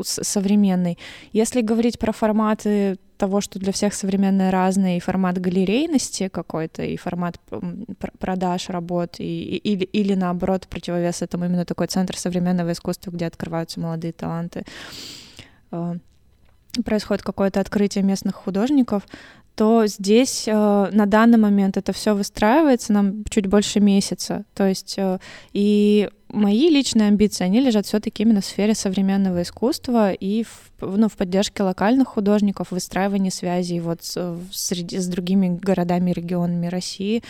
современной. 0.03 0.99
Если 1.33 1.63
говорить 1.63 1.99
про 1.99 2.13
форматы 2.13 2.99
того, 3.17 3.41
что 3.41 3.59
для 3.59 3.73
всех 3.73 3.95
современное 3.95 4.51
разное, 4.51 4.99
и 4.99 5.01
формат 5.01 5.41
галерейности 5.41 6.29
какой-то, 6.29 6.83
и 6.83 6.99
формат 6.99 7.41
продаж 8.19 8.69
работ, 8.69 9.17
и, 9.19 9.25
и, 9.25 9.57
или, 9.57 9.85
или 9.85 10.15
наоборот 10.15 10.67
противовес 10.69 11.23
этому 11.23 11.47
именно 11.47 11.65
такой 11.65 11.87
центр 11.87 12.17
современного 12.17 12.73
искусства, 12.73 13.11
где 13.11 13.27
открываются 13.27 13.81
молодые 13.81 14.13
таланты 14.13 14.65
а, 15.71 15.97
происходит 16.85 17.23
какое-то 17.23 17.61
открытие 17.61 18.05
местных 18.05 18.35
художников, 18.35 19.07
то 19.57 19.87
здесь 19.87 20.45
э, 20.47 20.53
на 20.53 21.07
данный 21.07 21.39
момент 21.39 21.77
это 21.79 21.93
все 21.93 22.15
выстраивается 22.15 22.93
нам 22.93 23.25
чуть 23.31 23.47
больше 23.47 23.81
месяца. 23.81 24.45
То 24.55 24.69
есть 24.69 24.95
э, 24.99 25.19
и 25.53 26.11
мои 26.29 26.69
личные 26.69 27.09
амбиции, 27.09 27.45
они 27.45 27.61
лежат 27.61 27.87
все-таки 27.87 28.23
именно 28.23 28.41
в 28.41 28.45
сфере 28.45 28.75
современного 28.75 29.43
искусства 29.43 30.13
и 30.13 30.45
в, 30.45 30.71
ну, 30.81 31.09
в 31.09 31.17
поддержке 31.17 31.63
локальных 31.63 32.09
художников, 32.09 32.71
выстраивании 32.71 33.31
связей 33.31 33.81
вот 33.81 34.03
с, 34.03 34.39
среди, 34.53 34.99
с 34.99 35.07
другими 35.07 35.49
городами 35.49 36.11
и 36.11 36.15
регионами 36.15 36.67
России 36.67 37.23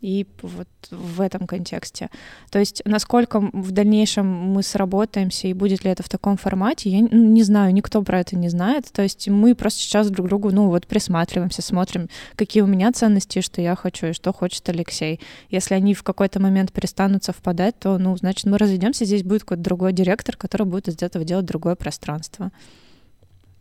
и 0.00 0.26
вот 0.42 0.68
в 0.90 1.20
этом 1.20 1.46
контексте. 1.46 2.10
То 2.50 2.58
есть 2.58 2.82
насколько 2.84 3.40
в 3.40 3.72
дальнейшем 3.72 4.26
мы 4.26 4.62
сработаемся 4.62 5.48
и 5.48 5.52
будет 5.52 5.84
ли 5.84 5.90
это 5.90 6.02
в 6.02 6.08
таком 6.08 6.36
формате, 6.36 6.90
я 6.90 7.00
не 7.00 7.42
знаю, 7.42 7.72
никто 7.72 8.02
про 8.02 8.20
это 8.20 8.36
не 8.36 8.48
знает. 8.48 8.86
То 8.92 9.02
есть 9.02 9.28
мы 9.28 9.54
просто 9.54 9.80
сейчас 9.80 10.10
друг 10.10 10.28
другу, 10.28 10.50
ну 10.50 10.68
вот 10.68 10.86
присматриваемся, 10.86 11.62
смотрим, 11.62 12.08
какие 12.36 12.62
у 12.62 12.66
меня 12.66 12.92
ценности, 12.92 13.40
что 13.40 13.60
я 13.60 13.74
хочу 13.74 14.08
и 14.08 14.12
что 14.12 14.32
хочет 14.32 14.68
Алексей. 14.68 15.20
Если 15.50 15.74
они 15.74 15.94
в 15.94 16.02
какой-то 16.02 16.40
момент 16.40 16.72
перестанут 16.72 17.24
совпадать, 17.24 17.78
то, 17.78 17.98
ну, 17.98 18.16
значит, 18.16 18.35
мы 18.44 18.58
разойдемся, 18.58 19.04
здесь 19.04 19.22
будет 19.22 19.42
какой-то 19.42 19.62
другой 19.62 19.92
директор, 19.92 20.36
который 20.36 20.66
будет 20.66 20.88
из 20.88 21.02
этого 21.02 21.24
делать 21.24 21.46
другое 21.46 21.74
пространство. 21.74 22.52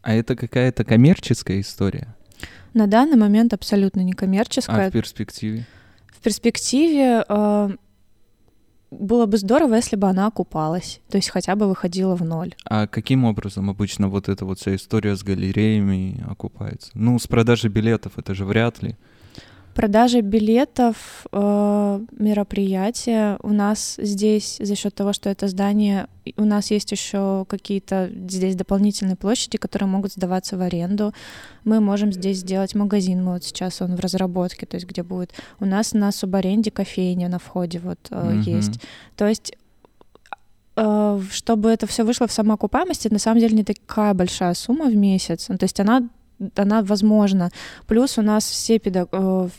А 0.02 0.14
это 0.14 0.36
какая-то 0.36 0.84
коммерческая 0.84 1.62
история? 1.62 2.16
На 2.74 2.88
данный 2.88 3.18
момент 3.18 3.54
абсолютно 3.54 4.02
не 4.02 4.14
коммерческая. 4.14 4.88
А 4.88 4.90
в 4.90 4.94
перспективе? 4.94 5.66
перспективе 6.26 7.24
э, 7.30 7.70
было 8.90 9.26
бы 9.28 9.38
здорово, 9.38 9.76
если 9.76 9.96
бы 9.96 10.08
она 10.08 10.26
окупалась, 10.26 11.00
то 11.08 11.18
есть 11.18 11.30
хотя 11.30 11.56
бы 11.56 11.68
выходила 11.68 12.16
в 12.16 12.24
ноль. 12.24 12.56
А 12.66 12.88
каким 12.88 13.26
образом 13.26 13.70
обычно 13.70 14.10
вот 14.10 14.28
эта 14.28 14.44
вот 14.44 14.60
вся 14.60 14.76
история 14.76 15.16
с 15.16 15.24
галереями 15.24 16.26
окупается? 16.28 16.90
Ну, 16.96 17.20
с 17.20 17.28
продажи 17.28 17.70
билетов 17.70 18.14
это 18.18 18.34
же 18.34 18.44
вряд 18.44 18.82
ли. 18.82 18.98
Продажа 19.76 20.22
билетов, 20.22 21.28
э, 21.34 22.00
мероприятия 22.18 23.38
у 23.44 23.50
нас 23.50 23.96
здесь 23.98 24.56
за 24.58 24.74
счет 24.74 24.96
того, 24.96 25.12
что 25.12 25.30
это 25.30 25.50
здание, 25.50 26.08
у 26.38 26.46
нас 26.46 26.72
есть 26.72 26.94
еще 26.94 27.46
какие-то 27.50 28.10
здесь 28.30 28.56
дополнительные 28.56 29.18
площади, 29.18 29.58
которые 29.58 29.90
могут 29.90 30.14
сдаваться 30.14 30.56
в 30.56 30.62
аренду. 30.62 31.14
Мы 31.66 31.82
можем 31.82 32.14
здесь 32.14 32.38
сделать 32.38 32.74
магазин, 32.74 33.22
мы 33.22 33.34
вот 33.34 33.44
сейчас 33.44 33.82
он 33.82 33.98
в 33.98 34.00
разработке, 34.00 34.66
то 34.66 34.76
есть 34.76 34.88
где 34.88 35.04
будет 35.04 35.34
у 35.60 35.66
нас 35.66 35.92
на 35.92 36.14
субаренде 36.14 36.72
кофейня 36.72 37.28
на 37.28 37.38
входе 37.38 37.80
вот 37.80 38.00
mm-hmm. 38.10 38.44
есть. 38.44 38.80
То 39.18 39.28
есть 39.28 39.58
э, 40.78 41.22
чтобы 41.32 41.70
это 41.70 41.86
все 41.86 42.06
вышло 42.06 42.28
в 42.28 42.32
самоокупаемость, 42.32 43.08
это 43.08 43.16
на 43.16 43.20
самом 43.20 43.42
деле 43.42 43.58
не 43.58 43.66
такая 43.66 44.14
большая 44.14 44.54
сумма 44.54 44.86
в 44.86 44.96
месяц. 44.96 45.50
Ну, 45.50 45.58
то 45.58 45.66
есть 45.66 45.82
она 45.82 46.08
она 46.56 46.84
возможна. 46.84 47.52
Плюс 47.88 48.18
у 48.18 48.22
нас 48.22 48.46
все, 48.46 48.80
педаг... 48.80 49.10
Э, 49.12 49.50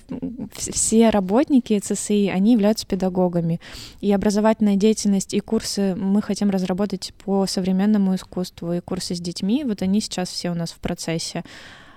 все 0.57 1.11
работники 1.11 1.79
ЦСИ, 1.79 2.29
они 2.29 2.53
являются 2.53 2.87
педагогами. 2.87 3.61
И 4.01 4.13
образовательная 4.13 4.77
деятельность, 4.77 5.35
и 5.35 5.41
курсы 5.41 5.95
мы 5.95 6.23
хотим 6.23 6.51
разработать 6.51 7.13
по 7.25 7.47
современному 7.47 8.15
искусству, 8.15 8.73
и 8.73 8.81
курсы 8.81 9.15
с 9.15 9.21
детьми, 9.21 9.65
вот 9.65 9.83
они 9.83 10.01
сейчас 10.01 10.29
все 10.29 10.51
у 10.51 10.55
нас 10.55 10.73
в 10.73 10.79
процессе. 10.79 11.45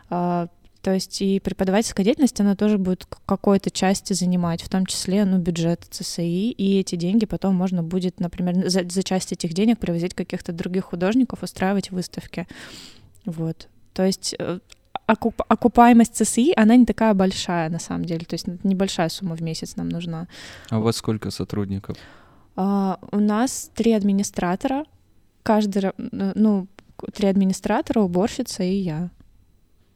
А, 0.09 0.47
то 0.81 0.93
есть 0.93 1.21
и 1.21 1.39
преподавательская 1.39 2.05
деятельность, 2.05 2.39
она 2.39 2.55
тоже 2.55 2.77
будет 2.77 3.05
какой-то 3.25 3.69
части 3.69 4.13
занимать, 4.13 4.61
в 4.61 4.69
том 4.69 4.85
числе 4.85 5.25
ну, 5.25 5.37
бюджет 5.37 5.85
ЦСИ, 5.89 6.51
и 6.51 6.79
эти 6.79 6.95
деньги 6.95 7.25
потом 7.25 7.55
можно 7.55 7.83
будет, 7.83 8.19
например, 8.19 8.69
за, 8.69 8.87
за 8.89 9.03
часть 9.03 9.33
этих 9.33 9.53
денег 9.53 9.79
привозить 9.79 10.13
каких-то 10.13 10.53
других 10.53 10.85
художников, 10.85 11.43
устраивать 11.43 11.91
выставки. 11.91 12.47
Вот. 13.25 13.67
То 13.93 14.05
есть 14.05 14.35
э, 14.37 14.59
окуп, 15.07 15.41
окупаемость 15.47 16.15
ЦСИ, 16.15 16.53
она 16.55 16.75
не 16.75 16.85
такая 16.85 17.13
большая 17.13 17.69
на 17.69 17.79
самом 17.79 18.05
деле, 18.05 18.25
то 18.25 18.35
есть 18.35 18.47
небольшая 18.63 19.09
сумма 19.09 19.35
в 19.35 19.41
месяц 19.41 19.75
нам 19.75 19.89
нужна. 19.89 20.27
А 20.69 20.79
у 20.79 20.81
вас 20.81 20.97
сколько 20.97 21.31
сотрудников? 21.31 21.97
А, 22.55 22.99
у 23.11 23.19
нас 23.19 23.71
три 23.73 23.93
администратора, 23.93 24.85
каждый, 25.43 25.91
ну, 25.97 26.67
три 27.13 27.27
администратора, 27.27 28.01
уборщица 28.01 28.63
и 28.63 28.75
я. 28.75 29.09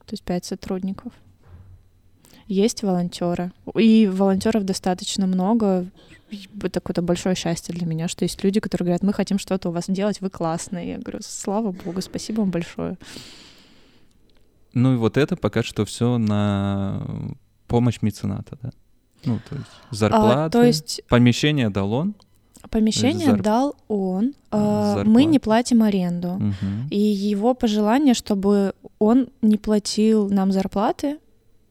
То 0.06 0.14
есть 0.14 0.24
пять 0.24 0.46
сотрудников. 0.46 1.14
Есть 2.48 2.84
волонтеры. 2.84 3.52
И 3.76 4.08
волонтеров 4.08 4.64
достаточно 4.64 5.28
много. 5.28 5.88
Это 6.62 6.80
какое-то 6.80 7.02
большое 7.02 7.36
счастье 7.36 7.74
для 7.74 7.86
меня, 7.86 8.08
что 8.08 8.26
есть 8.26 8.44
люди, 8.44 8.60
которые 8.60 8.86
говорят, 8.86 9.04
мы 9.04 9.14
хотим 9.14 9.38
что-то 9.38 9.70
у 9.70 9.72
вас 9.72 9.86
делать, 9.88 10.20
вы 10.20 10.30
классные. 10.30 10.91
Я 10.91 10.98
говорю, 10.98 11.20
слава 11.22 11.72
богу, 11.72 12.02
спасибо 12.02 12.41
вам 12.41 12.50
большое. 12.50 12.98
Ну 14.74 14.93
и 14.93 14.97
вот 14.97 15.17
это 15.17 15.36
пока 15.36 15.63
что 15.63 15.86
все 15.86 16.17
на 16.17 17.01
помощь 17.67 17.99
мецената, 18.01 18.57
да? 18.61 18.71
Ну, 19.26 19.39
то 19.49 19.55
есть 19.55 19.69
зарплата, 19.91 20.45
а, 20.45 20.49
то 20.49 20.63
есть... 20.63 21.01
помещение 21.07 21.69
дал 21.69 21.93
он. 21.93 22.15
Помещение 22.69 23.28
Зарп... 23.28 23.41
дал 23.41 23.76
он. 23.88 24.34
А, 24.51 25.03
мы 25.05 25.26
не 25.26 25.39
платим 25.39 25.84
аренду. 25.84 26.36
Угу. 26.36 26.89
И 26.91 26.99
его 26.99 27.53
пожелание, 27.53 28.13
чтобы 28.13 28.74
он 28.99 29.30
не 29.41 29.57
платил 29.57 30.30
нам 30.30 30.51
зарплаты 30.51 31.19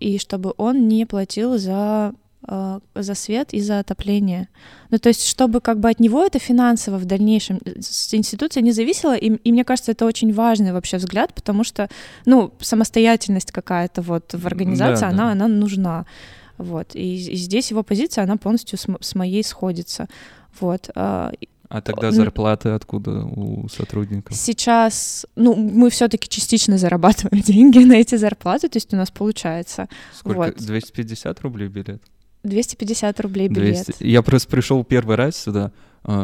и 0.00 0.18
чтобы 0.18 0.54
он 0.56 0.88
не 0.88 1.06
платил 1.06 1.58
за 1.58 2.14
Э, 2.14 2.21
за 2.46 3.14
свет 3.14 3.54
и 3.54 3.60
за 3.60 3.78
отопление. 3.78 4.48
Ну, 4.90 4.98
то 4.98 5.08
есть, 5.08 5.26
чтобы 5.26 5.60
как 5.60 5.78
бы 5.78 5.88
от 5.88 6.00
него 6.00 6.24
это 6.24 6.38
финансово 6.38 6.98
в 6.98 7.04
дальнейшем 7.04 7.60
э, 7.64 7.80
с 7.80 8.12
институции 8.14 8.60
не 8.60 8.72
зависело, 8.72 9.16
и, 9.16 9.28
и 9.28 9.52
мне 9.52 9.64
кажется, 9.64 9.92
это 9.92 10.06
очень 10.06 10.32
важный 10.32 10.72
вообще 10.72 10.96
взгляд, 10.96 11.34
потому 11.34 11.62
что, 11.62 11.88
ну, 12.26 12.52
самостоятельность 12.60 13.52
какая-то 13.52 14.02
вот 14.02 14.34
в 14.34 14.46
организации, 14.46 15.02
да, 15.02 15.08
она, 15.08 15.24
да. 15.26 15.32
она 15.32 15.48
нужна. 15.48 16.06
Вот. 16.58 16.94
И, 16.94 17.14
и 17.14 17.36
здесь 17.36 17.70
его 17.70 17.82
позиция, 17.82 18.24
она 18.24 18.36
полностью 18.36 18.78
с, 18.78 18.86
с 19.00 19.14
моей 19.14 19.44
сходится. 19.44 20.08
Вот. 20.60 20.90
А, 20.94 21.32
а 21.68 21.80
тогда 21.80 22.10
зарплаты 22.10 22.70
откуда 22.70 23.24
у 23.24 23.68
сотрудников? 23.68 24.36
Сейчас, 24.36 25.26
ну, 25.36 25.54
мы 25.54 25.88
все-таки 25.90 26.28
частично 26.28 26.76
зарабатываем 26.76 27.42
деньги 27.46 27.78
на 27.78 27.94
эти 27.94 28.16
зарплаты, 28.16 28.68
то 28.68 28.76
есть 28.76 28.92
у 28.92 28.96
нас 28.96 29.10
получается. 29.10 29.88
Сколько? 30.12 30.38
Вот. 30.38 30.56
250 30.56 31.40
рублей 31.40 31.68
билет? 31.68 32.02
250 32.44 33.20
рублей 33.20 33.48
билет. 33.48 33.86
200. 33.86 34.04
Я 34.04 34.22
просто 34.22 34.48
пришел 34.48 34.84
первый 34.84 35.16
раз 35.16 35.36
сюда, 35.36 35.70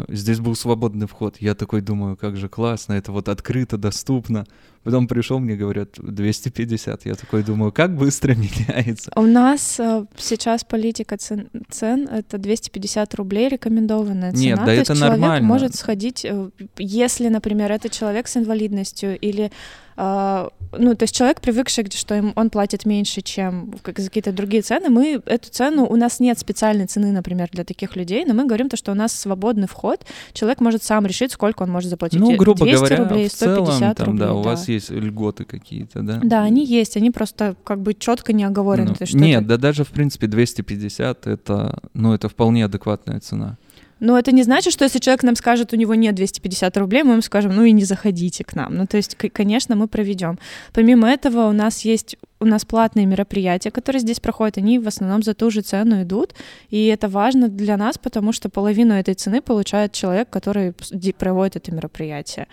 здесь 0.08 0.40
был 0.40 0.54
свободный 0.56 1.06
вход. 1.06 1.36
Я 1.40 1.54
такой 1.54 1.80
думаю, 1.80 2.16
как 2.16 2.36
же 2.36 2.48
классно, 2.48 2.94
это 2.94 3.12
вот 3.12 3.28
открыто, 3.28 3.76
доступно. 3.76 4.44
Потом 4.84 5.06
пришел, 5.06 5.38
мне 5.38 5.54
говорят 5.54 5.90
250. 5.98 7.06
Я 7.06 7.14
такой 7.14 7.42
думаю, 7.42 7.72
как 7.72 7.94
быстро 7.94 8.34
меняется. 8.36 9.12
У 9.16 9.22
нас 9.22 9.78
э, 9.78 10.06
сейчас 10.16 10.64
политика 10.64 11.16
цен, 11.16 11.50
цен 11.70 12.08
это 12.08 12.38
250 12.38 13.14
рублей 13.14 13.48
рекомендованная 13.48 14.32
цена. 14.32 14.42
Нет, 14.42 14.58
да 14.58 14.64
То 14.64 14.70
это 14.72 14.92
есть 14.92 15.00
нормально. 15.00 15.26
Человек 15.26 15.42
может 15.42 15.74
сходить, 15.74 16.24
э, 16.24 16.50
если, 16.78 17.28
например, 17.28 17.70
это 17.70 17.88
человек 17.88 18.28
с 18.28 18.36
инвалидностью 18.36 19.18
или 19.18 19.50
Uh, 19.98 20.52
ну, 20.78 20.94
то 20.94 21.02
есть 21.02 21.14
человек, 21.16 21.40
привыкший, 21.40 21.84
что 21.90 22.14
им, 22.14 22.32
он 22.36 22.50
платит 22.50 22.86
меньше, 22.86 23.20
чем 23.20 23.74
как, 23.82 23.98
за 23.98 24.06
какие-то 24.06 24.30
другие 24.30 24.62
цены, 24.62 24.90
мы 24.90 25.20
эту 25.26 25.50
цену, 25.50 25.86
у 25.86 25.96
нас 25.96 26.20
нет 26.20 26.38
специальной 26.38 26.86
цены, 26.86 27.10
например, 27.10 27.48
для 27.50 27.64
таких 27.64 27.96
людей, 27.96 28.24
но 28.24 28.32
мы 28.32 28.44
говорим 28.46 28.68
то, 28.68 28.76
что 28.76 28.92
у 28.92 28.94
нас 28.94 29.12
свободный 29.12 29.66
вход, 29.68 30.04
человек 30.32 30.60
может 30.60 30.82
сам 30.82 31.06
решить, 31.06 31.32
сколько 31.32 31.62
он 31.62 31.70
может 31.70 31.90
заплатить. 31.90 32.18
Ну, 32.18 32.36
грубо 32.36 32.64
200 32.64 32.76
говоря, 32.76 32.96
рублей, 32.96 33.28
150 33.28 33.38
в 33.38 33.78
целом, 33.78 33.94
там, 33.94 34.06
рублей. 34.06 34.26
Да, 34.26 34.34
у 34.34 34.42
да. 34.42 34.50
вас 34.50 34.68
есть 34.68 34.90
льготы 34.90 35.44
какие-то, 35.44 36.02
да? 36.02 36.20
Да, 36.22 36.42
они 36.42 36.64
есть, 36.64 36.96
они 36.96 37.10
просто 37.10 37.54
как 37.64 37.80
бы 37.80 37.94
четко 37.94 38.32
не 38.32 38.44
оговорены. 38.44 38.94
Ну, 38.98 39.18
нет, 39.18 39.42
это... 39.42 39.48
да 39.48 39.56
даже, 39.58 39.84
в 39.84 39.88
принципе, 39.88 40.26
250 40.26 41.26
это, 41.26 41.78
ну, 41.94 42.12
это 42.12 42.28
вполне 42.28 42.64
адекватная 42.64 43.20
цена. 43.20 43.58
Но 44.00 44.18
это 44.18 44.32
не 44.32 44.42
значит, 44.42 44.72
что 44.72 44.84
если 44.84 44.98
человек 44.98 45.22
нам 45.22 45.36
скажет, 45.36 45.72
у 45.72 45.76
него 45.76 45.94
нет 45.94 46.14
250 46.14 46.76
рублей, 46.76 47.02
мы 47.02 47.12
ему 47.12 47.22
скажем, 47.22 47.54
ну 47.54 47.64
и 47.64 47.72
не 47.72 47.84
заходите 47.84 48.44
к 48.44 48.54
нам. 48.54 48.76
Ну, 48.76 48.86
то 48.86 48.96
есть, 48.96 49.16
конечно, 49.16 49.76
мы 49.76 49.88
проведем. 49.88 50.38
Помимо 50.72 51.08
этого, 51.08 51.48
у 51.48 51.52
нас 51.52 51.84
есть 51.84 52.16
у 52.40 52.44
нас 52.44 52.64
платные 52.64 53.06
мероприятия, 53.06 53.70
которые 53.70 54.00
здесь 54.00 54.20
проходят, 54.20 54.58
они 54.58 54.78
в 54.78 54.86
основном 54.86 55.22
за 55.22 55.34
ту 55.34 55.50
же 55.50 55.60
цену 55.60 56.02
идут, 56.02 56.34
и 56.70 56.86
это 56.86 57.08
важно 57.08 57.48
для 57.48 57.76
нас, 57.76 57.98
потому 57.98 58.32
что 58.32 58.48
половину 58.48 58.94
этой 58.94 59.14
цены 59.14 59.40
получает 59.40 59.92
человек, 59.92 60.30
который 60.30 60.72
проводит 61.18 61.56
это 61.56 61.74
мероприятие. 61.74 62.46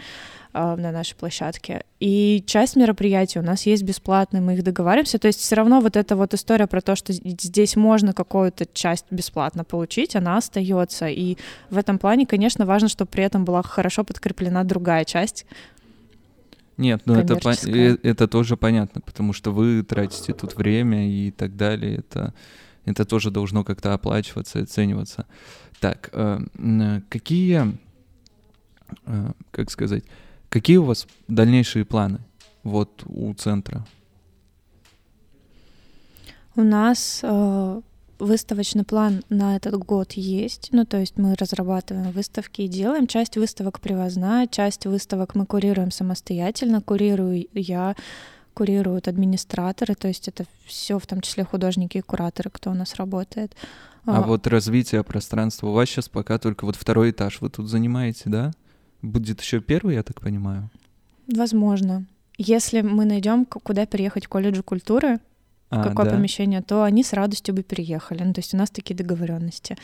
А, 0.57 0.77
на 0.77 0.93
нашей 0.93 1.17
площадке. 1.17 1.83
И 1.99 2.41
часть 2.47 2.77
мероприятий 2.77 3.39
у 3.39 3.41
нас 3.41 3.65
есть 3.65 3.83
бесплатные, 3.83 4.39
мы 4.39 4.53
их 4.53 4.63
договариваемся. 4.63 5.19
То 5.19 5.27
есть 5.27 5.41
все 5.41 5.53
равно 5.55 5.81
вот 5.81 5.97
эта 5.97 6.15
вот 6.15 6.33
история 6.33 6.65
про 6.65 6.79
то, 6.79 6.95
что 6.95 7.11
здесь 7.11 7.75
можно 7.75 8.13
какую-то 8.13 8.65
часть 8.73 9.05
бесплатно 9.11 9.65
получить, 9.65 10.15
она 10.15 10.37
остается. 10.37 11.09
И 11.09 11.35
в 11.69 11.77
этом 11.77 11.99
плане, 11.99 12.25
конечно, 12.25 12.65
важно, 12.65 12.87
чтобы 12.87 13.11
при 13.11 13.25
этом 13.25 13.43
была 13.43 13.63
хорошо 13.63 14.05
подкреплена 14.05 14.63
другая 14.63 15.03
часть, 15.03 15.45
нет, 16.77 17.01
ну 17.05 17.15
это, 17.15 17.37
э, 17.67 17.97
это 18.03 18.27
тоже 18.27 18.55
понятно, 18.55 19.01
потому 19.01 19.33
что 19.33 19.51
вы 19.51 19.83
тратите 19.83 20.33
тут 20.33 20.55
время 20.55 21.09
и 21.09 21.31
так 21.31 21.57
далее. 21.57 21.97
Это, 21.97 22.33
это 22.85 23.03
тоже 23.03 23.29
должно 23.29 23.65
как-то 23.65 23.93
оплачиваться, 23.93 24.59
оцениваться. 24.59 25.25
Так, 25.81 26.09
э, 26.13 26.39
какие, 27.09 27.77
э, 29.05 29.31
как 29.51 29.69
сказать, 29.69 30.03
Какие 30.55 30.77
у 30.77 30.85
вас 30.85 31.05
дальнейшие 31.27 31.83
планы 31.83 32.19
вот 32.63 33.03
у 33.07 33.33
центра? 33.33 33.85
У 36.55 36.61
нас 36.61 37.19
э, 37.23 37.81
выставочный 38.19 38.85
план 38.85 39.21
на 39.27 39.57
этот 39.57 39.77
год 39.77 40.13
есть. 40.13 40.69
Ну, 40.71 40.85
то 40.85 40.97
есть 40.97 41.17
мы 41.17 41.35
разрабатываем 41.35 42.09
выставки 42.11 42.61
и 42.61 42.69
делаем. 42.69 43.05
Часть 43.05 43.35
выставок 43.35 43.81
привозная, 43.81 44.47
часть 44.47 44.85
выставок 44.85 45.35
мы 45.35 45.45
курируем 45.45 45.91
самостоятельно. 45.91 46.81
Курирую 46.81 47.47
я, 47.51 47.93
курируют 48.53 49.09
администраторы, 49.09 49.93
то 49.93 50.07
есть 50.07 50.29
это 50.29 50.45
все, 50.63 50.99
в 50.99 51.05
том 51.05 51.19
числе 51.19 51.43
художники 51.43 51.97
и 51.97 52.01
кураторы, 52.01 52.49
кто 52.49 52.71
у 52.71 52.75
нас 52.75 52.95
работает. 52.95 53.53
А, 54.05 54.19
а 54.19 54.21
вот 54.21 54.47
развитие 54.47 55.03
пространства 55.03 55.67
у 55.67 55.73
вас 55.73 55.89
сейчас 55.89 56.07
пока 56.07 56.39
только 56.39 56.63
вот 56.63 56.77
второй 56.77 57.11
этаж 57.11 57.41
вы 57.41 57.49
тут 57.49 57.67
занимаете, 57.67 58.29
да? 58.29 58.53
Будет 59.05 59.39
еще 59.41 59.61
первый, 59.61 59.95
я 59.95 60.03
так 60.03 60.19
понимаю? 60.19 60.69
Возможно. 61.27 62.05
Если 62.37 62.81
мы 62.81 63.05
найдем, 63.05 63.45
куда 63.45 63.85
переехать 63.85 64.25
в 64.25 64.29
колледж 64.29 64.61
культуры, 64.63 65.19
в 65.75 65.79
а, 65.79 65.83
какое 65.83 66.05
да. 66.05 66.11
помещение, 66.11 66.61
то 66.61 66.83
они 66.83 67.03
с 67.03 67.13
радостью 67.13 67.53
бы 67.53 67.63
переехали. 67.63 68.23
Ну, 68.23 68.33
то 68.33 68.39
есть 68.39 68.53
у 68.53 68.57
нас 68.57 68.69
такие 68.69 68.95
договоренности. 68.95 69.77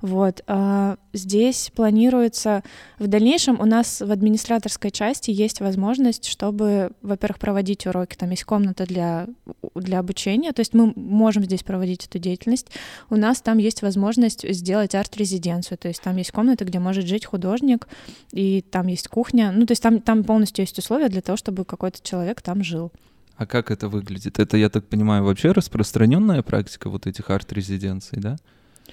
Вот. 0.00 0.42
А 0.46 0.96
здесь 1.12 1.70
планируется... 1.74 2.62
В 2.98 3.06
дальнейшем 3.06 3.60
у 3.60 3.64
нас 3.64 4.00
в 4.00 4.10
администраторской 4.10 4.90
части 4.90 5.30
есть 5.30 5.60
возможность, 5.60 6.26
чтобы, 6.26 6.90
во-первых, 7.02 7.38
проводить 7.38 7.86
уроки. 7.86 8.16
Там 8.16 8.30
есть 8.30 8.44
комната 8.44 8.84
для, 8.84 9.28
для 9.74 10.00
обучения, 10.00 10.52
то 10.52 10.60
есть 10.60 10.74
мы 10.74 10.92
можем 10.96 11.44
здесь 11.44 11.62
проводить 11.62 12.06
эту 12.06 12.18
деятельность. 12.18 12.68
У 13.10 13.16
нас 13.16 13.40
там 13.40 13.58
есть 13.58 13.82
возможность 13.82 14.48
сделать 14.52 14.94
арт-резиденцию, 14.94 15.78
то 15.78 15.88
есть 15.88 16.02
там 16.02 16.16
есть 16.16 16.32
комната, 16.32 16.64
где 16.64 16.80
может 16.80 17.06
жить 17.06 17.24
художник, 17.24 17.86
и 18.32 18.62
там 18.62 18.88
есть 18.88 19.08
кухня. 19.08 19.52
Ну, 19.52 19.66
то 19.66 19.72
есть 19.72 19.82
там, 19.82 20.00
там 20.00 20.24
полностью 20.24 20.64
есть 20.64 20.78
условия 20.78 21.08
для 21.08 21.20
того, 21.20 21.36
чтобы 21.36 21.64
какой-то 21.64 22.00
человек 22.02 22.42
там 22.42 22.64
жил. 22.64 22.92
А 23.42 23.46
как 23.46 23.72
это 23.72 23.88
выглядит? 23.88 24.38
Это, 24.38 24.56
я 24.56 24.68
так 24.68 24.86
понимаю, 24.86 25.24
вообще 25.24 25.50
распространенная 25.50 26.42
практика 26.42 26.88
вот 26.88 27.08
этих 27.08 27.28
арт-резиденций, 27.28 28.20
да? 28.20 28.36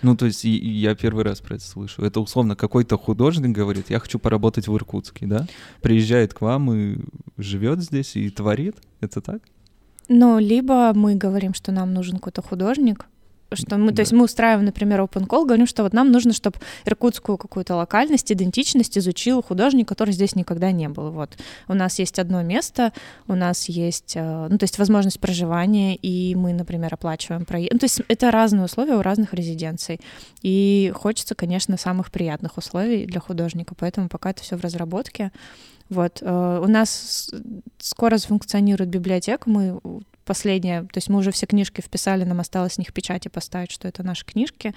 Ну, 0.01 0.17
то 0.17 0.25
есть 0.25 0.43
я 0.43 0.95
первый 0.95 1.23
раз 1.23 1.39
про 1.39 1.55
это 1.57 1.63
слышу. 1.63 2.01
Это 2.03 2.19
условно 2.19 2.55
какой-то 2.55 2.97
художник 2.97 3.55
говорит, 3.55 3.91
я 3.91 3.99
хочу 3.99 4.17
поработать 4.17 4.67
в 4.67 4.75
Иркутске, 4.75 5.27
да? 5.27 5.45
Приезжает 5.83 6.33
к 6.33 6.41
вам 6.41 6.73
и 6.73 6.97
живет 7.37 7.81
здесь 7.81 8.15
и 8.15 8.27
творит. 8.31 8.75
Это 9.01 9.21
так? 9.21 9.43
Ну, 10.07 10.39
либо 10.39 10.93
мы 10.95 11.13
говорим, 11.13 11.53
что 11.53 11.71
нам 11.71 11.93
нужен 11.93 12.15
какой-то 12.15 12.41
художник, 12.41 13.05
что 13.53 13.77
мы, 13.77 13.91
да. 13.91 13.97
то 13.97 13.99
есть 14.01 14.11
мы 14.11 14.25
устраиваем, 14.25 14.65
например, 14.65 15.01
open 15.01 15.27
call, 15.27 15.45
говорим, 15.45 15.67
что 15.67 15.83
вот 15.83 15.93
нам 15.93 16.11
нужно, 16.11 16.33
чтобы 16.33 16.57
иркутскую 16.85 17.37
какую-то 17.37 17.75
локальность, 17.75 18.31
идентичность 18.31 18.97
изучил 18.97 19.41
художник, 19.41 19.87
который 19.87 20.13
здесь 20.13 20.35
никогда 20.35 20.71
не 20.71 20.89
был. 20.89 21.11
Вот 21.11 21.37
у 21.67 21.73
нас 21.73 21.99
есть 21.99 22.19
одно 22.19 22.41
место, 22.43 22.93
у 23.27 23.35
нас 23.35 23.69
есть, 23.69 24.15
э, 24.15 24.47
ну 24.49 24.57
то 24.57 24.63
есть 24.63 24.77
возможность 24.77 25.19
проживания, 25.19 25.95
и 25.95 26.35
мы, 26.35 26.53
например, 26.53 26.93
оплачиваем 26.93 27.45
проезд. 27.45 27.73
Ну, 27.73 27.79
то 27.79 27.85
есть 27.85 28.01
это 28.07 28.31
разные 28.31 28.65
условия 28.65 28.95
у 28.95 29.01
разных 29.01 29.33
резиденций, 29.33 29.99
и 30.41 30.91
хочется, 30.95 31.35
конечно, 31.35 31.77
самых 31.77 32.11
приятных 32.11 32.57
условий 32.57 33.05
для 33.05 33.19
художника, 33.19 33.75
поэтому 33.75 34.09
пока 34.09 34.31
это 34.31 34.43
все 34.43 34.55
в 34.55 34.61
разработке. 34.61 35.31
Вот 35.89 36.19
э, 36.21 36.61
у 36.63 36.67
нас 36.67 37.31
скоро 37.79 38.17
функционирует 38.19 38.89
библиотека, 38.89 39.49
мы 39.49 39.79
последнее, 40.29 40.83
то 40.83 40.97
есть 40.97 41.09
мы 41.09 41.17
уже 41.17 41.31
все 41.31 41.47
книжки 41.47 41.81
вписали, 41.81 42.23
нам 42.23 42.39
осталось 42.39 42.73
с 42.73 42.77
них 42.77 42.93
печати 42.93 43.29
поставить, 43.29 43.71
что 43.71 43.87
это 43.87 44.03
наши 44.03 44.23
книжки. 44.23 44.75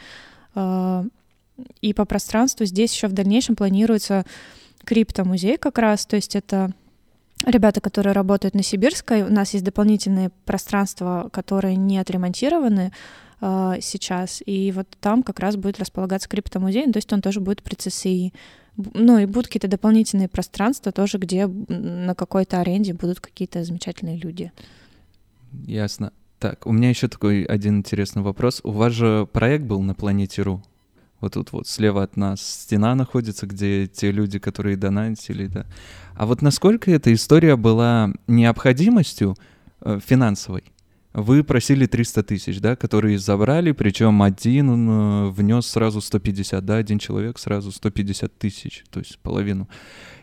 А, 0.55 1.05
и 1.83 1.93
по 1.93 2.07
пространству 2.07 2.65
здесь 2.65 2.95
еще 2.95 3.07
в 3.07 3.13
дальнейшем 3.13 3.55
планируется 3.55 4.25
криптомузей 4.83 5.59
как 5.59 5.77
раз, 5.77 6.07
то 6.07 6.17
есть 6.17 6.35
это 6.37 6.73
ребята, 7.45 7.83
которые 7.83 8.15
работают 8.15 8.55
на 8.55 8.63
Сибирской, 8.63 9.25
у 9.25 9.31
нас 9.31 9.53
есть 9.53 9.65
дополнительные 9.65 10.31
пространства, 10.47 11.29
которые 11.31 11.77
не 11.77 11.99
отремонтированы 11.99 12.91
э, 13.43 13.75
сейчас, 13.83 14.43
и 14.47 14.73
вот 14.73 14.89
там 15.01 15.23
как 15.23 15.39
раз 15.39 15.57
будет 15.57 15.79
располагаться 15.79 16.31
криптомузей, 16.31 16.91
то 16.91 16.97
есть 16.97 17.13
он 17.13 17.21
тоже 17.21 17.41
будет 17.41 17.63
при 17.63 17.75
ЦСИ. 17.75 18.33
Ну 18.95 19.19
и 19.19 19.27
будут 19.27 19.49
какие-то 19.49 19.69
дополнительные 19.69 20.29
пространства 20.29 20.93
тоже, 20.93 21.19
где 21.19 21.47
на 21.47 22.15
какой-то 22.15 22.59
аренде 22.59 22.95
будут 22.95 23.21
какие-то 23.21 23.63
замечательные 23.65 24.17
люди. 24.17 24.51
Ясно. 25.53 26.13
Так, 26.39 26.67
у 26.67 26.73
меня 26.73 26.91
еще 26.91 27.09
такой 27.09 27.45
один 27.45 27.79
интересный 27.79 28.23
вопрос. 28.23 28.61
У 28.65 28.73
вас 28.73 28.93
же 28.93 29.29
проект 29.33 29.65
был 29.65 29.81
на 29.81 29.95
планете 29.95 30.43
Ру. 30.43 30.63
Вот 31.21 31.35
тут 31.35 31.53
вот 31.53 31.69
слева 31.69 32.03
от 32.03 32.17
нас 32.17 32.41
стена 32.43 32.97
находится, 32.97 33.47
где 33.47 33.87
те 33.87 34.11
люди, 34.11 34.41
которые 34.41 34.77
донатили, 34.77 35.47
да. 35.47 35.67
А 36.17 36.27
вот 36.27 36.43
насколько 36.43 36.91
эта 36.91 37.13
история 37.15 37.55
была 37.55 38.13
необходимостью 38.27 39.37
э, 39.83 40.01
финансовой? 40.05 40.65
Вы 41.15 41.45
просили 41.45 41.85
300 41.85 42.23
тысяч, 42.23 42.61
да, 42.61 42.75
которые 42.75 43.19
забрали, 43.19 43.73
причем 43.73 44.23
один 44.23 44.89
э, 44.89 45.29
внес 45.29 45.67
сразу 45.67 46.01
150, 46.01 46.65
да, 46.65 46.77
один 46.77 46.99
человек 46.99 47.39
сразу 47.39 47.71
150 47.71 48.39
тысяч, 48.39 48.83
то 48.91 48.99
есть 49.01 49.19
половину. 49.19 49.69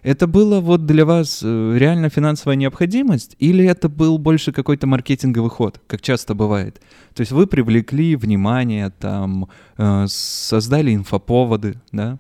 Это 0.02 0.26
было 0.26 0.62
вот 0.62 0.88
для 0.88 1.06
вас 1.06 1.42
э, 1.44 1.76
реально 1.78 2.10
финансовая 2.10 2.56
необходимость 2.56 3.36
или 3.38 3.64
это 3.66 3.88
был 3.88 4.18
больше 4.18 4.52
какой-то 4.52 4.88
маркетинговый 4.88 5.52
ход, 5.52 5.80
как 5.86 6.02
часто 6.02 6.34
бывает? 6.34 6.82
То 7.14 7.22
есть 7.22 7.32
вы 7.32 7.46
привлекли 7.46 8.16
внимание, 8.16 8.90
там, 8.90 9.48
э, 9.78 10.06
создали 10.08 10.96
инфоповоды, 10.96 11.80
да, 11.92 12.18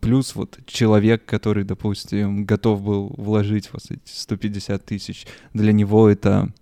плюс 0.00 0.36
вот 0.36 0.58
человек, 0.66 1.24
который, 1.26 1.64
допустим, 1.64 2.46
готов 2.46 2.82
был 2.82 3.14
вложить 3.18 3.68
вот 3.72 3.82
эти 3.90 4.00
150 4.04 4.84
тысяч, 4.84 5.26
для 5.52 5.72
него 5.72 6.08
это 6.08 6.52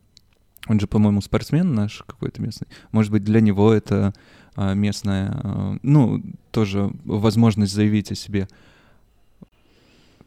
он 0.66 0.80
же, 0.80 0.86
по-моему, 0.86 1.20
спортсмен 1.20 1.74
наш 1.74 2.02
какой-то 2.06 2.40
местный. 2.40 2.68
Может 2.92 3.12
быть, 3.12 3.24
для 3.24 3.40
него 3.40 3.72
это 3.72 4.14
а, 4.56 4.74
местная, 4.74 5.30
а, 5.32 5.76
ну, 5.82 6.22
тоже 6.50 6.90
возможность 7.04 7.72
заявить 7.72 8.12
о 8.12 8.14
себе. 8.14 8.48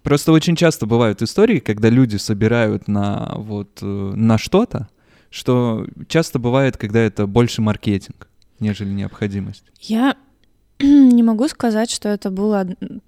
Просто 0.03 0.31
очень 0.31 0.55
часто 0.55 0.85
бывают 0.85 1.21
истории, 1.21 1.59
когда 1.59 1.89
люди 1.89 2.15
собирают 2.17 2.87
на 2.87 3.33
вот 3.35 3.79
э, 3.81 3.85
на 3.85 4.37
что-то, 4.37 4.87
что 5.29 5.85
часто 6.07 6.39
бывает, 6.39 6.77
когда 6.77 6.99
это 6.99 7.27
больше 7.27 7.61
маркетинг, 7.61 8.29
нежели 8.61 8.89
необходимость. 8.89 9.65
Я 9.81 10.15
не 10.79 11.23
могу 11.23 11.47
сказать, 11.49 11.89
что 11.91 12.07
это 12.07 12.29
была 12.29 12.67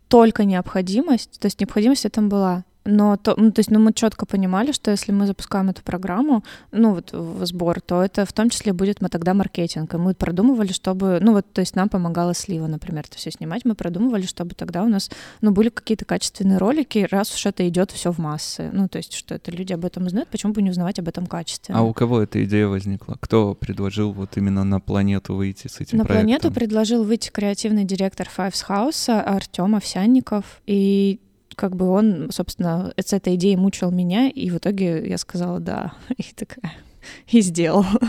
только 0.10 0.44
необходимость, 0.44 1.40
то 1.40 1.46
есть 1.46 1.62
необходимость 1.62 2.06
этом 2.06 2.28
была 2.28 2.66
но 2.90 3.18
то, 3.18 3.36
ну, 3.38 3.52
то 3.52 3.60
есть, 3.60 3.72
ну, 3.72 3.80
мы 3.80 3.94
четко 3.94 4.26
понимали, 4.26 4.72
что 4.72 4.92
если 4.92 5.12
мы 5.12 5.28
запускаем 5.28 5.70
эту 5.70 5.84
программу, 5.84 6.44
ну, 6.72 6.96
вот 6.96 7.12
в 7.14 7.46
сбор, 7.46 7.82
то 7.82 8.04
это 8.04 8.26
в 8.26 8.34
том 8.34 8.50
числе 8.50 8.74
будет 8.74 9.02
мы 9.02 9.10
тогда 9.10 9.34
маркетинг. 9.34 9.94
И 9.94 9.98
мы 9.98 10.14
продумывали, 10.14 10.72
чтобы, 10.72 11.20
ну, 11.22 11.34
вот, 11.34 11.46
то 11.54 11.62
есть 11.62 11.76
нам 11.76 11.90
помогала 11.90 12.34
Слива, 12.34 12.68
например, 12.68 13.06
это 13.08 13.18
все 13.18 13.32
снимать. 13.32 13.66
Мы 13.66 13.76
продумывали, 13.76 14.26
чтобы 14.26 14.56
тогда 14.56 14.84
у 14.84 14.88
нас, 14.88 15.10
ну, 15.42 15.52
были 15.52 15.70
какие-то 15.70 16.06
качественные 16.06 16.58
ролики, 16.58 17.08
раз 17.10 17.34
уж 17.34 17.46
это 17.46 17.68
идет 17.68 17.92
все 17.92 18.12
в 18.12 18.18
массы. 18.18 18.70
Ну, 18.74 18.88
то 18.88 18.98
есть, 18.98 19.14
что 19.14 19.36
это 19.36 19.52
люди 19.52 19.74
об 19.74 19.86
этом 19.86 20.06
узнают, 20.06 20.30
почему 20.30 20.54
бы 20.54 20.62
не 20.62 20.72
узнавать 20.72 21.00
об 21.00 21.08
этом 21.08 21.28
качестве. 21.28 21.76
А 21.76 21.84
у 21.84 21.94
кого 21.94 22.22
эта 22.22 22.44
идея 22.44 22.68
возникла? 22.68 23.18
Кто 23.20 23.54
предложил 23.54 24.12
вот 24.12 24.38
именно 24.38 24.64
на 24.64 24.80
планету 24.80 25.36
выйти 25.36 25.68
с 25.68 25.80
этим 25.80 26.00
на 26.00 26.06
проектом? 26.06 26.32
На 26.32 26.40
планету 26.40 26.52
предложил 26.52 27.04
выйти 27.04 27.30
креативный 27.30 27.86
директор 27.86 28.28
Fives 28.36 28.66
House 28.68 29.10
Артем 29.10 29.76
Овсянников. 29.76 30.62
И 30.66 31.20
как 31.60 31.76
бы 31.76 31.90
он, 31.90 32.30
собственно, 32.32 32.94
с 32.96 33.12
этой 33.12 33.36
идеей 33.36 33.58
мучил 33.58 33.92
меня, 33.92 34.30
и 34.30 34.50
в 34.50 34.60
итоге 34.60 35.06
я 35.06 35.18
сказала 35.18 35.60
«да», 35.60 35.92
и 36.18 36.24
такая, 36.34 36.72
и 37.28 37.42
сделала. 37.42 38.00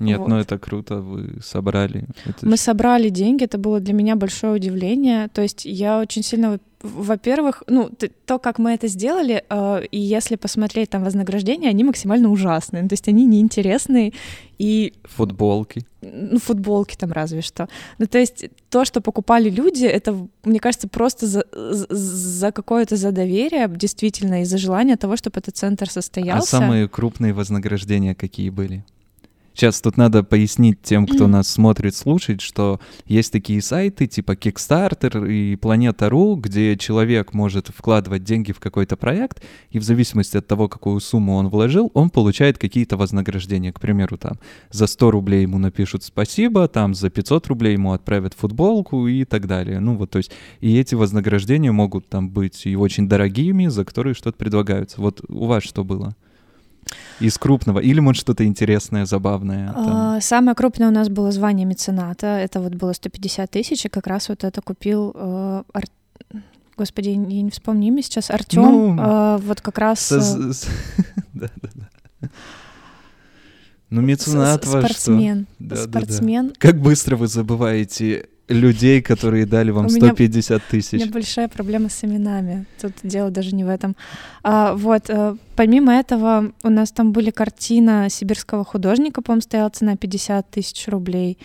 Нет, 0.00 0.18
вот. 0.18 0.28
ну 0.28 0.36
это 0.36 0.58
круто, 0.58 0.96
вы 0.96 1.40
собрали. 1.42 2.06
Это 2.24 2.46
Мы 2.46 2.56
собрали 2.56 3.08
деньги, 3.08 3.44
это 3.44 3.58
было 3.58 3.80
для 3.80 3.94
меня 3.94 4.16
большое 4.16 4.54
удивление. 4.54 5.28
То 5.28 5.42
есть 5.42 5.64
я 5.64 6.00
очень 6.00 6.22
сильно 6.22 6.58
во-первых, 6.82 7.62
ну, 7.66 7.90
то, 8.26 8.38
как 8.38 8.58
мы 8.58 8.72
это 8.72 8.86
сделали, 8.88 9.44
э, 9.48 9.86
и 9.90 9.98
если 9.98 10.36
посмотреть 10.36 10.90
там 10.90 11.04
вознаграждения, 11.04 11.68
они 11.68 11.84
максимально 11.84 12.30
ужасные. 12.30 12.82
Ну, 12.82 12.88
то 12.88 12.92
есть 12.92 13.08
они 13.08 13.24
неинтересные 13.24 14.12
и... 14.58 14.92
Футболки. 15.04 15.86
Ну, 16.02 16.38
футболки 16.38 16.96
там 16.96 17.12
разве 17.12 17.42
что. 17.42 17.68
Ну, 17.98 18.06
то 18.06 18.18
есть 18.18 18.46
то, 18.68 18.84
что 18.84 19.00
покупали 19.00 19.50
люди, 19.50 19.84
это, 19.84 20.28
мне 20.44 20.60
кажется, 20.60 20.88
просто 20.88 21.26
за, 21.26 21.44
за 21.52 22.52
какое-то 22.52 22.96
за 22.96 23.10
доверие, 23.10 23.68
действительно, 23.68 24.42
и 24.42 24.44
за 24.44 24.58
желание 24.58 24.96
того, 24.96 25.16
чтобы 25.16 25.38
этот 25.38 25.56
центр 25.56 25.90
состоялся. 25.90 26.56
А 26.56 26.60
самые 26.60 26.88
крупные 26.88 27.32
вознаграждения 27.32 28.14
какие 28.14 28.50
были? 28.50 28.84
Сейчас 29.56 29.80
тут 29.80 29.96
надо 29.96 30.22
пояснить 30.22 30.82
тем, 30.82 31.06
кто 31.06 31.26
нас 31.26 31.48
смотрит, 31.48 31.96
слушает, 31.96 32.42
что 32.42 32.78
есть 33.06 33.32
такие 33.32 33.62
сайты 33.62 34.06
типа 34.06 34.32
Kickstarter 34.32 35.26
и 35.26 35.54
Planeta.ru, 35.54 36.38
где 36.38 36.76
человек 36.76 37.32
может 37.32 37.68
вкладывать 37.68 38.22
деньги 38.22 38.52
в 38.52 38.60
какой-то 38.60 38.98
проект, 38.98 39.42
и 39.70 39.78
в 39.78 39.82
зависимости 39.82 40.36
от 40.36 40.46
того, 40.46 40.68
какую 40.68 41.00
сумму 41.00 41.36
он 41.36 41.48
вложил, 41.48 41.90
он 41.94 42.10
получает 42.10 42.58
какие-то 42.58 42.98
вознаграждения. 42.98 43.72
К 43.72 43.80
примеру, 43.80 44.18
там 44.18 44.38
за 44.70 44.86
100 44.86 45.10
рублей 45.10 45.42
ему 45.42 45.56
напишут 45.56 46.04
спасибо, 46.04 46.68
там 46.68 46.92
за 46.92 47.08
500 47.08 47.46
рублей 47.46 47.72
ему 47.72 47.94
отправят 47.94 48.34
футболку 48.34 49.06
и 49.06 49.24
так 49.24 49.46
далее. 49.46 49.80
Ну 49.80 49.96
вот, 49.96 50.10
то 50.10 50.18
есть, 50.18 50.32
и 50.60 50.78
эти 50.78 50.94
вознаграждения 50.94 51.72
могут 51.72 52.10
там 52.10 52.28
быть 52.28 52.66
и 52.66 52.76
очень 52.76 53.08
дорогими, 53.08 53.68
за 53.68 53.86
которые 53.86 54.12
что-то 54.12 54.36
предлагаются. 54.36 55.00
Вот 55.00 55.22
у 55.28 55.46
вас 55.46 55.62
что 55.62 55.82
было? 55.82 56.14
Из 57.20 57.38
крупного? 57.38 57.78
Или, 57.80 58.00
может, 58.00 58.20
что-то 58.20 58.44
интересное, 58.44 59.06
забавное? 59.06 59.72
А, 59.74 60.20
самое 60.20 60.54
крупное 60.54 60.88
у 60.88 60.92
нас 60.92 61.08
было 61.08 61.30
звание 61.30 61.66
мецената. 61.66 62.26
Это 62.26 62.60
вот 62.60 62.74
было 62.74 62.92
150 62.92 63.50
тысяч, 63.50 63.84
и 63.86 63.88
как 63.88 64.06
раз 64.06 64.28
вот 64.28 64.44
это 64.44 64.60
купил 64.62 65.12
э, 65.14 65.62
Ар... 65.72 65.84
Господи, 66.76 67.10
я 67.10 67.16
не 67.16 67.50
вспомню 67.50 67.88
имя 67.88 68.02
сейчас. 68.02 68.30
Артем, 68.30 68.62
ну, 68.62 68.96
э, 68.98 69.38
вот 69.38 69.60
как 69.60 69.78
раз... 69.78 70.12
Ну, 73.88 74.00
меценат 74.00 74.66
ваш 74.66 74.84
Спортсмен. 74.84 75.46
Спортсмен. 75.60 76.52
Как 76.58 76.80
быстро 76.80 77.16
вы 77.16 77.28
забываете 77.28 78.26
людей, 78.48 79.02
которые 79.02 79.46
дали 79.46 79.70
вам 79.70 79.88
150 79.88 80.62
тысяч. 80.70 80.92
У 80.92 80.96
меня 80.96 81.10
большая 81.10 81.48
проблема 81.48 81.88
с 81.88 82.04
именами. 82.04 82.66
Тут 82.80 82.92
дело 83.02 83.30
даже 83.30 83.54
не 83.54 83.64
в 83.64 83.68
этом. 83.68 83.96
А, 84.42 84.74
вот, 84.74 85.10
а, 85.10 85.36
помимо 85.56 85.92
этого, 85.92 86.52
у 86.62 86.70
нас 86.70 86.92
там 86.92 87.12
были 87.12 87.30
картина 87.30 88.08
сибирского 88.08 88.64
художника, 88.64 89.22
по-моему, 89.22 89.42
стояла 89.42 89.70
цена 89.70 89.96
50 89.96 90.50
тысяч 90.50 90.86
рублей. 90.88 91.38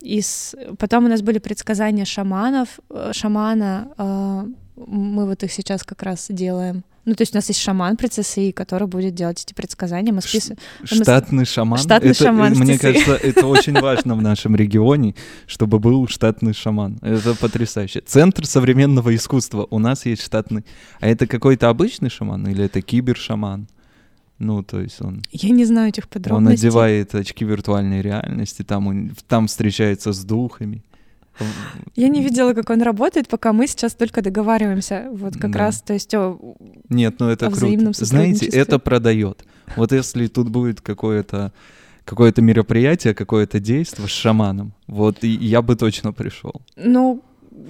И 0.00 0.20
с... 0.20 0.54
Потом 0.78 1.06
у 1.06 1.08
нас 1.08 1.22
были 1.22 1.38
предсказания 1.38 2.04
шаманов, 2.04 2.80
э, 2.90 3.12
шамана. 3.14 3.88
А, 3.96 4.46
мы 4.76 5.26
вот 5.26 5.42
их 5.42 5.52
сейчас 5.52 5.84
как 5.84 6.02
раз 6.02 6.26
делаем. 6.28 6.84
Ну, 7.04 7.14
то 7.14 7.22
есть 7.22 7.34
у 7.34 7.36
нас 7.36 7.48
есть 7.48 7.60
шаман 7.60 7.96
при 7.96 8.06
ЦСИ, 8.06 8.52
который 8.52 8.86
будет 8.86 9.14
делать 9.14 9.42
эти 9.42 9.54
предсказания. 9.54 10.12
Мы 10.12 10.22
списываем... 10.22 10.58
Штатный 10.84 11.44
шаман? 11.44 11.78
Штатный 11.78 12.10
это, 12.10 12.24
шаман 12.24 12.52
Мне 12.54 12.78
кажется, 12.78 13.14
это 13.22 13.46
очень 13.46 13.78
важно 13.80 14.14
в 14.14 14.22
нашем 14.22 14.54
регионе, 14.54 15.16
чтобы 15.46 15.80
был 15.80 16.06
штатный 16.06 16.54
шаман. 16.54 16.98
Это 17.02 17.34
потрясающе. 17.34 18.02
Центр 18.06 18.46
современного 18.46 19.14
искусства. 19.14 19.66
У 19.70 19.80
нас 19.80 20.06
есть 20.06 20.22
штатный... 20.22 20.64
А 21.00 21.08
это 21.08 21.26
какой-то 21.26 21.68
обычный 21.68 22.08
шаман 22.08 22.46
или 22.46 22.64
это 22.64 22.80
кибершаман? 22.80 23.66
Ну, 24.38 24.62
то 24.62 24.80
есть 24.80 25.00
он... 25.00 25.22
Я 25.30 25.50
не 25.50 25.64
знаю 25.64 25.88
этих 25.88 26.08
подробностей. 26.08 26.36
Он 26.36 26.44
надевает 26.44 27.14
очки 27.14 27.44
виртуальной 27.44 28.00
реальности, 28.00 28.62
там, 28.62 28.86
он, 28.86 29.12
там 29.28 29.46
встречается 29.48 30.12
с 30.12 30.24
духами. 30.24 30.82
Я 31.96 32.08
не 32.08 32.22
видела, 32.22 32.54
как 32.54 32.70
он 32.70 32.82
работает, 32.82 33.28
пока 33.28 33.52
мы 33.52 33.66
сейчас 33.66 33.94
только 33.94 34.22
договариваемся. 34.22 35.08
Вот 35.12 35.36
как 35.36 35.52
да. 35.52 35.58
раз, 35.58 35.82
то 35.82 35.92
есть 35.92 36.14
о, 36.14 36.38
Нет, 36.88 37.20
ну 37.20 37.28
это 37.28 37.50
круто. 37.50 38.04
Знаете, 38.04 38.46
это 38.46 38.78
продает. 38.78 39.44
Вот 39.76 39.92
если 39.92 40.26
тут 40.26 40.48
будет 40.48 40.80
какое-то 40.80 41.52
какое-то 42.04 42.42
мероприятие, 42.42 43.14
какое-то 43.14 43.60
действие 43.60 44.08
с 44.08 44.10
шаманом. 44.10 44.72
Вот 44.88 45.22
и 45.24 45.28
я 45.28 45.62
бы 45.62 45.76
точно 45.76 46.12
пришел. 46.12 46.60
Ну, 46.76 47.22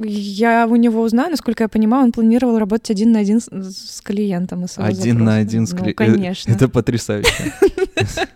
я 0.02 0.66
у 0.66 0.76
него 0.76 1.02
узнаю, 1.02 1.30
насколько 1.30 1.64
я 1.64 1.68
понимаю, 1.68 2.04
он 2.04 2.12
планировал 2.12 2.58
работать 2.58 2.90
один 2.90 3.12
на 3.12 3.18
один 3.20 3.40
с, 3.40 3.48
с 3.50 4.00
клиентом. 4.00 4.64
И 4.64 4.68
один 4.78 5.24
на 5.24 5.36
один 5.36 5.66
с 5.66 5.70
клиентом. 5.70 6.06
Ну, 6.06 6.14
конечно. 6.14 6.52
Это 6.56 6.68
потрясающе. 6.68 7.52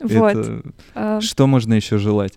Вот. 0.00 0.64
А. 0.94 1.20
Что 1.20 1.46
можно 1.46 1.74
еще 1.74 1.98
желать? 1.98 2.34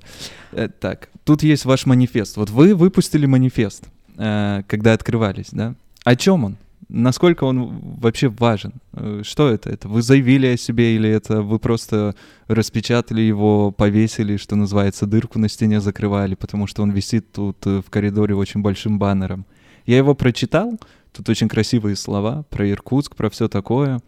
Э, 0.51 0.67
так, 0.67 1.09
тут 1.23 1.43
есть 1.43 1.65
ваш 1.65 1.85
манифест. 1.85 2.37
Вот 2.37 2.49
вы 2.49 2.75
выпустили 2.75 3.25
манифест, 3.25 3.85
э, 4.17 4.63
когда 4.67 4.93
открывались, 4.93 5.49
да? 5.51 5.75
О 6.03 6.15
чем 6.15 6.45
он? 6.45 6.57
Насколько 6.87 7.43
он 7.43 7.97
вообще 7.99 8.29
важен? 8.29 8.73
Э, 8.93 9.21
что 9.23 9.49
это? 9.49 9.69
Это 9.69 9.87
вы 9.87 10.01
заявили 10.01 10.47
о 10.47 10.57
себе 10.57 10.95
или 10.95 11.09
это 11.09 11.41
вы 11.41 11.59
просто 11.59 12.15
распечатали 12.47 13.21
его, 13.21 13.71
повесили, 13.71 14.37
что 14.37 14.55
называется, 14.55 15.05
дырку 15.05 15.37
на 15.37 15.49
стене 15.49 15.81
закрывали, 15.81 16.35
потому 16.35 16.65
что 16.65 16.81
он 16.81 16.91
висит 16.91 17.31
тут 17.31 17.63
в 17.65 17.85
коридоре 17.89 18.35
очень 18.35 18.61
большим 18.61 18.97
баннером? 18.97 19.45
Я 19.85 19.97
его 19.97 20.15
прочитал, 20.15 20.79
тут 21.11 21.29
очень 21.29 21.47
красивые 21.47 21.95
слова 21.95 22.43
про 22.49 22.69
Иркутск, 22.69 23.15
про 23.15 23.29
все 23.29 23.47
такое, 23.47 23.99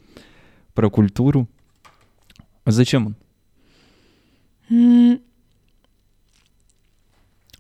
про 0.74 0.90
культуру. 0.90 1.48
Зачем 2.66 3.08
он? 3.08 3.16
Ну, 4.72 5.20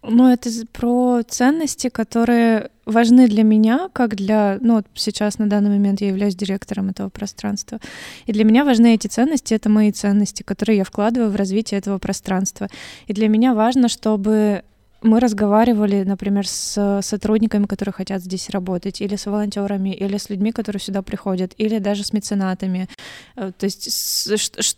это 0.03 0.49
про 0.71 1.21
ценности, 1.27 1.89
которые 1.89 2.71
важны 2.85 3.27
для 3.27 3.43
меня, 3.43 3.89
как 3.93 4.15
для... 4.15 4.57
Ну, 4.61 4.75
вот 4.75 4.87
сейчас 4.95 5.37
на 5.37 5.47
данный 5.47 5.69
момент 5.69 6.01
я 6.01 6.07
являюсь 6.07 6.35
директором 6.35 6.89
этого 6.89 7.09
пространства. 7.09 7.79
И 8.25 8.31
для 8.31 8.43
меня 8.43 8.65
важны 8.65 8.95
эти 8.95 9.07
ценности, 9.07 9.53
это 9.53 9.69
мои 9.69 9.91
ценности, 9.91 10.41
которые 10.41 10.77
я 10.77 10.83
вкладываю 10.85 11.29
в 11.29 11.35
развитие 11.35 11.77
этого 11.77 11.99
пространства. 11.99 12.67
И 13.07 13.13
для 13.13 13.27
меня 13.27 13.53
важно, 13.53 13.89
чтобы 13.89 14.63
мы 15.01 15.19
разговаривали, 15.19 16.03
например, 16.03 16.47
с 16.47 17.01
сотрудниками, 17.01 17.65
которые 17.65 17.93
хотят 17.93 18.21
здесь 18.21 18.49
работать, 18.49 19.01
или 19.01 19.15
с 19.15 19.25
волонтерами, 19.25 19.89
или 19.89 20.17
с 20.17 20.29
людьми, 20.29 20.51
которые 20.51 20.79
сюда 20.79 21.01
приходят, 21.01 21.53
или 21.57 21.79
даже 21.79 22.03
с 22.03 22.13
меценатами. 22.13 22.87
Э, 23.35 23.51
то 23.57 23.65
есть, 23.65 23.89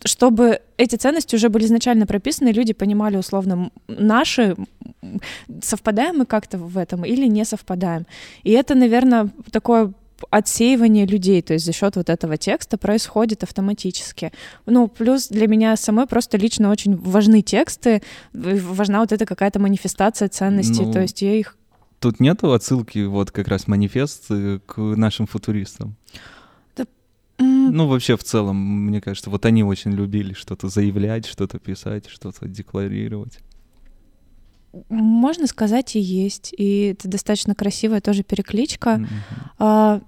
чтобы 0.06 0.60
эти 0.76 0.96
ценности 0.96 1.36
уже 1.36 1.48
были 1.48 1.64
изначально 1.64 2.06
прописаны, 2.06 2.48
люди 2.48 2.72
понимали 2.72 3.16
условно 3.16 3.70
наши, 3.88 4.56
совпадаем 5.62 6.18
мы 6.18 6.26
как-то 6.26 6.58
в 6.58 6.78
этом 6.78 7.04
или 7.04 7.26
не 7.26 7.44
совпадаем. 7.44 8.06
И 8.42 8.52
это, 8.52 8.74
наверное, 8.74 9.28
такое 9.50 9.92
отсеивание 10.30 11.06
людей, 11.06 11.42
то 11.42 11.54
есть 11.54 11.64
за 11.64 11.72
счет 11.72 11.96
вот 11.96 12.10
этого 12.10 12.36
текста 12.36 12.78
происходит 12.78 13.42
автоматически. 13.42 14.32
Ну, 14.66 14.88
плюс 14.88 15.28
для 15.28 15.46
меня 15.46 15.76
самой 15.76 16.06
просто 16.06 16.36
лично 16.36 16.70
очень 16.70 16.96
важны 16.96 17.42
тексты, 17.42 18.02
важна 18.32 19.00
вот 19.00 19.12
эта 19.12 19.26
какая-то 19.26 19.60
манифестация 19.60 20.28
ценностей, 20.28 20.84
ну, 20.84 20.92
то 20.92 21.00
есть 21.00 21.22
я 21.22 21.34
их... 21.34 21.56
Тут 22.00 22.20
нету 22.20 22.52
отсылки 22.52 23.04
вот 23.04 23.30
как 23.30 23.48
раз 23.48 23.66
манифест 23.66 24.26
э, 24.30 24.60
к 24.66 24.78
нашим 24.78 25.26
футуристам? 25.26 25.96
Ну, 27.38 27.88
вообще 27.88 28.16
в 28.16 28.22
целом, 28.22 28.56
мне 28.86 29.00
кажется, 29.00 29.30
вот 29.30 29.44
они 29.44 29.64
очень 29.64 29.90
любили 29.90 30.34
что-то 30.34 30.68
заявлять, 30.68 31.26
что-то 31.26 31.58
писать, 31.58 32.08
что-то 32.08 32.46
декларировать. 32.46 33.38
Можно 34.88 35.46
сказать 35.46 35.96
и 35.96 36.00
есть, 36.00 36.54
и 36.56 36.94
это 36.98 37.08
достаточно 37.08 37.54
красивая 37.54 38.00
тоже 38.00 38.22
перекличка. 38.22 39.06
Mm-hmm 39.58 40.02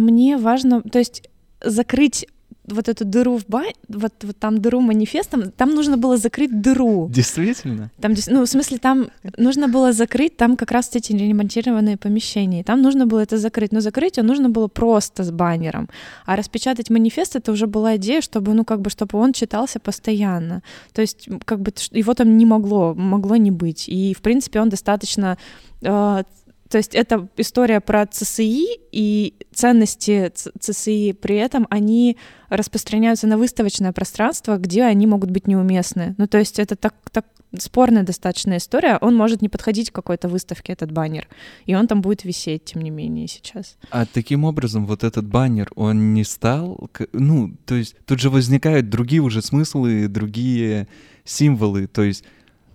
мне 0.00 0.36
важно, 0.36 0.82
то 0.82 0.98
есть 0.98 1.28
закрыть 1.62 2.26
вот 2.72 2.88
эту 2.88 3.04
дыру 3.04 3.38
в 3.38 3.46
бане, 3.46 3.72
вот, 3.88 4.12
вот 4.22 4.36
там 4.38 4.58
дыру 4.58 4.80
манифестом, 4.80 5.50
там 5.50 5.74
нужно 5.74 5.96
было 5.96 6.16
закрыть 6.16 6.60
дыру. 6.60 7.08
Действительно? 7.10 7.90
Там, 8.00 8.14
ну, 8.28 8.44
в 8.44 8.48
смысле, 8.48 8.78
там 8.78 9.08
нужно 9.36 9.68
было 9.68 9.92
закрыть 9.92 10.36
там 10.36 10.56
как 10.56 10.70
раз 10.70 10.90
эти 10.94 11.12
ремонтированные 11.12 11.96
помещения. 11.96 12.62
Там 12.62 12.82
нужно 12.82 13.06
было 13.06 13.20
это 13.20 13.38
закрыть. 13.38 13.72
Но 13.72 13.80
закрыть 13.80 14.16
его 14.16 14.26
нужно 14.26 14.50
было 14.50 14.68
просто 14.68 15.24
с 15.24 15.30
баннером. 15.30 15.88
А 16.26 16.36
распечатать 16.36 16.90
манифест— 16.90 17.36
это 17.36 17.52
уже 17.52 17.66
была 17.66 17.96
идея, 17.96 18.20
чтобы, 18.20 18.54
ну, 18.54 18.64
как 18.64 18.80
бы, 18.80 18.90
чтобы 18.90 19.18
он 19.18 19.32
читался 19.32 19.80
постоянно. 19.80 20.62
То 20.92 21.00
есть, 21.00 21.28
как 21.44 21.60
бы, 21.60 21.72
его 21.92 22.14
там 22.14 22.36
не 22.36 22.46
могло, 22.46 22.94
могло 22.94 23.36
не 23.36 23.50
быть. 23.50 23.88
И, 23.88 24.14
в 24.14 24.20
принципе, 24.20 24.60
он 24.60 24.68
достаточно 24.68 25.38
э, 25.82 26.22
то 26.68 26.78
есть 26.78 26.94
это 26.94 27.28
история 27.36 27.80
про 27.80 28.06
ЦСИ, 28.06 28.66
и 28.92 29.34
ценности 29.52 30.30
ЦСИ 30.34 31.12
при 31.12 31.36
этом, 31.36 31.66
они 31.70 32.16
распространяются 32.48 33.26
на 33.26 33.38
выставочное 33.38 33.92
пространство, 33.92 34.56
где 34.56 34.84
они 34.84 35.06
могут 35.06 35.30
быть 35.30 35.46
неуместны. 35.46 36.14
Ну, 36.18 36.26
то 36.26 36.38
есть 36.38 36.58
это 36.58 36.76
так, 36.76 36.94
так 37.12 37.26
спорная 37.56 38.02
достаточно 38.02 38.56
история. 38.56 38.98
Он 39.00 39.14
может 39.16 39.42
не 39.42 39.48
подходить 39.48 39.90
к 39.90 39.94
какой-то 39.94 40.28
выставке, 40.28 40.72
этот 40.72 40.92
баннер, 40.92 41.26
и 41.66 41.74
он 41.74 41.86
там 41.86 42.02
будет 42.02 42.24
висеть, 42.24 42.64
тем 42.64 42.82
не 42.82 42.90
менее, 42.90 43.28
сейчас. 43.28 43.76
А 43.90 44.06
таким 44.06 44.44
образом 44.44 44.86
вот 44.86 45.04
этот 45.04 45.26
баннер, 45.26 45.70
он 45.74 46.14
не 46.14 46.24
стал... 46.24 46.90
Ну, 47.12 47.56
то 47.64 47.74
есть 47.74 47.96
тут 48.04 48.20
же 48.20 48.30
возникают 48.30 48.90
другие 48.90 49.22
уже 49.22 49.42
смыслы, 49.42 50.08
другие 50.08 50.88
символы, 51.24 51.86
то 51.86 52.02
есть 52.02 52.24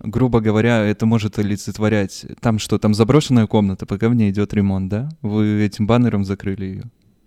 грубо 0.04 0.40
говоря, 0.40 0.84
это 0.84 1.06
может 1.06 1.38
олицетворять... 1.38 2.26
Там 2.40 2.58
что, 2.58 2.78
там 2.78 2.94
заброшенная 2.94 3.46
комната, 3.46 3.86
пока 3.86 4.08
в 4.08 4.14
ней 4.14 4.30
идет 4.30 4.54
ремонт, 4.54 4.88
да? 4.88 5.08
Вы 5.22 5.62
этим 5.62 5.86
баннером 5.86 6.24
закрыли 6.24 6.64
ее, 6.64 6.82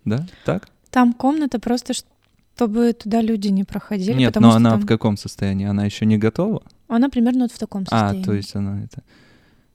да? 0.06 0.26
Так? 0.46 0.70
Там 0.90 1.14
комната 1.14 1.60
просто, 1.60 1.94
чтобы 1.94 2.94
туда 2.94 3.22
люди 3.22 3.50
не 3.50 3.64
проходили. 3.64 4.14
Нет, 4.14 4.36
но 4.40 4.56
она 4.56 4.72
там... 4.72 4.82
в 4.82 4.86
каком 4.86 5.18
состоянии? 5.18 5.68
Она 5.68 5.86
еще 5.86 6.06
не 6.06 6.18
готова? 6.18 6.64
Она 6.88 7.10
примерно 7.10 7.42
вот 7.42 7.52
в 7.52 7.58
таком 7.60 7.86
состоянии. 7.86 8.22
А, 8.22 8.26
то 8.26 8.34
есть 8.34 8.56
она 8.56 8.84
это... 8.84 9.04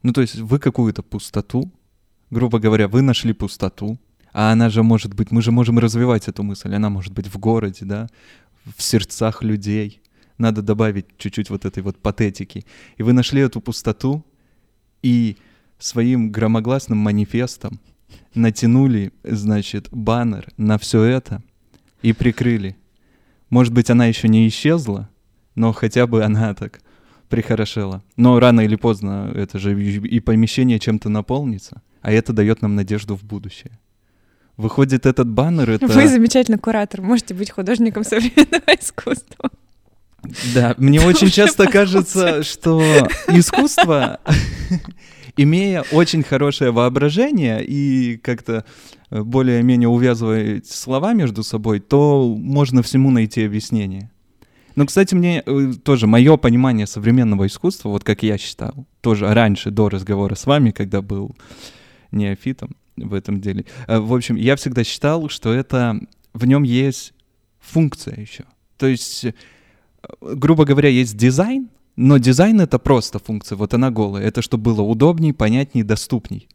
Ну, 0.03 0.13
то 0.13 0.21
есть 0.21 0.37
вы 0.37 0.59
какую-то 0.59 1.03
пустоту, 1.03 1.71
грубо 2.31 2.59
говоря, 2.59 2.89
вы 2.89 3.03
нашли 3.03 3.33
пустоту, 3.33 3.99
а 4.33 4.51
она 4.53 4.71
же 4.71 4.83
может 4.83 5.15
быть, 5.15 5.31
мы 5.31 5.43
же 5.43 5.53
можем 5.53 5.79
развивать 5.79 6.29
эту 6.29 6.43
мысль, 6.43 6.75
она 6.75 6.91
может 6.91 7.13
быть 7.13 7.27
в 7.27 7.39
городе, 7.39 7.85
да, 7.85 8.09
в 8.77 8.83
сердцах 8.83 9.43
людей, 9.43 10.03
надо 10.39 10.63
добавить 10.63 11.07
чуть-чуть 11.19 11.51
вот 11.51 11.65
этой 11.65 11.83
вот 11.83 11.99
патетики. 11.99 12.65
И 12.97 13.03
вы 13.03 13.13
нашли 13.13 13.41
эту 13.41 13.61
пустоту 13.61 14.25
и 15.03 15.37
своим 15.79 16.31
громогласным 16.31 16.99
манифестом 16.99 17.81
натянули, 18.35 19.13
значит, 19.25 19.89
баннер 19.91 20.49
на 20.57 20.79
все 20.79 21.03
это 21.03 21.43
и 22.03 22.13
прикрыли. 22.13 22.77
Может 23.51 23.73
быть, 23.73 23.91
она 23.91 24.07
еще 24.07 24.29
не 24.29 24.49
исчезла, 24.49 25.11
но 25.55 25.73
хотя 25.73 26.07
бы 26.07 26.25
она 26.25 26.55
так 26.55 26.81
прихорошела. 27.29 28.03
Но 28.17 28.39
рано 28.41 28.61
или 28.61 28.77
поздно 28.77 29.31
это 29.35 29.59
же 29.59 29.79
и 29.83 30.21
помещение 30.21 30.79
чем-то 30.79 31.09
наполнится, 31.09 31.83
а 32.01 32.13
это 32.13 32.33
дает 32.33 32.63
нам 32.63 32.75
надежду 32.75 33.17
в 33.17 33.25
будущее. 33.25 33.79
Выходит, 34.57 35.07
этот 35.07 35.29
баннер— 35.29 35.71
это... 35.71 35.87
Вы 35.87 36.09
замечательный 36.09 36.59
куратор, 36.59 37.01
можете 37.01 37.35
быть 37.35 37.51
художником 37.51 38.05
современного 38.05 38.63
искусства. 38.79 39.51
Да, 40.55 40.75
мне 40.79 41.01
очень 41.01 41.29
часто 41.29 41.67
кажется, 41.67 42.43
что 42.43 42.81
искусство, 43.29 44.21
имея 45.37 45.85
очень 45.93 46.23
хорошее 46.23 46.71
воображение 46.71 47.65
и 47.65 48.17
как-то 48.19 48.65
э, 49.11 49.23
более-менее 49.23 49.89
увязывать 49.89 50.67
слова 50.69 51.13
между 51.13 51.43
собой, 51.43 51.81
то 51.81 52.35
можно 52.39 52.83
всему 52.83 53.11
найти 53.11 53.45
объяснение. 53.45 54.11
Но, 54.77 54.87
кстати, 54.87 55.15
мне 55.15 55.43
э, 55.45 55.73
тоже 55.83 56.07
мое 56.07 56.37
понимание 56.37 56.87
современного 56.87 57.47
искусства, 57.47 57.91
вот 57.91 58.05
как 58.05 58.23
я 58.23 58.39
считал, 58.39 58.87
тоже 59.01 59.33
раньше, 59.33 59.71
до 59.71 59.89
разговора 59.89 60.35
с 60.35 60.47
вами, 60.47 60.71
когда 60.71 61.03
был 61.03 61.37
неофитом 62.11 62.77
в 62.97 63.15
этом 63.15 63.41
деле. 63.41 63.65
Э, 63.87 63.99
в 63.99 64.15
общем, 64.15 64.37
я 64.37 64.57
всегда 64.57 64.85
считал, 64.85 65.29
что 65.29 65.53
это 65.53 65.99
в 66.33 66.47
нем 66.47 66.63
есть 66.63 67.13
функция 67.61 68.21
еще. 68.21 68.45
То 68.79 68.87
есть 68.87 69.27
грубо 70.21 70.65
говоря, 70.65 70.89
есть 70.89 71.17
дизайн, 71.17 71.69
но 71.97 72.19
дизайн— 72.19 72.61
это 72.63 72.79
просто 72.79 73.19
функция, 73.19 73.57
вот 73.57 73.75
она 73.75 73.91
голая. 73.91 74.25
Это 74.25 74.43
чтобы 74.43 74.65
было 74.65 74.83
удобней, 74.83 75.33
понятней, 75.33 75.83
доступней. 75.83 76.49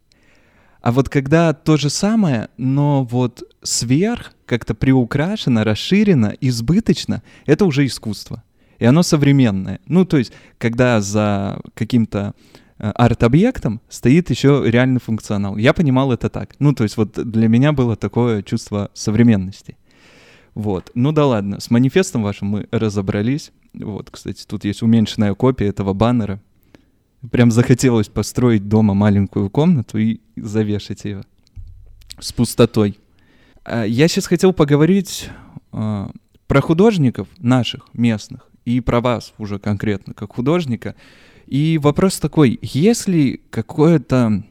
А 0.80 0.92
вот 0.92 1.08
когда 1.08 1.52
то 1.52 1.76
же 1.76 1.90
самое, 1.90 2.48
но 2.56 3.04
вот 3.04 3.42
сверх, 3.62 4.32
как-то 4.46 4.74
приукрашено, 4.74 5.64
расширено, 5.64 6.34
избыточно, 6.40 7.22
это 7.46 7.64
уже 7.64 7.84
искусство. 7.84 8.42
И 8.78 8.84
оно 8.84 9.02
современное. 9.02 9.80
Ну, 9.86 10.04
то 10.04 10.18
есть, 10.18 10.32
когда 10.56 11.00
за 11.00 11.60
каким-то 11.74 12.34
э, 12.78 12.90
арт-объектом 12.90 13.80
стоит 13.88 14.30
еще 14.30 14.62
реальный 14.66 15.00
функционал. 15.00 15.56
Я 15.56 15.72
понимал 15.72 16.12
это 16.12 16.28
так. 16.28 16.54
Ну, 16.60 16.72
то 16.72 16.84
есть 16.84 16.96
вот 16.96 17.12
для 17.12 17.48
меня 17.48 17.72
было 17.72 17.96
такое 17.96 18.42
чувство 18.42 18.90
современности. 18.94 19.76
Вот. 20.58 20.90
Ну 20.94 21.12
да 21.12 21.24
ладно, 21.24 21.60
с 21.60 21.70
манифестом 21.70 22.24
вашим 22.24 22.48
мы 22.48 22.68
разобрались. 22.72 23.52
Вот, 23.74 24.10
кстати, 24.10 24.44
тут 24.44 24.64
есть 24.64 24.82
уменьшенная 24.82 25.32
копия 25.34 25.68
этого 25.68 25.92
баннера. 25.92 26.42
Прям 27.30 27.52
захотелось 27.52 28.08
построить 28.08 28.68
дома 28.68 28.92
маленькую 28.92 29.50
комнату 29.50 29.98
и 29.98 30.18
завешать 30.34 31.04
ее 31.04 31.22
с 32.18 32.32
пустотой. 32.32 32.98
А, 33.62 33.84
я 33.84 34.08
сейчас 34.08 34.26
хотел 34.26 34.52
поговорить 34.52 35.28
э, 35.72 36.08
про 36.48 36.60
художников 36.60 37.28
наших, 37.38 37.86
местных, 37.94 38.50
и 38.64 38.80
про 38.80 39.00
вас 39.00 39.34
уже 39.38 39.60
конкретно, 39.60 40.12
как 40.12 40.32
художника. 40.32 40.96
И 41.46 41.78
вопрос 41.78 42.18
такой, 42.18 42.58
если 42.62 43.40
какое-то 43.50 44.42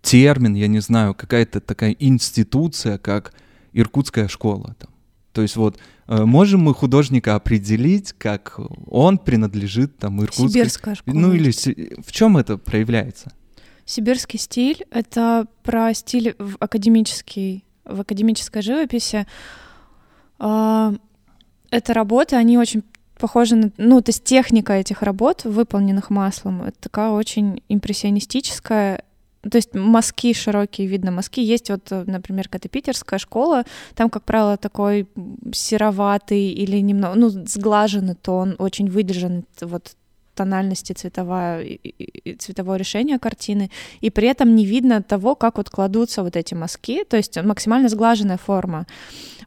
термин, 0.00 0.54
я 0.54 0.66
не 0.66 0.80
знаю, 0.80 1.14
какая-то 1.14 1.60
такая 1.60 1.94
институция, 2.00 2.98
как 2.98 3.32
Иркутская 3.72 4.28
школа, 4.28 4.74
там, 4.78 4.90
то 5.32 5.42
есть 5.42 5.56
вот 5.56 5.78
э, 6.08 6.24
можем 6.24 6.60
мы 6.62 6.74
художника 6.74 7.34
определить, 7.34 8.12
как 8.12 8.60
он 8.86 9.18
принадлежит 9.18 9.98
там 9.98 10.20
Иркутской... 10.22 10.48
Сибирская 10.48 10.94
школа. 10.94 11.14
Ну 11.14 11.32
или 11.32 11.50
в 12.02 12.12
чем 12.12 12.36
это 12.36 12.58
проявляется? 12.58 13.32
Сибирский 13.84 14.38
стиль— 14.38 14.84
это 14.90 15.46
про 15.62 15.92
стиль 15.94 16.36
в 16.38 16.56
академический, 16.60 17.64
в 17.84 18.00
академической 18.00 18.62
живописи. 18.62 19.26
А, 20.38 20.94
это 21.70 21.94
работы, 21.94 22.36
они 22.36 22.58
очень 22.58 22.84
похожи 23.18 23.56
на... 23.56 23.72
Ну, 23.78 24.00
то 24.00 24.10
есть 24.10 24.24
техника 24.24 24.74
этих 24.74 25.02
работ, 25.02 25.44
выполненных 25.44 26.10
маслом, 26.10 26.62
это 26.62 26.78
такая 26.78 27.10
очень 27.10 27.62
импрессионистическая, 27.68 29.04
то 29.50 29.56
есть 29.56 29.74
мазки 29.74 30.32
широкие, 30.32 30.86
видно 30.86 31.10
мазки. 31.10 31.40
Есть 31.40 31.70
вот, 31.70 31.90
например, 31.90 32.44
какая-то 32.44 32.68
питерская 32.68 33.18
школа, 33.18 33.64
там, 33.94 34.08
как 34.08 34.24
правило, 34.24 34.56
такой 34.56 35.08
сероватый 35.52 36.50
или 36.50 36.78
немного, 36.78 37.14
ну, 37.14 37.28
сглаженный 37.28 38.14
тон, 38.14 38.54
очень 38.58 38.88
выдержанный 38.88 39.44
вот 39.60 39.96
тональности 40.34 40.92
цветовая, 40.92 41.66
цветовое 42.38 42.78
решение 42.78 43.18
картины, 43.18 43.70
и 44.00 44.10
при 44.10 44.28
этом 44.28 44.54
не 44.54 44.64
видно 44.64 45.02
того, 45.02 45.34
как 45.34 45.58
вот 45.58 45.70
кладутся 45.70 46.22
вот 46.22 46.36
эти 46.36 46.54
мазки, 46.54 47.04
то 47.04 47.16
есть 47.16 47.42
максимально 47.42 47.88
сглаженная 47.88 48.38
форма. 48.38 48.86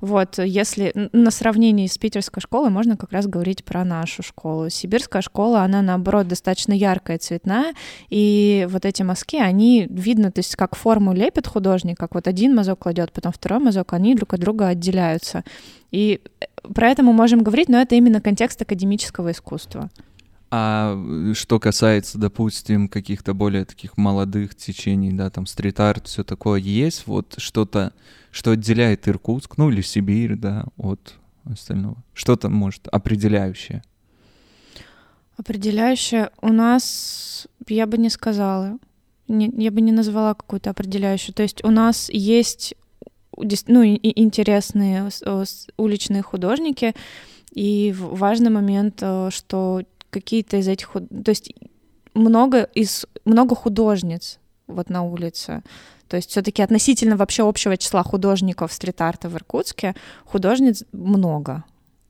Вот, 0.02 0.40
если 0.40 0.92
на 1.14 1.32
сравнении 1.32 1.88
с 1.88 1.98
питерской 1.98 2.42
школой 2.42 2.70
можно 2.70 2.98
как 2.98 3.12
раз 3.12 3.28
говорить 3.28 3.64
про 3.64 3.84
нашу 3.86 4.24
школу. 4.24 4.70
Сибирская 4.70 5.22
школа, 5.22 5.62
она 5.62 5.82
наоборот 5.82 6.28
достаточно 6.28 6.74
яркая, 6.74 7.18
цветная, 7.18 7.74
и 8.10 8.68
вот 8.70 8.86
эти 8.86 9.04
мазки, 9.04 9.38
они 9.38 9.88
видно, 9.90 10.32
то 10.32 10.40
есть 10.40 10.56
как 10.56 10.76
форму 10.76 11.14
лепит 11.14 11.48
художник, 11.48 11.98
как 11.98 12.14
вот 12.16 12.28
один 12.28 12.56
мазок 12.56 12.80
кладет, 12.80 13.12
потом 13.12 13.32
второй 13.32 13.60
мазок, 13.60 13.94
они 13.94 14.16
друг 14.16 14.34
от 14.34 14.40
друга 14.40 14.68
отделяются. 14.68 15.44
И 15.92 16.22
э, 16.40 16.46
про 16.74 16.90
это 16.90 17.04
мы 17.04 17.14
можем 17.14 17.42
говорить, 17.42 17.70
но 17.70 17.80
это 17.80 17.96
именно 17.96 18.22
контекст 18.22 18.62
академического 18.62 19.32
искусства. 19.32 19.90
А 20.58 20.96
э, 20.96 21.34
что 21.34 21.60
касается, 21.60 22.18
допустим, 22.18 22.88
каких-то 22.88 23.34
более 23.34 23.66
таких 23.66 23.98
молодых 23.98 24.56
течений, 24.56 25.12
да, 25.12 25.30
там 25.30 25.48
стрит-арт, 25.48 26.08
все 26.08 26.24
такое, 26.24 26.62
есть 26.62 27.08
вот 27.08 27.36
что-то, 27.40 27.92
что 28.32 28.52
отделяет 28.52 29.06
Иркутск, 29.10 29.58
ну 29.58 29.70
или 29.70 29.82
Сибирь, 29.82 30.38
да, 30.38 30.64
от 30.78 31.16
остального? 31.44 31.98
Что-то, 32.14 32.48
может, 32.48 32.88
определяющее? 32.88 33.84
Определяющее 35.36 36.30
у 36.40 36.54
нас, 36.54 37.48
я 37.68 37.86
бы 37.86 37.98
не 37.98 38.10
сказала, 38.10 38.78
не, 39.28 39.52
я 39.58 39.72
бы 39.72 39.82
не 39.82 39.92
назвала 39.92 40.36
какую-то 40.36 40.70
определяющую. 40.70 41.36
То 41.36 41.44
есть 41.44 41.66
у 41.66 41.70
нас 41.70 42.10
есть 42.10 42.76
ну, 43.68 43.84
интересные 43.84 45.10
уличные 45.76 46.22
художники, 46.22 46.96
и 47.52 47.94
важный 47.98 48.52
момент, 48.52 49.00
э, 49.02 49.30
что 49.32 49.82
какие-то 50.16 50.58
из 50.58 50.68
этих... 50.68 50.92
То 50.94 51.30
есть 51.30 51.54
много, 52.14 52.64
из, 52.64 53.06
много 53.26 53.56
художниц 53.56 54.40
вот 54.68 54.90
на 54.90 55.04
улице. 55.04 55.62
То 56.08 56.18
есть 56.18 56.30
все-таки 56.30 56.62
относительно 56.62 57.18
вообще 57.18 57.48
общего 57.48 57.78
числа 57.78 58.04
художников 58.04 58.72
стрит-арта 58.72 59.28
в 59.28 59.36
Иркутске 59.36 59.96
художниц 60.24 60.84
много. 60.92 61.64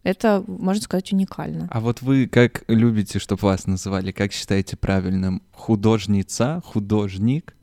Это, 0.04 0.44
можно 0.48 0.84
сказать, 0.84 1.12
уникально. 1.12 1.68
А 1.72 1.80
вот 1.80 2.04
вы 2.04 2.28
как 2.28 2.64
любите, 2.68 3.18
чтобы 3.18 3.42
вас 3.48 3.66
называли, 3.66 4.12
как 4.12 4.32
считаете 4.32 4.78
правильным? 4.78 5.42
Художница, 5.52 6.62
художник? 6.64 7.56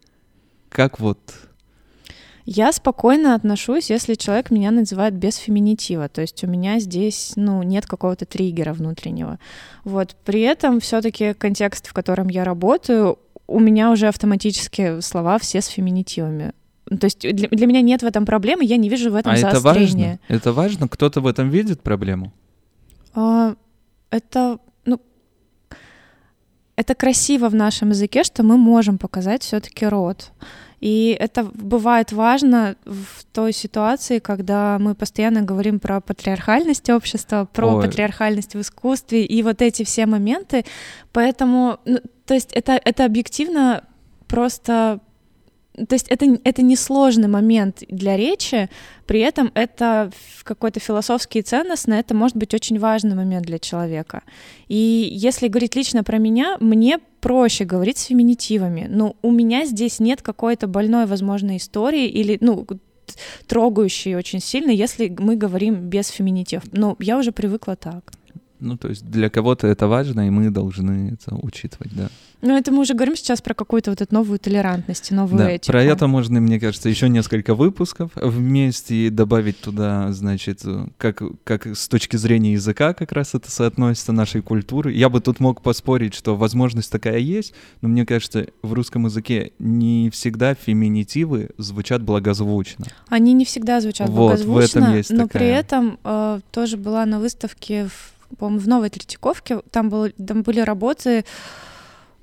Как 0.68 0.98
вот 0.98 1.20
я 2.44 2.72
спокойно 2.72 3.34
отношусь, 3.34 3.90
если 3.90 4.14
человек 4.14 4.50
меня 4.50 4.70
называет 4.70 5.14
без 5.14 5.36
феминитива, 5.36 6.08
то 6.08 6.20
есть 6.20 6.42
у 6.44 6.46
меня 6.46 6.80
здесь, 6.80 7.32
ну, 7.36 7.62
нет 7.62 7.86
какого-то 7.86 8.26
триггера 8.26 8.72
внутреннего. 8.72 9.38
Вот. 9.84 10.16
При 10.24 10.40
этом 10.40 10.80
все 10.80 11.00
таки 11.00 11.34
контекст, 11.34 11.86
в 11.86 11.92
котором 11.92 12.28
я 12.28 12.44
работаю, 12.44 13.18
у 13.46 13.60
меня 13.60 13.90
уже 13.90 14.08
автоматически 14.08 15.00
слова 15.00 15.38
все 15.38 15.60
с 15.60 15.66
феминитивами. 15.66 16.52
То 16.88 17.04
есть 17.06 17.20
для, 17.20 17.48
для 17.48 17.66
меня 17.66 17.80
нет 17.80 18.02
в 18.02 18.06
этом 18.06 18.26
проблемы, 18.26 18.64
я 18.64 18.76
не 18.76 18.88
вижу 18.88 19.10
в 19.10 19.14
этом 19.14 19.32
а 19.32 19.36
заострения. 19.36 20.18
Это 20.28 20.28
важно? 20.28 20.36
Это 20.36 20.52
важно? 20.52 20.88
Кто-то 20.88 21.20
в 21.20 21.26
этом 21.26 21.48
видит 21.48 21.80
проблему? 21.80 22.32
А, 23.14 23.54
это, 24.10 24.58
это 26.76 26.94
красиво 26.94 27.48
в 27.48 27.54
нашем 27.54 27.90
языке, 27.90 28.24
что 28.24 28.42
мы 28.42 28.56
можем 28.56 28.98
показать 28.98 29.42
все-таки 29.42 29.86
род. 29.86 30.32
И 30.80 31.16
это 31.20 31.44
бывает 31.44 32.10
важно 32.10 32.74
в 32.84 33.24
той 33.32 33.52
ситуации, 33.52 34.18
когда 34.18 34.78
мы 34.80 34.96
постоянно 34.96 35.42
говорим 35.42 35.78
про 35.78 36.00
патриархальность 36.00 36.90
общества, 36.90 37.48
про 37.52 37.76
Ой. 37.76 37.84
патриархальность 37.84 38.54
в 38.54 38.60
искусстве 38.60 39.24
и 39.24 39.42
вот 39.44 39.62
эти 39.62 39.84
все 39.84 40.06
моменты. 40.06 40.64
Поэтому, 41.12 41.78
ну, 41.84 42.00
то 42.26 42.34
есть 42.34 42.52
это, 42.52 42.80
это 42.84 43.04
объективно 43.04 43.84
просто 44.26 44.98
то 45.74 45.94
есть 45.94 46.08
это, 46.08 46.38
это 46.44 46.62
не 46.62 46.76
сложный 46.76 47.28
момент 47.28 47.82
для 47.88 48.16
речи, 48.16 48.68
при 49.06 49.20
этом 49.20 49.50
это 49.54 50.10
какой-то 50.42 50.80
философский 50.80 51.38
и 51.38 51.42
ценностный, 51.42 51.98
это 51.98 52.14
может 52.14 52.36
быть 52.36 52.52
очень 52.52 52.78
важный 52.78 53.14
момент 53.14 53.46
для 53.46 53.58
человека. 53.58 54.22
И 54.68 55.08
если 55.10 55.48
говорить 55.48 55.74
лично 55.74 56.04
про 56.04 56.18
меня, 56.18 56.56
мне 56.60 56.98
проще 57.20 57.64
говорить 57.64 57.98
с 57.98 58.04
феминитивами, 58.04 58.86
но 58.88 59.16
у 59.22 59.30
меня 59.30 59.64
здесь 59.64 59.98
нет 59.98 60.20
какой-то 60.20 60.66
больной, 60.66 61.06
возможно, 61.06 61.56
истории 61.56 62.06
или, 62.06 62.36
ну, 62.40 62.66
трогающей 63.46 64.14
очень 64.14 64.40
сильно, 64.40 64.70
если 64.70 65.14
мы 65.18 65.36
говорим 65.36 65.88
без 65.88 66.08
феминитив. 66.08 66.62
Но 66.72 66.96
я 66.98 67.18
уже 67.18 67.32
привыкла 67.32 67.76
так. 67.76 68.12
Ну, 68.62 68.76
то 68.76 68.88
есть 68.88 69.04
для 69.04 69.28
кого-то 69.28 69.66
это 69.66 69.88
важно, 69.88 70.26
и 70.26 70.30
мы 70.30 70.50
должны 70.50 71.14
это 71.14 71.34
учитывать, 71.34 71.92
да. 71.94 72.08
Ну, 72.42 72.56
это 72.56 72.72
мы 72.72 72.80
уже 72.80 72.94
говорим 72.94 73.16
сейчас 73.16 73.40
про 73.40 73.54
какую-то 73.54 73.90
вот 73.90 74.00
эту 74.00 74.14
новую 74.14 74.38
толерантность, 74.38 75.12
новую 75.12 75.38
да, 75.38 75.50
этику. 75.50 75.70
Про 75.72 75.82
это 75.82 76.06
можно, 76.08 76.40
мне 76.40 76.58
кажется, 76.58 76.88
еще 76.88 77.08
несколько 77.08 77.54
выпусков 77.54 78.10
вместе 78.16 79.06
и 79.06 79.10
добавить 79.10 79.60
туда, 79.60 80.12
значит, 80.12 80.62
как, 80.96 81.22
как 81.44 81.66
с 81.66 81.88
точки 81.88 82.16
зрения 82.16 82.54
языка 82.54 82.94
как 82.94 83.12
раз 83.12 83.34
это 83.34 83.50
соотносится 83.50 84.12
нашей 84.12 84.42
культуры. 84.42 84.92
Я 84.92 85.08
бы 85.08 85.20
тут 85.20 85.38
мог 85.38 85.62
поспорить, 85.62 86.14
что 86.14 86.36
возможность 86.36 86.90
такая 86.90 87.18
есть, 87.18 87.54
но 87.80 87.88
мне 87.88 88.04
кажется, 88.04 88.46
в 88.62 88.72
русском 88.72 89.06
языке 89.06 89.52
не 89.60 90.10
всегда 90.10 90.54
феминитивы 90.54 91.50
звучат 91.58 92.02
благозвучно. 92.02 92.86
Они 93.08 93.32
не 93.32 93.44
всегда 93.44 93.80
звучат 93.80 94.08
вот, 94.08 94.16
благозвучно, 94.16 94.80
в 94.80 94.84
этом 94.84 94.96
есть 94.96 95.10
но 95.10 95.26
такая... 95.26 95.28
при 95.28 95.46
этом 95.46 95.98
э, 96.02 96.40
тоже 96.50 96.76
была 96.76 97.06
на 97.06 97.20
выставке 97.20 97.86
в, 97.86 98.12
по-моему, 98.38 98.60
в 98.60 98.68
Новой 98.68 98.90
Третьяковке, 98.90 99.60
там, 99.70 99.88
был, 99.88 100.10
там 100.10 100.42
были 100.42 100.60
работы 100.60 101.24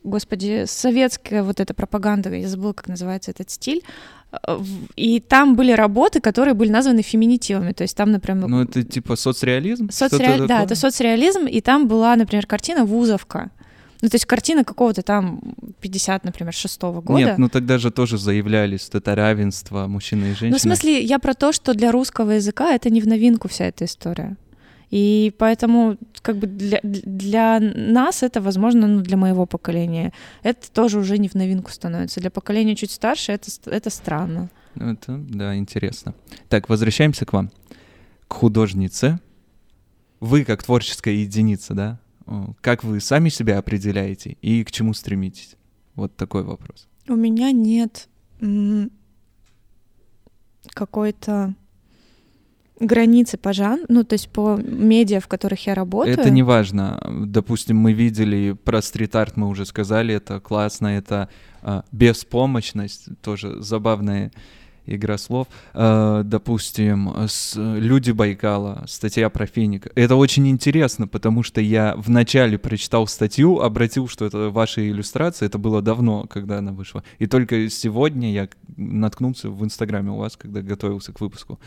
господи, 0.04 0.64
советская 0.66 1.44
вот 1.44 1.60
эта 1.60 1.74
пропаганда, 1.74 2.34
я 2.34 2.48
забыла, 2.48 2.74
как 2.74 2.88
называется 2.88 3.32
этот 3.32 3.50
стиль, 3.50 3.84
э, 4.32 4.60
и 4.96 5.20
там 5.20 5.56
были 5.56 5.72
работы, 5.72 6.22
которые 6.22 6.54
были 6.54 6.70
названы 6.70 7.02
феминитивами, 7.02 7.74
то 7.74 7.84
есть 7.84 7.96
там, 7.98 8.12
например... 8.12 8.48
Ну, 8.48 8.64
это 8.64 8.84
типа 8.84 9.16
соцреализм? 9.16 9.90
Соцреаль... 9.92 10.48
Да, 10.48 10.64
это 10.64 10.76
соцреализм, 10.76 11.46
и 11.46 11.62
там 11.62 11.88
была, 11.88 12.16
например, 12.16 12.46
картина 12.46 12.86
«Вузовка», 12.86 13.52
ну, 14.02 14.08
то 14.08 14.16
есть 14.16 14.26
картина 14.26 14.64
какого-то 14.64 15.02
там 15.02 15.42
50, 15.82 16.24
например, 16.24 16.54
шестого 16.54 17.02
года. 17.02 17.20
Нет, 17.20 17.38
ну 17.38 17.50
тогда 17.50 17.78
же 17.78 17.92
тоже 17.92 18.18
заявлялись 18.18 18.90
это 18.94 19.14
равенство 19.14 19.88
мужчины 19.88 20.28
и 20.28 20.28
женщины. 20.28 20.52
Ну, 20.52 20.58
в 20.58 20.62
смысле, 20.62 21.02
я 21.02 21.20
про 21.20 21.34
то, 21.34 21.52
что 21.52 21.74
для 21.74 21.92
русского 21.92 22.32
языка 22.32 22.74
это 22.74 22.90
не 22.90 23.02
в 23.02 23.08
новинку 23.08 23.50
вся 23.50 23.66
эта 23.66 23.84
история. 23.84 24.38
И 24.92 25.34
поэтому 25.38 25.98
как 26.22 26.38
бы 26.38 26.48
для, 26.48 26.80
для 26.84 27.60
нас 27.60 28.24
это, 28.24 28.42
возможно, 28.42 28.88
ну, 28.88 29.02
для 29.02 29.18
моего 29.18 29.46
поколения, 29.46 30.14
это 30.42 30.72
тоже 30.72 31.00
уже 31.00 31.18
не 31.18 31.28
в 31.28 31.36
новинку 31.36 31.72
становится. 31.72 32.20
Для 32.20 32.32
поколения 32.32 32.76
чуть 32.76 32.92
старше 32.92 33.34
это, 33.34 33.50
это 33.66 33.90
странно. 33.90 34.50
Ну, 34.76 34.92
это, 34.94 35.18
да, 35.18 35.56
интересно. 35.56 36.16
Так, 36.48 36.70
возвращаемся 36.70 37.26
к 37.26 37.34
вам. 37.34 37.52
К 38.28 38.34
художнице. 38.34 39.20
Вы 40.20 40.44
как 40.44 40.64
творческая 40.64 41.16
единица, 41.16 41.74
да? 41.74 42.00
Как 42.62 42.84
вы 42.84 43.00
сами 43.00 43.30
себя 43.30 43.58
определяете 43.58 44.38
и 44.42 44.64
к 44.64 44.72
чему 44.72 44.94
стремитесь? 44.94 45.56
Вот 45.96 46.16
такой 46.16 46.44
вопрос. 46.44 46.88
У 47.08 47.16
меня 47.16 47.52
нет 47.52 48.08
какой-то 50.74 51.56
границы 52.80 53.38
по 53.38 53.54
жанру, 53.54 53.86
ну, 53.90 54.04
то 54.04 54.14
есть 54.14 54.30
по 54.30 54.58
медиа, 54.58 55.20
в 55.20 55.28
которых 55.28 55.68
я 55.68 55.76
работаю. 55.76 56.18
Это 56.18 56.30
не 56.30 56.44
важно. 56.44 57.02
Допустим, 57.26 57.78
мы 57.78 57.94
видели 57.94 58.54
про 58.64 58.82
стрит-арт, 58.82 59.38
мы 59.38 59.48
уже 59.48 59.66
сказали, 59.66 60.14
это 60.14 60.40
классно, 60.40 60.88
это 60.88 61.30
а, 61.62 61.84
беспомощность, 61.92 63.10
тоже 63.22 63.62
забавная 63.62 64.32
игра 64.96 65.18
слов. 65.18 65.48
Э, 65.74 66.24
допустим, 66.26 67.14
с 67.28 67.56
«Люди 67.56 68.12
Байкала», 68.12 68.84
статья 68.88 69.30
про 69.30 69.46
финика. 69.46 69.92
Это 69.96 70.16
очень 70.16 70.48
интересно, 70.48 71.08
потому 71.08 71.44
что 71.44 71.62
я 71.62 71.96
вначале 71.98 72.58
прочитал 72.58 73.08
статью, 73.08 73.60
обратил, 73.60 74.08
что 74.08 74.26
это 74.26 74.50
ваши 74.50 74.90
иллюстрации, 74.90 75.46
это 75.46 75.58
было 75.58 75.82
давно, 75.82 76.26
когда 76.28 76.58
она 76.58 76.72
вышла. 76.72 77.04
И 77.20 77.28
только 77.28 77.70
сегодня 77.70 78.32
я 78.32 78.50
наткнулся 78.78 79.50
в 79.50 79.64
Инстаграме 79.64 80.12
у 80.12 80.18
вас, 80.18 80.36
когда 80.36 80.62
готовился 80.62 81.14
к 81.14 81.22
выпуску. 81.22 81.60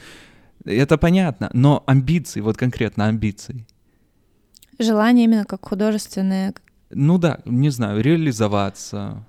Это 0.64 0.96
понятно, 0.98 1.50
но 1.52 1.82
амбиции, 1.86 2.40
вот 2.40 2.56
конкретно 2.56 3.06
амбиции. 3.06 3.66
Желание 4.78 5.24
именно 5.24 5.44
как 5.44 5.64
художественное. 5.64 6.54
Ну 6.90 7.18
да, 7.18 7.40
не 7.44 7.70
знаю, 7.70 8.02
реализоваться, 8.02 9.24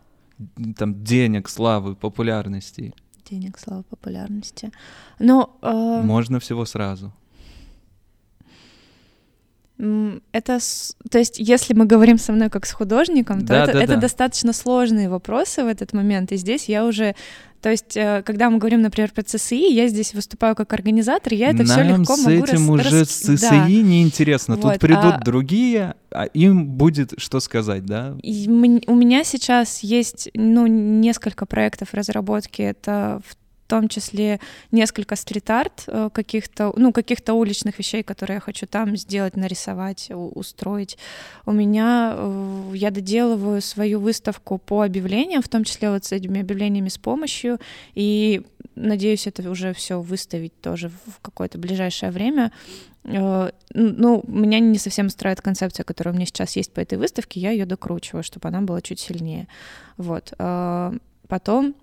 там 0.77 1.03
денег, 1.03 1.49
славы, 1.49 1.95
популярности. 1.95 2.93
Денег, 3.29 3.57
славы, 3.57 3.83
популярности. 3.83 4.71
Но 5.19 5.57
э... 5.61 6.01
можно 6.03 6.39
всего 6.39 6.65
сразу. 6.65 7.13
Это, 10.31 10.59
то 11.09 11.17
есть, 11.17 11.39
если 11.39 11.73
мы 11.73 11.85
говорим 11.85 12.17
со 12.17 12.31
мной 12.31 12.49
как 12.49 12.65
с 12.65 12.71
художником, 12.71 13.41
то 13.41 13.47
да, 13.47 13.63
это, 13.63 13.73
да, 13.73 13.83
это 13.83 13.93
да. 13.95 14.01
достаточно 14.01 14.53
сложные 14.53 15.09
вопросы 15.09 15.63
в 15.63 15.67
этот 15.67 15.93
момент. 15.93 16.31
И 16.31 16.37
здесь 16.37 16.69
я 16.69 16.85
уже 16.85 17.15
то 17.63 17.69
есть, 17.69 17.95
э, 17.95 18.23
когда 18.25 18.49
мы 18.49 18.57
говорим, 18.57 18.81
например, 18.81 19.13
про 19.13 19.23
ЦСИ, 19.23 19.73
я 19.73 19.87
здесь 19.87 20.13
выступаю 20.13 20.53
как 20.53 20.73
организатор, 20.73 21.33
я 21.33 21.51
это 21.51 21.63
все 21.63 21.81
легко 21.81 22.17
с 22.17 22.25
могу 22.25 22.43
этим 22.43 22.75
рас... 22.75 22.87
уже 22.87 23.05
с 23.05 23.09
ЦСИ 23.09 23.49
да. 23.49 23.67
неинтересно. 23.69 24.57
Вот, 24.57 24.73
Тут 24.73 24.81
придут 24.81 25.13
а... 25.13 25.21
другие, 25.23 25.95
а 26.11 26.25
им 26.25 26.65
будет 26.65 27.13
что 27.15 27.39
сказать, 27.39 27.85
да? 27.85 28.17
И 28.21 28.49
у 28.49 28.95
меня 28.95 29.23
сейчас 29.23 29.79
есть, 29.79 30.29
ну, 30.33 30.67
несколько 30.67 31.45
проектов 31.45 31.93
разработки. 31.93 32.61
Это 32.61 33.21
в 33.25 33.37
том 33.73 33.87
числе 33.87 34.39
несколько 34.71 35.15
стрит-арт 35.15 35.85
э, 35.87 36.09
каких-то, 36.13 36.73
ну, 36.77 36.93
каких-то 36.93 37.33
уличных 37.33 37.79
вещей, 37.79 38.03
которые 38.03 38.35
я 38.35 38.39
хочу 38.39 38.67
там 38.67 38.95
сделать, 38.95 39.35
нарисовать, 39.35 40.11
устроить. 40.11 40.99
У 41.47 41.51
меня, 41.51 42.13
э, 42.15 42.71
я 42.75 42.91
доделываю 42.91 43.63
свою 43.63 43.99
выставку 43.99 44.59
по 44.59 44.83
объявлениям, 44.83 45.41
в 45.41 45.47
том 45.47 45.63
числе 45.63 45.89
вот 45.89 46.05
с 46.05 46.11
этими 46.11 46.41
объявлениями 46.41 46.89
с 46.89 46.99
помощью, 46.99 47.57
и 47.95 48.43
надеюсь, 48.75 49.25
это 49.25 49.49
уже 49.49 49.73
все 49.73 49.99
выставить 49.99 50.53
тоже 50.61 50.89
в 50.89 51.19
какое-то 51.23 51.57
ближайшее 51.57 52.11
время. 52.11 52.51
Э, 53.05 53.49
ну, 53.73 54.23
меня 54.27 54.59
не 54.59 54.77
совсем 54.77 55.07
устраивает 55.07 55.41
концепция, 55.41 55.83
которая 55.83 56.13
у 56.13 56.15
меня 56.15 56.27
сейчас 56.27 56.55
есть 56.57 56.71
по 56.73 56.79
этой 56.79 56.99
выставке, 56.99 57.39
я 57.39 57.49
ее 57.49 57.65
докручиваю, 57.65 58.21
чтобы 58.21 58.49
она 58.49 58.61
была 58.61 58.81
чуть 58.81 58.99
сильнее. 58.99 59.47
Вот. 59.97 60.31
Потом 61.27 61.75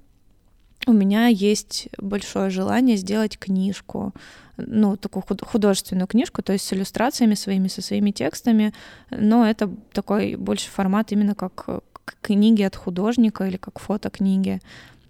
у 0.87 0.93
меня 0.93 1.27
есть 1.27 1.89
большое 1.99 2.51
желание 2.51 2.97
сделать 2.97 3.39
книжку, 3.39 4.13
ну, 4.57 4.97
такую 4.97 5.23
художественную 5.23 6.07
книжку, 6.07 6.43
то 6.43 6.53
есть 6.53 6.67
с 6.67 6.73
иллюстрациями 6.73 7.35
своими, 7.35 7.69
со 7.69 7.83
своими 7.83 8.11
текстами, 8.11 8.73
но 9.11 9.47
это 9.47 9.71
такой 9.93 10.37
больше 10.37 10.71
формат 10.71 11.13
именно 11.13 11.35
как 11.35 11.83
книги 12.23 12.63
от 12.63 12.77
художника 12.77 13.47
или 13.47 13.57
как 13.57 13.79
фотокниги. 13.79 14.61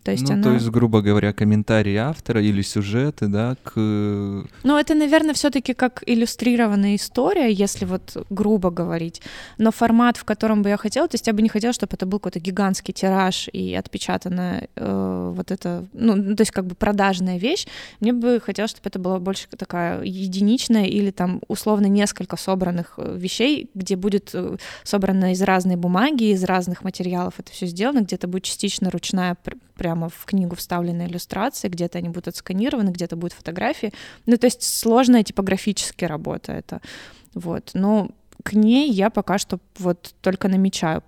То 0.03 0.13
есть 0.13 0.29
ну, 0.29 0.35
она... 0.35 0.43
то 0.43 0.53
есть, 0.53 0.69
грубо 0.71 1.03
говоря, 1.03 1.33
комментарии 1.33 1.97
автора 1.97 2.41
или 2.43 2.63
сюжеты, 2.63 3.27
да, 3.27 3.57
к... 3.63 3.75
Ну, 3.77 4.79
это, 4.79 4.95
наверное, 4.95 5.35
все 5.35 5.51
таки 5.51 5.75
как 5.75 6.03
иллюстрированная 6.07 6.97
история, 6.97 7.53
если 7.53 7.85
вот 7.85 8.27
грубо 8.31 8.71
говорить. 8.71 9.21
Но 9.59 9.71
формат, 9.71 10.17
в 10.17 10.25
котором 10.25 10.63
бы 10.63 10.71
я 10.71 10.79
хотела, 10.79 11.07
то 11.07 11.17
есть 11.17 11.27
я 11.27 11.35
бы 11.35 11.43
не 11.43 11.51
хотела, 11.51 11.75
чтобы 11.75 11.95
это 11.95 12.07
был 12.07 12.19
какой-то 12.19 12.41
гигантский 12.41 12.95
тираж 12.95 13.49
и 13.53 13.75
отпечатанная 13.75 14.69
э, 14.75 15.33
вот 15.37 15.51
это, 15.51 15.87
ну, 15.93 16.35
то 16.35 16.41
есть 16.41 16.51
как 16.51 16.67
бы 16.67 16.75
продажная 16.75 17.39
вещь. 17.39 17.67
Мне 18.01 18.15
бы 18.15 18.41
хотелось, 18.43 18.71
чтобы 18.71 18.89
это 18.89 18.99
была 18.99 19.19
больше 19.19 19.49
такая 19.49 20.03
единичная 20.03 20.87
или 20.87 21.11
там 21.11 21.43
условно 21.49 21.87
несколько 21.87 22.37
собранных 22.37 22.95
э, 22.97 23.17
вещей, 23.19 23.69
где 23.75 23.97
будет 23.97 24.31
э, 24.33 24.57
собрано 24.83 25.33
из 25.33 25.43
разной 25.43 25.77
бумаги, 25.77 26.33
из 26.33 26.45
разных 26.45 26.85
материалов 26.85 27.35
это 27.37 27.53
все 27.53 27.67
сделано, 27.67 28.01
где-то 28.01 28.29
будет 28.29 28.45
частично 28.45 28.91
ручная 28.91 29.37
прямо 29.81 30.11
в 30.11 30.27
книгу 30.27 30.57
вставлены 30.57 31.07
иллюстрации, 31.07 31.71
где-то 31.71 31.97
они 31.97 32.09
будут 32.11 32.29
отсканированы, 32.29 32.91
где-то 32.91 33.17
будут 33.17 33.33
фотографии. 33.33 33.95
Ну, 34.27 34.37
то 34.37 34.47
есть 34.47 34.63
сложная 34.63 35.23
типографически 35.23 36.05
работа 36.05 36.53
это. 36.53 36.83
Вот. 37.33 37.71
Но 37.73 38.11
к 38.45 38.53
ней 38.53 38.93
я 38.93 39.09
пока 39.09 39.39
что 39.39 39.59
вот 39.79 40.15
только 40.21 40.49
намечаю 40.49 41.03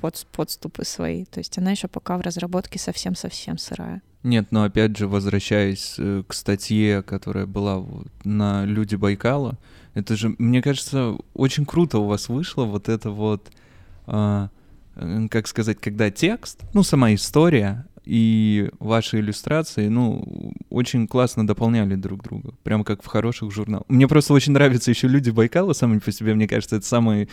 под, 0.00 0.26
подступы 0.32 0.86
свои. 0.86 1.26
То 1.26 1.40
есть 1.40 1.58
она 1.58 1.72
еще 1.72 1.86
пока 1.86 2.16
в 2.16 2.22
разработке 2.22 2.78
совсем-совсем 2.78 3.58
сырая. 3.58 4.00
Нет, 4.22 4.46
но 4.52 4.64
опять 4.64 4.96
же, 4.96 5.06
возвращаясь 5.06 5.96
э, 5.98 6.22
к 6.26 6.32
статье, 6.32 7.02
которая 7.02 7.44
была 7.44 7.84
на 8.24 8.64
«Люди 8.64 8.94
Байкала», 8.94 9.58
это 9.92 10.16
же, 10.16 10.34
мне 10.38 10.62
кажется, 10.62 11.18
очень 11.34 11.66
круто 11.66 11.98
у 11.98 12.06
вас 12.06 12.30
вышло 12.30 12.64
вот 12.64 12.88
это 12.88 13.10
вот, 13.10 13.50
э, 14.06 14.48
как 15.30 15.46
сказать, 15.46 15.78
когда 15.78 16.10
текст, 16.10 16.62
ну, 16.72 16.82
сама 16.82 17.12
история, 17.12 17.84
и 18.04 18.70
ваши 18.78 19.20
иллюстрации, 19.20 19.88
ну, 19.88 20.52
очень 20.70 21.06
классно 21.06 21.46
дополняли 21.46 21.94
друг 21.94 22.22
друга, 22.22 22.54
прямо 22.62 22.84
как 22.84 23.02
в 23.02 23.06
хороших 23.06 23.50
журналах. 23.50 23.84
Мне 23.88 24.06
просто 24.08 24.34
очень 24.34 24.52
нравятся 24.52 24.90
еще 24.90 25.08
люди 25.08 25.30
Байкала 25.30 25.72
сами 25.72 25.98
по 25.98 26.12
себе, 26.12 26.34
мне 26.34 26.46
кажется, 26.46 26.76
это 26.76 26.86
самые 26.86 27.28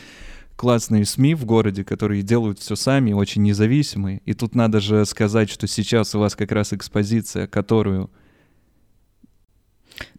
классные 0.56 1.06
СМИ 1.06 1.36
в 1.36 1.46
городе, 1.46 1.84
которые 1.84 2.22
делают 2.22 2.60
все 2.60 2.76
сами, 2.76 3.14
очень 3.14 3.42
независимые. 3.42 4.22
И 4.26 4.34
тут 4.34 4.56
надо 4.56 4.80
же 4.80 5.06
сказать, 5.06 5.50
что 5.50 5.68
сейчас 5.68 6.14
у 6.16 6.20
вас 6.20 6.36
как 6.36 6.52
раз 6.52 6.74
экспозиция, 6.74 7.48
которую... 7.48 8.12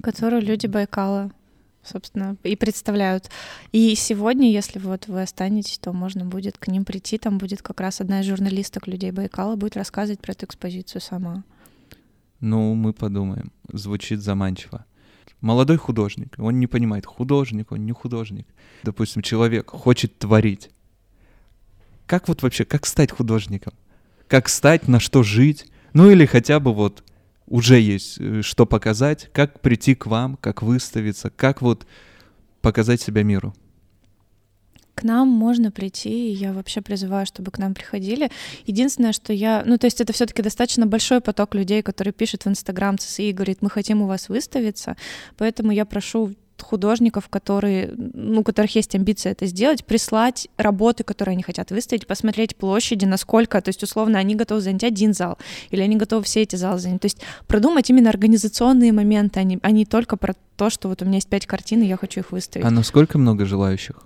Которую 0.02 0.42
люди 0.42 0.66
Байкала 0.66 1.30
собственно, 1.84 2.36
и 2.42 2.56
представляют. 2.56 3.30
И 3.72 3.94
сегодня, 3.94 4.50
если 4.50 4.78
вот 4.78 5.08
вы 5.08 5.22
останетесь, 5.22 5.78
то 5.78 5.92
можно 5.92 6.24
будет 6.24 6.58
к 6.58 6.68
ним 6.68 6.84
прийти, 6.84 7.18
там 7.18 7.38
будет 7.38 7.62
как 7.62 7.80
раз 7.80 8.00
одна 8.00 8.20
из 8.20 8.26
журналисток 8.26 8.86
людей 8.86 9.10
Байкала, 9.10 9.56
будет 9.56 9.76
рассказывать 9.76 10.20
про 10.20 10.32
эту 10.32 10.46
экспозицию 10.46 11.00
сама. 11.00 11.44
Ну, 12.40 12.74
мы 12.74 12.92
подумаем. 12.92 13.52
Звучит 13.72 14.20
заманчиво. 14.20 14.84
Молодой 15.40 15.76
художник, 15.76 16.34
он 16.38 16.60
не 16.60 16.68
понимает, 16.68 17.04
художник, 17.04 17.72
он 17.72 17.84
не 17.84 17.92
художник. 17.92 18.46
Допустим, 18.84 19.22
человек 19.22 19.70
хочет 19.70 20.18
творить. 20.18 20.70
Как 22.06 22.28
вот 22.28 22.42
вообще, 22.42 22.64
как 22.64 22.86
стать 22.86 23.10
художником? 23.10 23.72
Как 24.28 24.48
стать, 24.48 24.86
на 24.86 25.00
что 25.00 25.22
жить? 25.22 25.66
Ну 25.94 26.10
или 26.10 26.26
хотя 26.26 26.60
бы 26.60 26.72
вот 26.72 27.02
уже 27.52 27.78
есть 27.78 28.16
э, 28.18 28.40
что 28.42 28.64
показать, 28.64 29.28
как 29.32 29.60
прийти 29.60 29.94
к 29.94 30.06
вам, 30.06 30.36
как 30.40 30.62
выставиться, 30.62 31.28
как 31.28 31.60
вот 31.60 31.86
показать 32.62 33.02
себя 33.02 33.22
миру. 33.22 33.54
К 34.94 35.02
нам 35.02 35.28
можно 35.28 35.70
прийти, 35.70 36.30
и 36.30 36.34
я 36.34 36.52
вообще 36.54 36.80
призываю, 36.80 37.26
чтобы 37.26 37.50
к 37.50 37.58
нам 37.58 37.74
приходили. 37.74 38.30
Единственное, 38.64 39.12
что 39.12 39.34
я... 39.34 39.64
Ну, 39.66 39.76
то 39.76 39.86
есть 39.86 40.00
это 40.00 40.14
все 40.14 40.24
таки 40.24 40.42
достаточно 40.42 40.86
большой 40.86 41.20
поток 41.20 41.54
людей, 41.54 41.82
которые 41.82 42.14
пишут 42.14 42.44
в 42.44 42.48
Инстаграм 42.48 42.96
ЦСИ 42.98 43.28
и 43.28 43.32
говорят, 43.32 43.58
мы 43.60 43.68
хотим 43.68 44.00
у 44.00 44.06
вас 44.06 44.30
выставиться, 44.30 44.96
поэтому 45.36 45.72
я 45.72 45.84
прошу 45.84 46.34
художников, 46.62 47.28
которые, 47.28 47.92
ну, 47.96 48.40
у 48.40 48.44
которых 48.44 48.74
есть 48.74 48.94
амбиция 48.94 49.32
это 49.32 49.46
сделать, 49.46 49.84
прислать 49.84 50.48
работы, 50.56 51.04
которые 51.04 51.34
они 51.34 51.42
хотят 51.42 51.70
выставить, 51.70 52.06
посмотреть 52.06 52.56
площади, 52.56 53.04
насколько, 53.04 53.60
то 53.60 53.68
есть, 53.68 53.82
условно, 53.82 54.18
они 54.18 54.34
готовы 54.34 54.60
занять 54.60 54.84
один 54.84 55.14
зал, 55.14 55.38
или 55.70 55.80
они 55.80 55.96
готовы 55.96 56.22
все 56.24 56.42
эти 56.42 56.56
залы 56.56 56.78
занять. 56.78 57.00
То 57.00 57.06
есть 57.06 57.18
продумать 57.46 57.90
именно 57.90 58.10
организационные 58.10 58.92
моменты, 58.92 59.40
а 59.40 59.42
не, 59.42 59.58
а 59.62 59.70
не 59.70 59.84
только 59.84 60.16
про 60.16 60.34
то, 60.56 60.70
что 60.70 60.88
вот 60.88 61.02
у 61.02 61.04
меня 61.04 61.16
есть 61.16 61.28
пять 61.28 61.46
картин, 61.46 61.82
и 61.82 61.86
я 61.86 61.96
хочу 61.96 62.20
их 62.20 62.32
выставить. 62.32 62.64
А 62.64 62.70
насколько 62.70 63.18
много 63.18 63.44
желающих? 63.44 63.96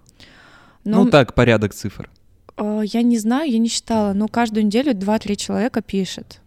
Ну, 0.85 1.05
ну 1.05 1.11
так, 1.11 1.35
порядок 1.35 1.75
цифр. 1.75 2.09
Э, 2.57 2.83
я 2.85 3.03
не 3.03 3.19
знаю, 3.19 3.51
я 3.51 3.59
не 3.59 3.69
считала, 3.69 4.13
но 4.13 4.29
каждую 4.29 4.67
неделю 4.67 4.93
2-3 4.93 5.37
человека 5.37 5.83
пишет. 5.83 6.41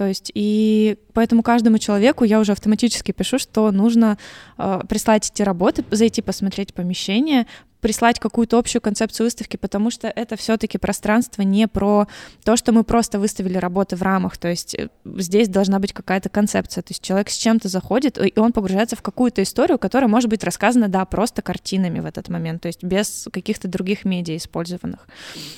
То 0.00 0.06
есть, 0.06 0.32
и 0.32 0.96
поэтому 1.12 1.42
каждому 1.42 1.76
человеку 1.76 2.24
я 2.24 2.40
уже 2.40 2.52
автоматически 2.52 3.12
пишу, 3.12 3.38
что 3.38 3.70
нужно 3.70 4.16
э, 4.56 4.80
прислать 4.88 5.30
эти 5.30 5.42
работы, 5.42 5.84
зайти 5.90 6.22
посмотреть 6.22 6.72
помещение, 6.72 7.46
прислать 7.80 8.18
какую-то 8.18 8.58
общую 8.58 8.82
концепцию 8.82 9.26
выставки, 9.26 9.56
потому 9.56 9.90
что 9.90 10.08
это 10.08 10.36
все-таки 10.36 10.78
пространство 10.78 11.42
не 11.42 11.66
про 11.68 12.06
то, 12.44 12.56
что 12.56 12.72
мы 12.72 12.84
просто 12.84 13.18
выставили 13.18 13.58
работы 13.58 13.96
в 13.96 14.02
рамах, 14.02 14.36
то 14.36 14.48
есть 14.48 14.74
э, 14.74 14.88
здесь 15.04 15.48
должна 15.48 15.78
быть 15.78 15.92
какая-то 15.92 16.28
концепция, 16.28 16.82
то 16.82 16.90
есть 16.90 17.02
человек 17.02 17.30
с 17.30 17.36
чем-то 17.36 17.68
заходит, 17.68 18.18
и 18.18 18.38
он 18.38 18.52
погружается 18.52 18.96
в 18.96 19.02
какую-то 19.02 19.42
историю, 19.42 19.78
которая 19.78 20.08
может 20.08 20.30
быть 20.30 20.44
рассказана, 20.44 20.88
да, 20.88 21.04
просто 21.04 21.42
картинами 21.42 22.00
в 22.00 22.06
этот 22.06 22.28
момент, 22.28 22.62
то 22.62 22.68
есть 22.68 22.82
без 22.82 23.28
каких-то 23.32 23.68
других 23.68 24.04
медиа 24.04 24.36
использованных, 24.36 25.06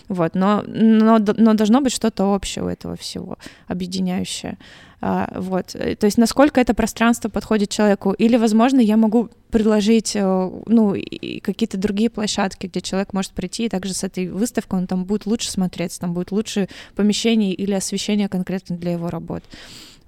вот, 0.08 0.34
но, 0.34 0.62
но, 0.66 1.18
но 1.18 1.54
должно 1.54 1.80
быть 1.80 1.92
что-то 1.92 2.24
общее 2.26 2.64
у 2.64 2.68
этого 2.68 2.96
всего, 2.96 3.38
объединяющее. 3.66 4.58
А, 5.04 5.28
вот, 5.34 5.74
э, 5.74 5.96
то 5.96 6.06
есть 6.06 6.16
насколько 6.16 6.60
это 6.60 6.74
пространство 6.74 7.28
подходит 7.28 7.70
человеку, 7.70 8.12
или, 8.12 8.36
возможно, 8.36 8.78
я 8.78 8.96
могу 8.96 9.30
предложить, 9.50 10.14
э, 10.14 10.50
ну, 10.66 10.94
какие-то 11.42 11.76
другие 11.76 12.08
площадки, 12.08 12.68
где 12.68 12.80
человек 12.80 13.12
может 13.12 13.32
прийти, 13.32 13.64
и 13.64 13.68
также 13.68 13.94
с 13.94 14.04
этой 14.04 14.28
выставкой 14.28 14.78
он 14.78 14.86
там 14.86 15.04
будет 15.04 15.26
лучше 15.26 15.50
смотреться, 15.50 15.98
там 15.98 16.14
будет 16.14 16.30
лучше 16.30 16.68
помещение 16.94 17.52
или 17.52 17.72
освещение 17.72 18.28
конкретно 18.28 18.76
для 18.76 18.92
его 18.92 19.10
работ. 19.10 19.42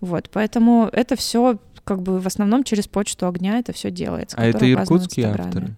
Вот, 0.00 0.30
поэтому 0.32 0.88
это 0.92 1.16
все 1.16 1.58
как 1.82 2.00
бы 2.00 2.20
в 2.20 2.26
основном 2.28 2.62
через 2.62 2.86
почту 2.86 3.26
огня 3.26 3.58
это 3.58 3.72
все 3.72 3.90
делается. 3.90 4.36
А 4.38 4.46
это 4.46 4.70
иркутские 4.70 5.26
авторы? 5.26 5.76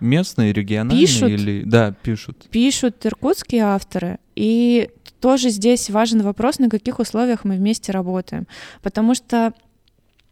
Местные, 0.00 0.52
региональные 0.52 1.06
пишут, 1.06 1.28
или 1.30 1.62
да 1.64 1.94
пишут? 2.02 2.46
Пишут 2.50 3.06
иркутские 3.06 3.62
авторы 3.62 4.18
и 4.34 4.90
тоже 5.20 5.50
здесь 5.50 5.90
важен 5.90 6.22
вопрос, 6.22 6.58
на 6.58 6.68
каких 6.68 6.98
условиях 6.98 7.44
мы 7.44 7.56
вместе 7.56 7.92
работаем, 7.92 8.46
потому 8.82 9.14
что 9.14 9.52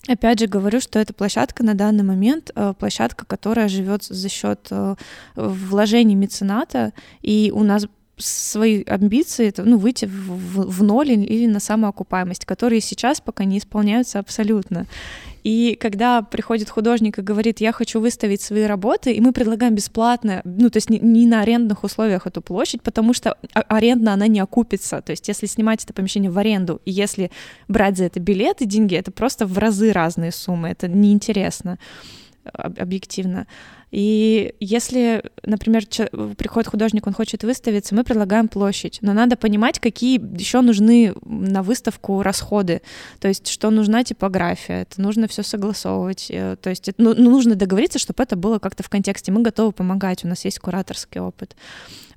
Опять 0.08 0.38
же 0.38 0.46
говорю, 0.46 0.80
что 0.80 1.00
эта 1.00 1.12
площадка 1.12 1.64
на 1.64 1.74
данный 1.74 2.04
момент 2.04 2.52
э, 2.54 2.74
площадка, 2.78 3.24
которая 3.26 3.66
живет 3.66 4.04
за 4.04 4.28
счет 4.28 4.68
э, 4.70 4.94
вложений 5.34 6.14
мецената, 6.14 6.92
и 7.22 7.50
у 7.52 7.64
нас 7.64 7.86
свои 8.18 8.82
амбиции, 8.84 9.48
это, 9.48 9.62
ну, 9.64 9.76
выйти 9.76 10.06
в, 10.06 10.10
в, 10.10 10.70
в 10.70 10.82
ноль 10.82 11.10
или 11.10 11.46
на 11.46 11.60
самоокупаемость, 11.60 12.44
которые 12.46 12.80
сейчас 12.80 13.20
пока 13.20 13.44
не 13.44 13.58
исполняются 13.58 14.18
абсолютно. 14.18 14.86
И 15.44 15.76
когда 15.78 16.22
приходит 16.22 16.70
художник 16.70 17.18
и 17.18 17.22
говорит, 17.22 17.60
я 17.60 17.72
хочу 17.72 18.00
выставить 18.00 18.40
свои 18.40 18.64
работы, 18.64 19.12
и 19.12 19.20
мы 19.20 19.32
предлагаем 19.32 19.74
бесплатно, 19.74 20.40
ну, 20.44 20.70
то 20.70 20.78
есть 20.78 20.90
не, 20.90 20.98
не 20.98 21.26
на 21.26 21.42
арендных 21.42 21.84
условиях 21.84 22.26
эту 22.26 22.40
площадь, 22.40 22.82
потому 22.82 23.12
что 23.12 23.36
арендна, 23.52 24.14
она 24.14 24.26
не 24.26 24.40
окупится. 24.40 25.02
То 25.02 25.10
есть 25.10 25.28
если 25.28 25.46
снимать 25.46 25.84
это 25.84 25.92
помещение 25.92 26.30
в 26.30 26.38
аренду, 26.38 26.80
и 26.84 26.90
если 26.90 27.30
брать 27.68 27.98
за 27.98 28.04
это 28.04 28.18
билеты, 28.18 28.64
деньги, 28.64 28.96
это 28.96 29.12
просто 29.12 29.46
в 29.46 29.56
разы 29.58 29.92
разные 29.92 30.32
суммы, 30.32 30.68
это 30.70 30.88
неинтересно 30.88 31.78
объективно. 32.52 33.46
И 33.90 34.54
если, 34.58 35.22
например, 35.44 35.84
приходит 36.36 36.68
художник, 36.68 37.06
он 37.06 37.12
хочет 37.12 37.44
выставиться, 37.44 37.94
мы 37.94 38.02
предлагаем 38.02 38.48
площадь, 38.48 38.98
но 39.00 39.12
надо 39.12 39.36
понимать, 39.36 39.78
какие 39.78 40.20
еще 40.38 40.60
нужны 40.60 41.14
на 41.24 41.62
выставку 41.62 42.22
расходы, 42.22 42.82
то 43.20 43.28
есть 43.28 43.46
что 43.46 43.70
нужна 43.70 44.02
типография, 44.02 44.82
это 44.82 45.00
нужно 45.00 45.28
все 45.28 45.42
согласовывать, 45.42 46.26
э, 46.30 46.56
то 46.60 46.70
есть 46.70 46.90
ну, 46.98 47.14
нужно 47.14 47.54
договориться, 47.54 47.98
чтобы 47.98 48.22
это 48.22 48.34
было 48.34 48.58
как-то 48.58 48.82
в 48.82 48.88
контексте. 48.88 49.30
Мы 49.30 49.42
готовы 49.42 49.72
помогать, 49.72 50.24
у 50.24 50.28
нас 50.28 50.44
есть 50.44 50.58
кураторский 50.58 51.20
опыт. 51.20 51.54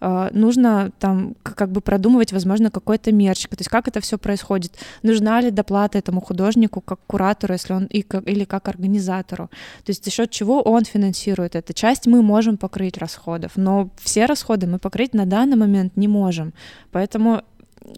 А, 0.01 0.29
нужно 0.33 0.91
там 0.99 1.35
как 1.43 1.71
бы 1.71 1.81
продумывать, 1.81 2.31
возможно, 2.31 2.71
какой-то 2.71 3.11
мерч, 3.11 3.47
то 3.47 3.57
есть 3.57 3.69
как 3.69 3.87
это 3.87 3.99
все 3.99 4.17
происходит, 4.17 4.73
нужна 5.03 5.41
ли 5.41 5.51
доплата 5.51 5.97
этому 5.97 6.21
художнику 6.21 6.81
как 6.81 6.99
куратору, 7.05 7.53
если 7.53 7.73
он 7.73 7.85
и 7.85 8.01
как, 8.01 8.27
или 8.27 8.45
как 8.45 8.67
организатору, 8.69 9.49
то 9.83 9.89
есть 9.89 10.05
за 10.05 10.11
счет 10.11 10.31
чего 10.31 10.61
он 10.61 10.85
финансирует 10.85 11.55
это. 11.59 11.73
Часть 11.73 12.07
мы 12.07 12.21
можем 12.21 12.57
покрыть 12.57 12.97
расходов, 12.97 13.53
но 13.55 13.89
все 14.01 14.25
расходы 14.25 14.67
мы 14.67 14.79
покрыть 14.79 15.13
на 15.13 15.25
данный 15.25 15.57
момент 15.57 15.97
не 15.97 16.07
можем, 16.07 16.53
поэтому 16.91 17.43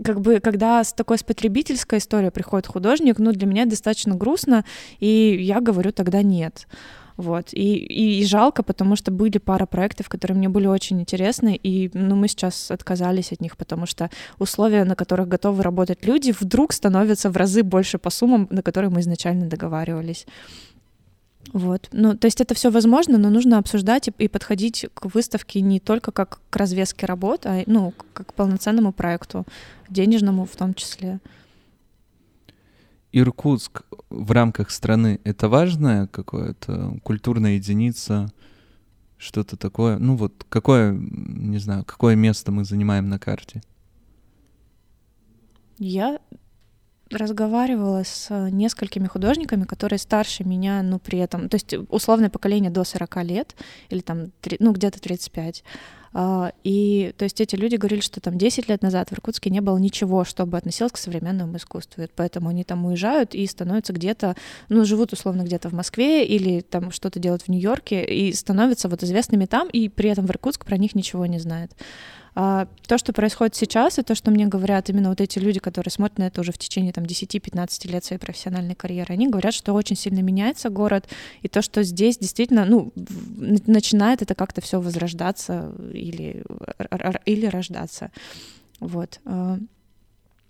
как 0.03 0.21
бы, 0.21 0.39
когда 0.39 0.83
с 0.83 0.93
такой 0.93 1.17
с 1.17 1.23
потребительской 1.23 1.99
историей 1.99 2.31
приходит 2.31 2.67
художник, 2.67 3.19
ну, 3.19 3.31
для 3.31 3.47
меня 3.47 3.65
достаточно 3.65 4.15
грустно, 4.15 4.63
и 4.99 5.37
я 5.41 5.59
говорю 5.59 5.91
тогда 5.91 6.21
нет. 6.21 6.67
Вот. 7.17 7.49
И, 7.51 7.75
и, 7.75 8.21
и 8.21 8.25
жалко, 8.25 8.63
потому 8.63 8.95
что 8.95 9.11
были 9.11 9.37
пара 9.37 9.65
проектов, 9.65 10.09
которые 10.09 10.37
мне 10.37 10.49
были 10.49 10.67
очень 10.67 11.01
интересны, 11.01 11.55
и 11.55 11.91
ну, 11.93 12.15
мы 12.15 12.27
сейчас 12.27 12.71
отказались 12.71 13.31
от 13.31 13.41
них, 13.41 13.57
потому 13.57 13.85
что 13.85 14.09
условия, 14.39 14.85
на 14.85 14.95
которых 14.95 15.27
готовы 15.27 15.61
работать 15.61 16.05
люди, 16.05 16.33
вдруг 16.39 16.73
становятся 16.73 17.29
в 17.29 17.37
разы 17.37 17.63
больше 17.63 17.97
по 17.97 18.09
суммам, 18.09 18.47
на 18.49 18.63
которые 18.63 18.89
мы 18.89 19.01
изначально 19.01 19.47
договаривались. 19.47 20.25
Вот. 21.53 21.89
Ну, 21.91 22.15
то 22.15 22.25
есть 22.25 22.39
это 22.39 22.53
все 22.55 22.71
возможно, 22.71 23.17
но 23.17 23.29
нужно 23.29 23.57
обсуждать 23.57 24.07
и, 24.07 24.13
и 24.17 24.27
подходить 24.27 24.85
к 24.93 25.13
выставке 25.13 25.61
не 25.61 25.79
только 25.79 26.11
как 26.11 26.39
к 26.49 26.55
развеске 26.55 27.05
работ, 27.05 27.45
а 27.45 27.63
ну, 27.65 27.93
как 28.13 28.27
к 28.27 28.33
полноценному 28.33 28.93
проекту, 28.93 29.45
денежному 29.89 30.45
в 30.45 30.55
том 30.55 30.73
числе. 30.73 31.19
Иркутск 33.11 33.83
в 34.09 34.31
рамках 34.31 34.71
страны— 34.71 35.19
это 35.25 35.49
важная 35.49 36.07
какая-то 36.07 36.97
культурная 37.03 37.55
единица, 37.55 38.31
что-то 39.17 39.57
такое? 39.57 39.97
Ну 39.97 40.15
вот 40.15 40.45
какое, 40.49 40.93
не 40.93 41.59
знаю, 41.59 41.83
какое 41.85 42.15
место 42.15 42.51
мы 42.51 42.63
занимаем 42.63 43.09
на 43.09 43.19
карте? 43.19 43.61
Я 45.77 46.19
разговаривала 47.11 48.03
с 48.03 48.29
несколькими 48.49 49.07
художниками, 49.07 49.63
которые 49.63 49.99
старше 49.99 50.43
меня, 50.43 50.81
ну, 50.83 50.99
при 50.99 51.19
этом, 51.19 51.49
то 51.49 51.55
есть 51.55 51.73
условное 51.89 52.29
поколение 52.29 52.71
до 52.71 52.83
40 52.83 53.23
лет, 53.23 53.55
или 53.89 54.01
там, 54.01 54.31
ну, 54.59 54.71
где-то 54.71 55.01
35, 55.01 55.63
а, 56.13 56.51
и 56.63 57.13
то 57.17 57.23
есть 57.23 57.39
эти 57.39 57.55
люди 57.55 57.77
говорили, 57.77 58.01
что 58.01 58.19
там 58.19 58.37
10 58.37 58.67
лет 58.67 58.81
назад 58.81 59.09
в 59.09 59.13
Иркутске 59.13 59.49
не 59.49 59.61
было 59.61 59.77
ничего, 59.77 60.25
чтобы 60.25 60.57
относилось 60.57 60.91
к 60.91 60.97
современному 60.97 61.55
искусству. 61.57 62.03
И 62.03 62.07
поэтому 62.13 62.49
они 62.49 62.63
там 62.63 62.85
уезжают 62.85 63.33
и 63.33 63.45
становятся 63.47 63.93
где-то, 63.93 64.35
ну, 64.69 64.83
живут 64.83 65.13
условно 65.13 65.43
где-то 65.43 65.69
в 65.69 65.73
Москве 65.73 66.25
или 66.25 66.61
там 66.61 66.91
что-то 66.91 67.19
делают 67.19 67.43
в 67.43 67.47
Нью-Йорке 67.47 68.03
и 68.03 68.33
становятся 68.33 68.89
вот 68.89 69.03
известными 69.03 69.45
там, 69.45 69.69
и 69.69 69.87
при 69.87 70.09
этом 70.09 70.25
в 70.25 70.31
Иркутск 70.31 70.65
про 70.65 70.77
них 70.77 70.95
ничего 70.95 71.25
не 71.25 71.39
знает. 71.39 71.71
А, 72.33 72.67
то, 72.87 72.97
что 72.97 73.11
происходит 73.11 73.55
сейчас, 73.55 73.99
и 73.99 74.03
то, 74.03 74.15
что 74.15 74.31
мне 74.31 74.45
говорят 74.45 74.89
именно 74.89 75.09
вот 75.09 75.19
эти 75.19 75.37
люди, 75.39 75.59
которые 75.59 75.91
смотрят 75.91 76.17
на 76.17 76.23
это 76.27 76.41
уже 76.41 76.51
в 76.51 76.57
течение 76.57 76.93
там 76.93 77.03
10-15 77.03 77.87
лет 77.91 78.05
своей 78.05 78.19
профессиональной 78.19 78.75
карьеры, 78.75 79.13
они 79.13 79.27
говорят, 79.27 79.53
что 79.53 79.73
очень 79.73 79.97
сильно 79.97 80.21
меняется 80.21 80.69
город, 80.69 81.07
и 81.41 81.49
то, 81.49 81.61
что 81.61 81.83
здесь 81.83 82.17
действительно, 82.17 82.65
ну, 82.65 82.93
начинает 82.95 84.21
это 84.21 84.33
как-то 84.33 84.61
все 84.61 84.79
возрождаться 84.79 85.73
или, 85.93 86.43
или 87.25 87.45
рождаться. 87.47 88.11
Вот. 88.79 89.19
А, 89.25 89.57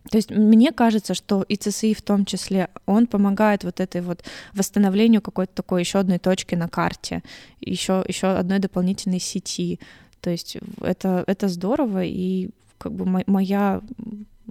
то 0.09 0.17
есть 0.17 0.31
мне 0.31 0.71
кажется, 0.71 1.13
что 1.13 1.43
и 1.43 1.55
ЦСИ 1.55 1.93
в 1.93 2.01
том 2.01 2.25
числе, 2.25 2.69
он 2.85 3.07
помогает 3.07 3.63
вот 3.63 3.79
этой 3.79 4.01
вот 4.01 4.23
восстановлению 4.53 5.21
какой-то 5.21 5.53
такой 5.53 5.81
еще 5.81 5.99
одной 5.99 6.17
точки 6.17 6.55
на 6.55 6.67
карте, 6.67 7.23
еще, 7.59 8.03
еще 8.07 8.27
одной 8.27 8.59
дополнительной 8.59 9.19
сети. 9.19 9.79
То 10.21 10.29
есть 10.29 10.57
это, 10.81 11.23
это 11.27 11.47
здорово, 11.47 12.03
и 12.03 12.49
как 12.77 12.93
бы 12.93 13.05
моя 13.27 13.81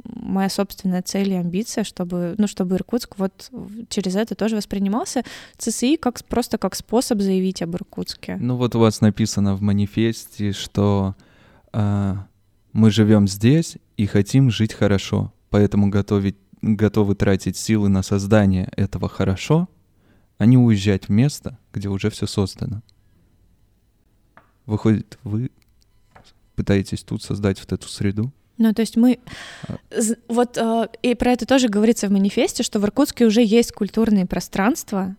моя 0.05 0.49
собственная 0.49 1.03
цель 1.03 1.31
и 1.33 1.35
амбиция, 1.35 1.85
чтобы, 1.85 2.35
ну, 2.39 2.47
чтобы 2.47 2.77
Иркутск 2.77 3.19
вот 3.19 3.51
через 3.89 4.17
это 4.17 4.35
тоже 4.35 4.57
воспринимался 4.57 5.25
ЦСИ 5.59 5.97
как 5.97 6.25
просто 6.25 6.59
как 6.59 6.75
способ 6.75 7.21
заявить 7.21 7.63
об 7.63 7.75
Иркутске. 7.75 8.37
Ну 8.41 8.57
вот 8.57 8.75
у 8.75 8.79
вас 8.79 9.01
написано 9.01 9.55
в 9.55 9.63
манифесте, 9.63 10.53
что 10.53 11.17
э, 11.73 12.15
мы 12.73 12.91
живем 12.91 13.29
здесь 13.29 13.77
и 13.97 14.07
хотим 14.07 14.51
жить 14.51 14.73
хорошо, 14.73 15.33
поэтому 15.51 15.91
готовить, 15.91 16.37
готовы 16.63 17.15
тратить 17.15 17.57
силы 17.57 17.89
на 17.89 18.03
создание 18.03 18.71
этого 18.77 19.09
хорошо, 19.09 19.69
а 20.39 20.47
не 20.47 20.57
уезжать 20.57 21.07
в 21.07 21.11
место, 21.11 21.59
где 21.73 21.89
уже 21.89 22.11
все 22.11 22.27
создано. 22.27 22.83
Выходит, 24.67 25.19
вы 25.25 25.51
пытаетесь 26.61 27.03
тут 27.03 27.23
создать 27.23 27.59
вот 27.59 27.73
эту 27.73 27.89
среду? 27.89 28.31
Ну, 28.59 28.75
то 28.75 28.81
есть 28.81 28.97
мы... 28.97 29.19
А. 29.67 29.77
Вот, 30.29 30.59
э, 30.59 30.89
и 31.03 31.15
про 31.15 31.33
это 31.33 31.47
тоже 31.47 31.69
говорится 31.69 32.07
в 32.07 32.11
манифесте, 32.11 32.63
что 32.63 32.79
в 32.79 32.85
Иркутске 32.85 33.25
уже 33.25 33.43
есть 33.43 33.73
культурные 33.73 34.27
пространства, 34.27 35.17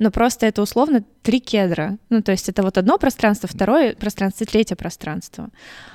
но 0.00 0.10
просто 0.10 0.46
это 0.46 0.62
условно 0.62 1.04
три 1.22 1.38
кедра. 1.38 1.98
Ну, 2.08 2.22
то 2.22 2.32
есть 2.32 2.48
это 2.48 2.64
вот 2.64 2.78
одно 2.78 2.98
пространство, 2.98 3.48
второе 3.48 3.94
пространство, 3.94 4.44
третье 4.44 4.74
пространство. 4.74 5.50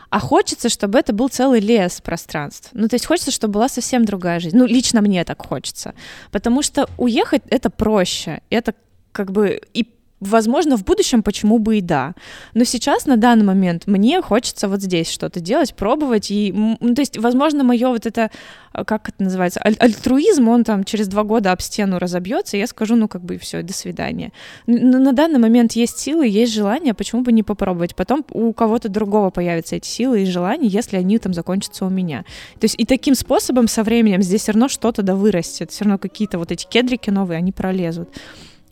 А 0.09 0.19
хочется, 0.19 0.69
чтобы 0.69 0.97
это 0.97 1.11
был 1.11 1.27
целый 1.27 1.59
лес 1.59 1.99
пространств. 1.99 2.69
Ну, 2.71 2.87
то 2.87 2.95
есть 2.95 3.05
хочется, 3.05 3.31
чтобы 3.31 3.55
была 3.55 3.67
совсем 3.67 4.05
другая 4.05 4.39
жизнь. 4.39 4.55
Ну, 4.55 4.65
лично 4.65 5.01
мне 5.01 5.25
так 5.25 5.45
хочется. 5.45 5.95
Потому 6.31 6.61
что 6.61 6.87
уехать— 6.97 7.41
это 7.49 7.69
проще. 7.69 8.41
Это 8.49 8.73
как 9.11 9.31
бы 9.31 9.59
и 9.73 9.83
Возможно, 10.21 10.77
в 10.77 10.85
будущем 10.85 11.23
почему 11.23 11.59
бы 11.59 11.77
и 11.77 11.81
да. 11.81 12.13
Но 12.53 12.63
сейчас, 12.63 13.05
на 13.05 13.17
данный 13.17 13.43
момент, 13.43 13.85
мне 13.85 14.21
хочется 14.21 14.69
вот 14.69 14.81
здесь 14.81 15.09
что-то 15.09 15.41
делать, 15.41 15.75
пробовать. 15.75 16.31
И, 16.31 16.53
ну, 16.53 16.95
то 16.95 17.01
есть, 17.01 17.17
возможно, 17.17 17.65
мое 17.65 17.89
вот 17.89 18.05
это, 18.05 18.31
а, 18.71 18.85
как 18.85 19.09
это 19.09 19.21
называется, 19.21 19.59
аль- 19.63 19.75
альтруизм, 19.77 20.47
он 20.47 20.63
там 20.63 20.85
через 20.85 21.09
два 21.09 21.23
года 21.23 21.51
об 21.51 21.61
стену 21.61 21.99
разобьется, 21.99 22.55
и 22.55 22.61
я 22.61 22.67
скажу, 22.67 22.95
ну, 22.95 23.09
как 23.09 23.23
бы, 23.23 23.37
все, 23.37 23.61
до 23.61 23.73
свидания. 23.73 24.31
Но 24.67 24.99
на 24.99 25.11
данный 25.11 25.37
момент 25.37 25.73
есть 25.73 25.99
силы, 25.99 26.27
есть 26.27 26.53
желание, 26.53 26.93
почему 26.93 27.21
бы 27.21 27.33
не 27.33 27.43
попробовать? 27.43 27.93
Потом 27.93 28.25
у 28.31 28.53
кого-то 28.53 28.87
другого 28.87 29.31
появятся 29.31 29.75
эти 29.75 29.87
силы 29.87 30.23
и 30.23 30.25
желания, 30.25 30.69
если 30.69 30.95
они 30.95 31.19
там 31.19 31.33
закончатся 31.33 31.85
у 31.85 31.89
меня. 31.89 32.23
То 32.53 32.65
есть, 32.65 32.75
и 32.77 32.85
таким 32.85 33.15
способом 33.15 33.67
со 33.67 33.83
временем 33.83 34.21
здесь 34.21 34.43
все 34.43 34.53
равно 34.53 34.69
что-то 34.69 35.01
да 35.01 35.13
вырастет, 35.13 35.71
все 35.71 35.83
равно 35.83 35.97
какие-то 35.97 36.39
вот 36.39 36.53
эти 36.53 36.65
кедрики 36.65 37.09
новые, 37.09 37.37
они 37.37 37.51
пролезут. 37.51 38.09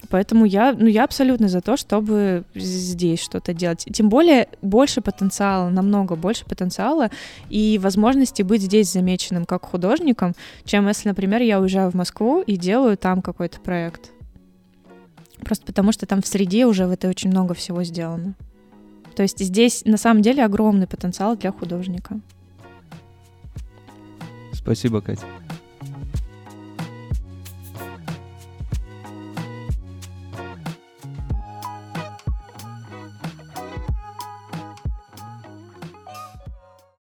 Поэтому 0.10 0.46
я, 0.46 0.74
ну, 0.74 0.88
я 0.88 1.04
абсолютно 1.04 1.48
за 1.48 1.62
то, 1.62 1.78
чтобы 1.78 2.44
здесь 2.56 3.22
что-то 3.22 3.54
делать. 3.54 3.88
Тем 3.92 4.10
более 4.10 4.48
больше 4.62 5.02
потенциала, 5.02 5.70
намного 5.70 6.16
больше 6.16 6.46
потенциала 6.46 7.10
и 7.50 7.80
возможности 7.82 8.42
быть 8.42 8.62
здесь 8.62 8.92
замеченным 8.92 9.46
как 9.46 9.66
художником, 9.66 10.34
чем 10.66 10.88
если, 10.88 11.10
например, 11.10 11.42
я 11.42 11.60
уезжаю 11.60 11.92
в 11.92 11.96
Москву 11.96 12.42
и 12.42 12.58
делаю 12.58 12.98
там 12.98 13.22
какой-то 13.22 13.60
проект. 13.60 14.12
Просто 15.42 15.66
потому 15.66 15.92
что 15.92 16.06
там 16.06 16.22
в 16.22 16.28
среде 16.28 16.66
уже 16.66 16.86
в 16.88 16.92
этой 16.92 17.10
очень 17.10 17.30
много 17.30 17.54
всего 17.54 17.84
сделано. 17.84 18.36
То 19.16 19.24
есть 19.24 19.40
здесь 19.40 19.84
на 19.86 19.98
самом 19.98 20.22
деле 20.22 20.44
огромный 20.44 20.88
потенциал 20.88 21.36
для 21.36 21.52
художника. 21.52 22.20
Спасибо, 24.54 25.02
Катя. 25.02 25.26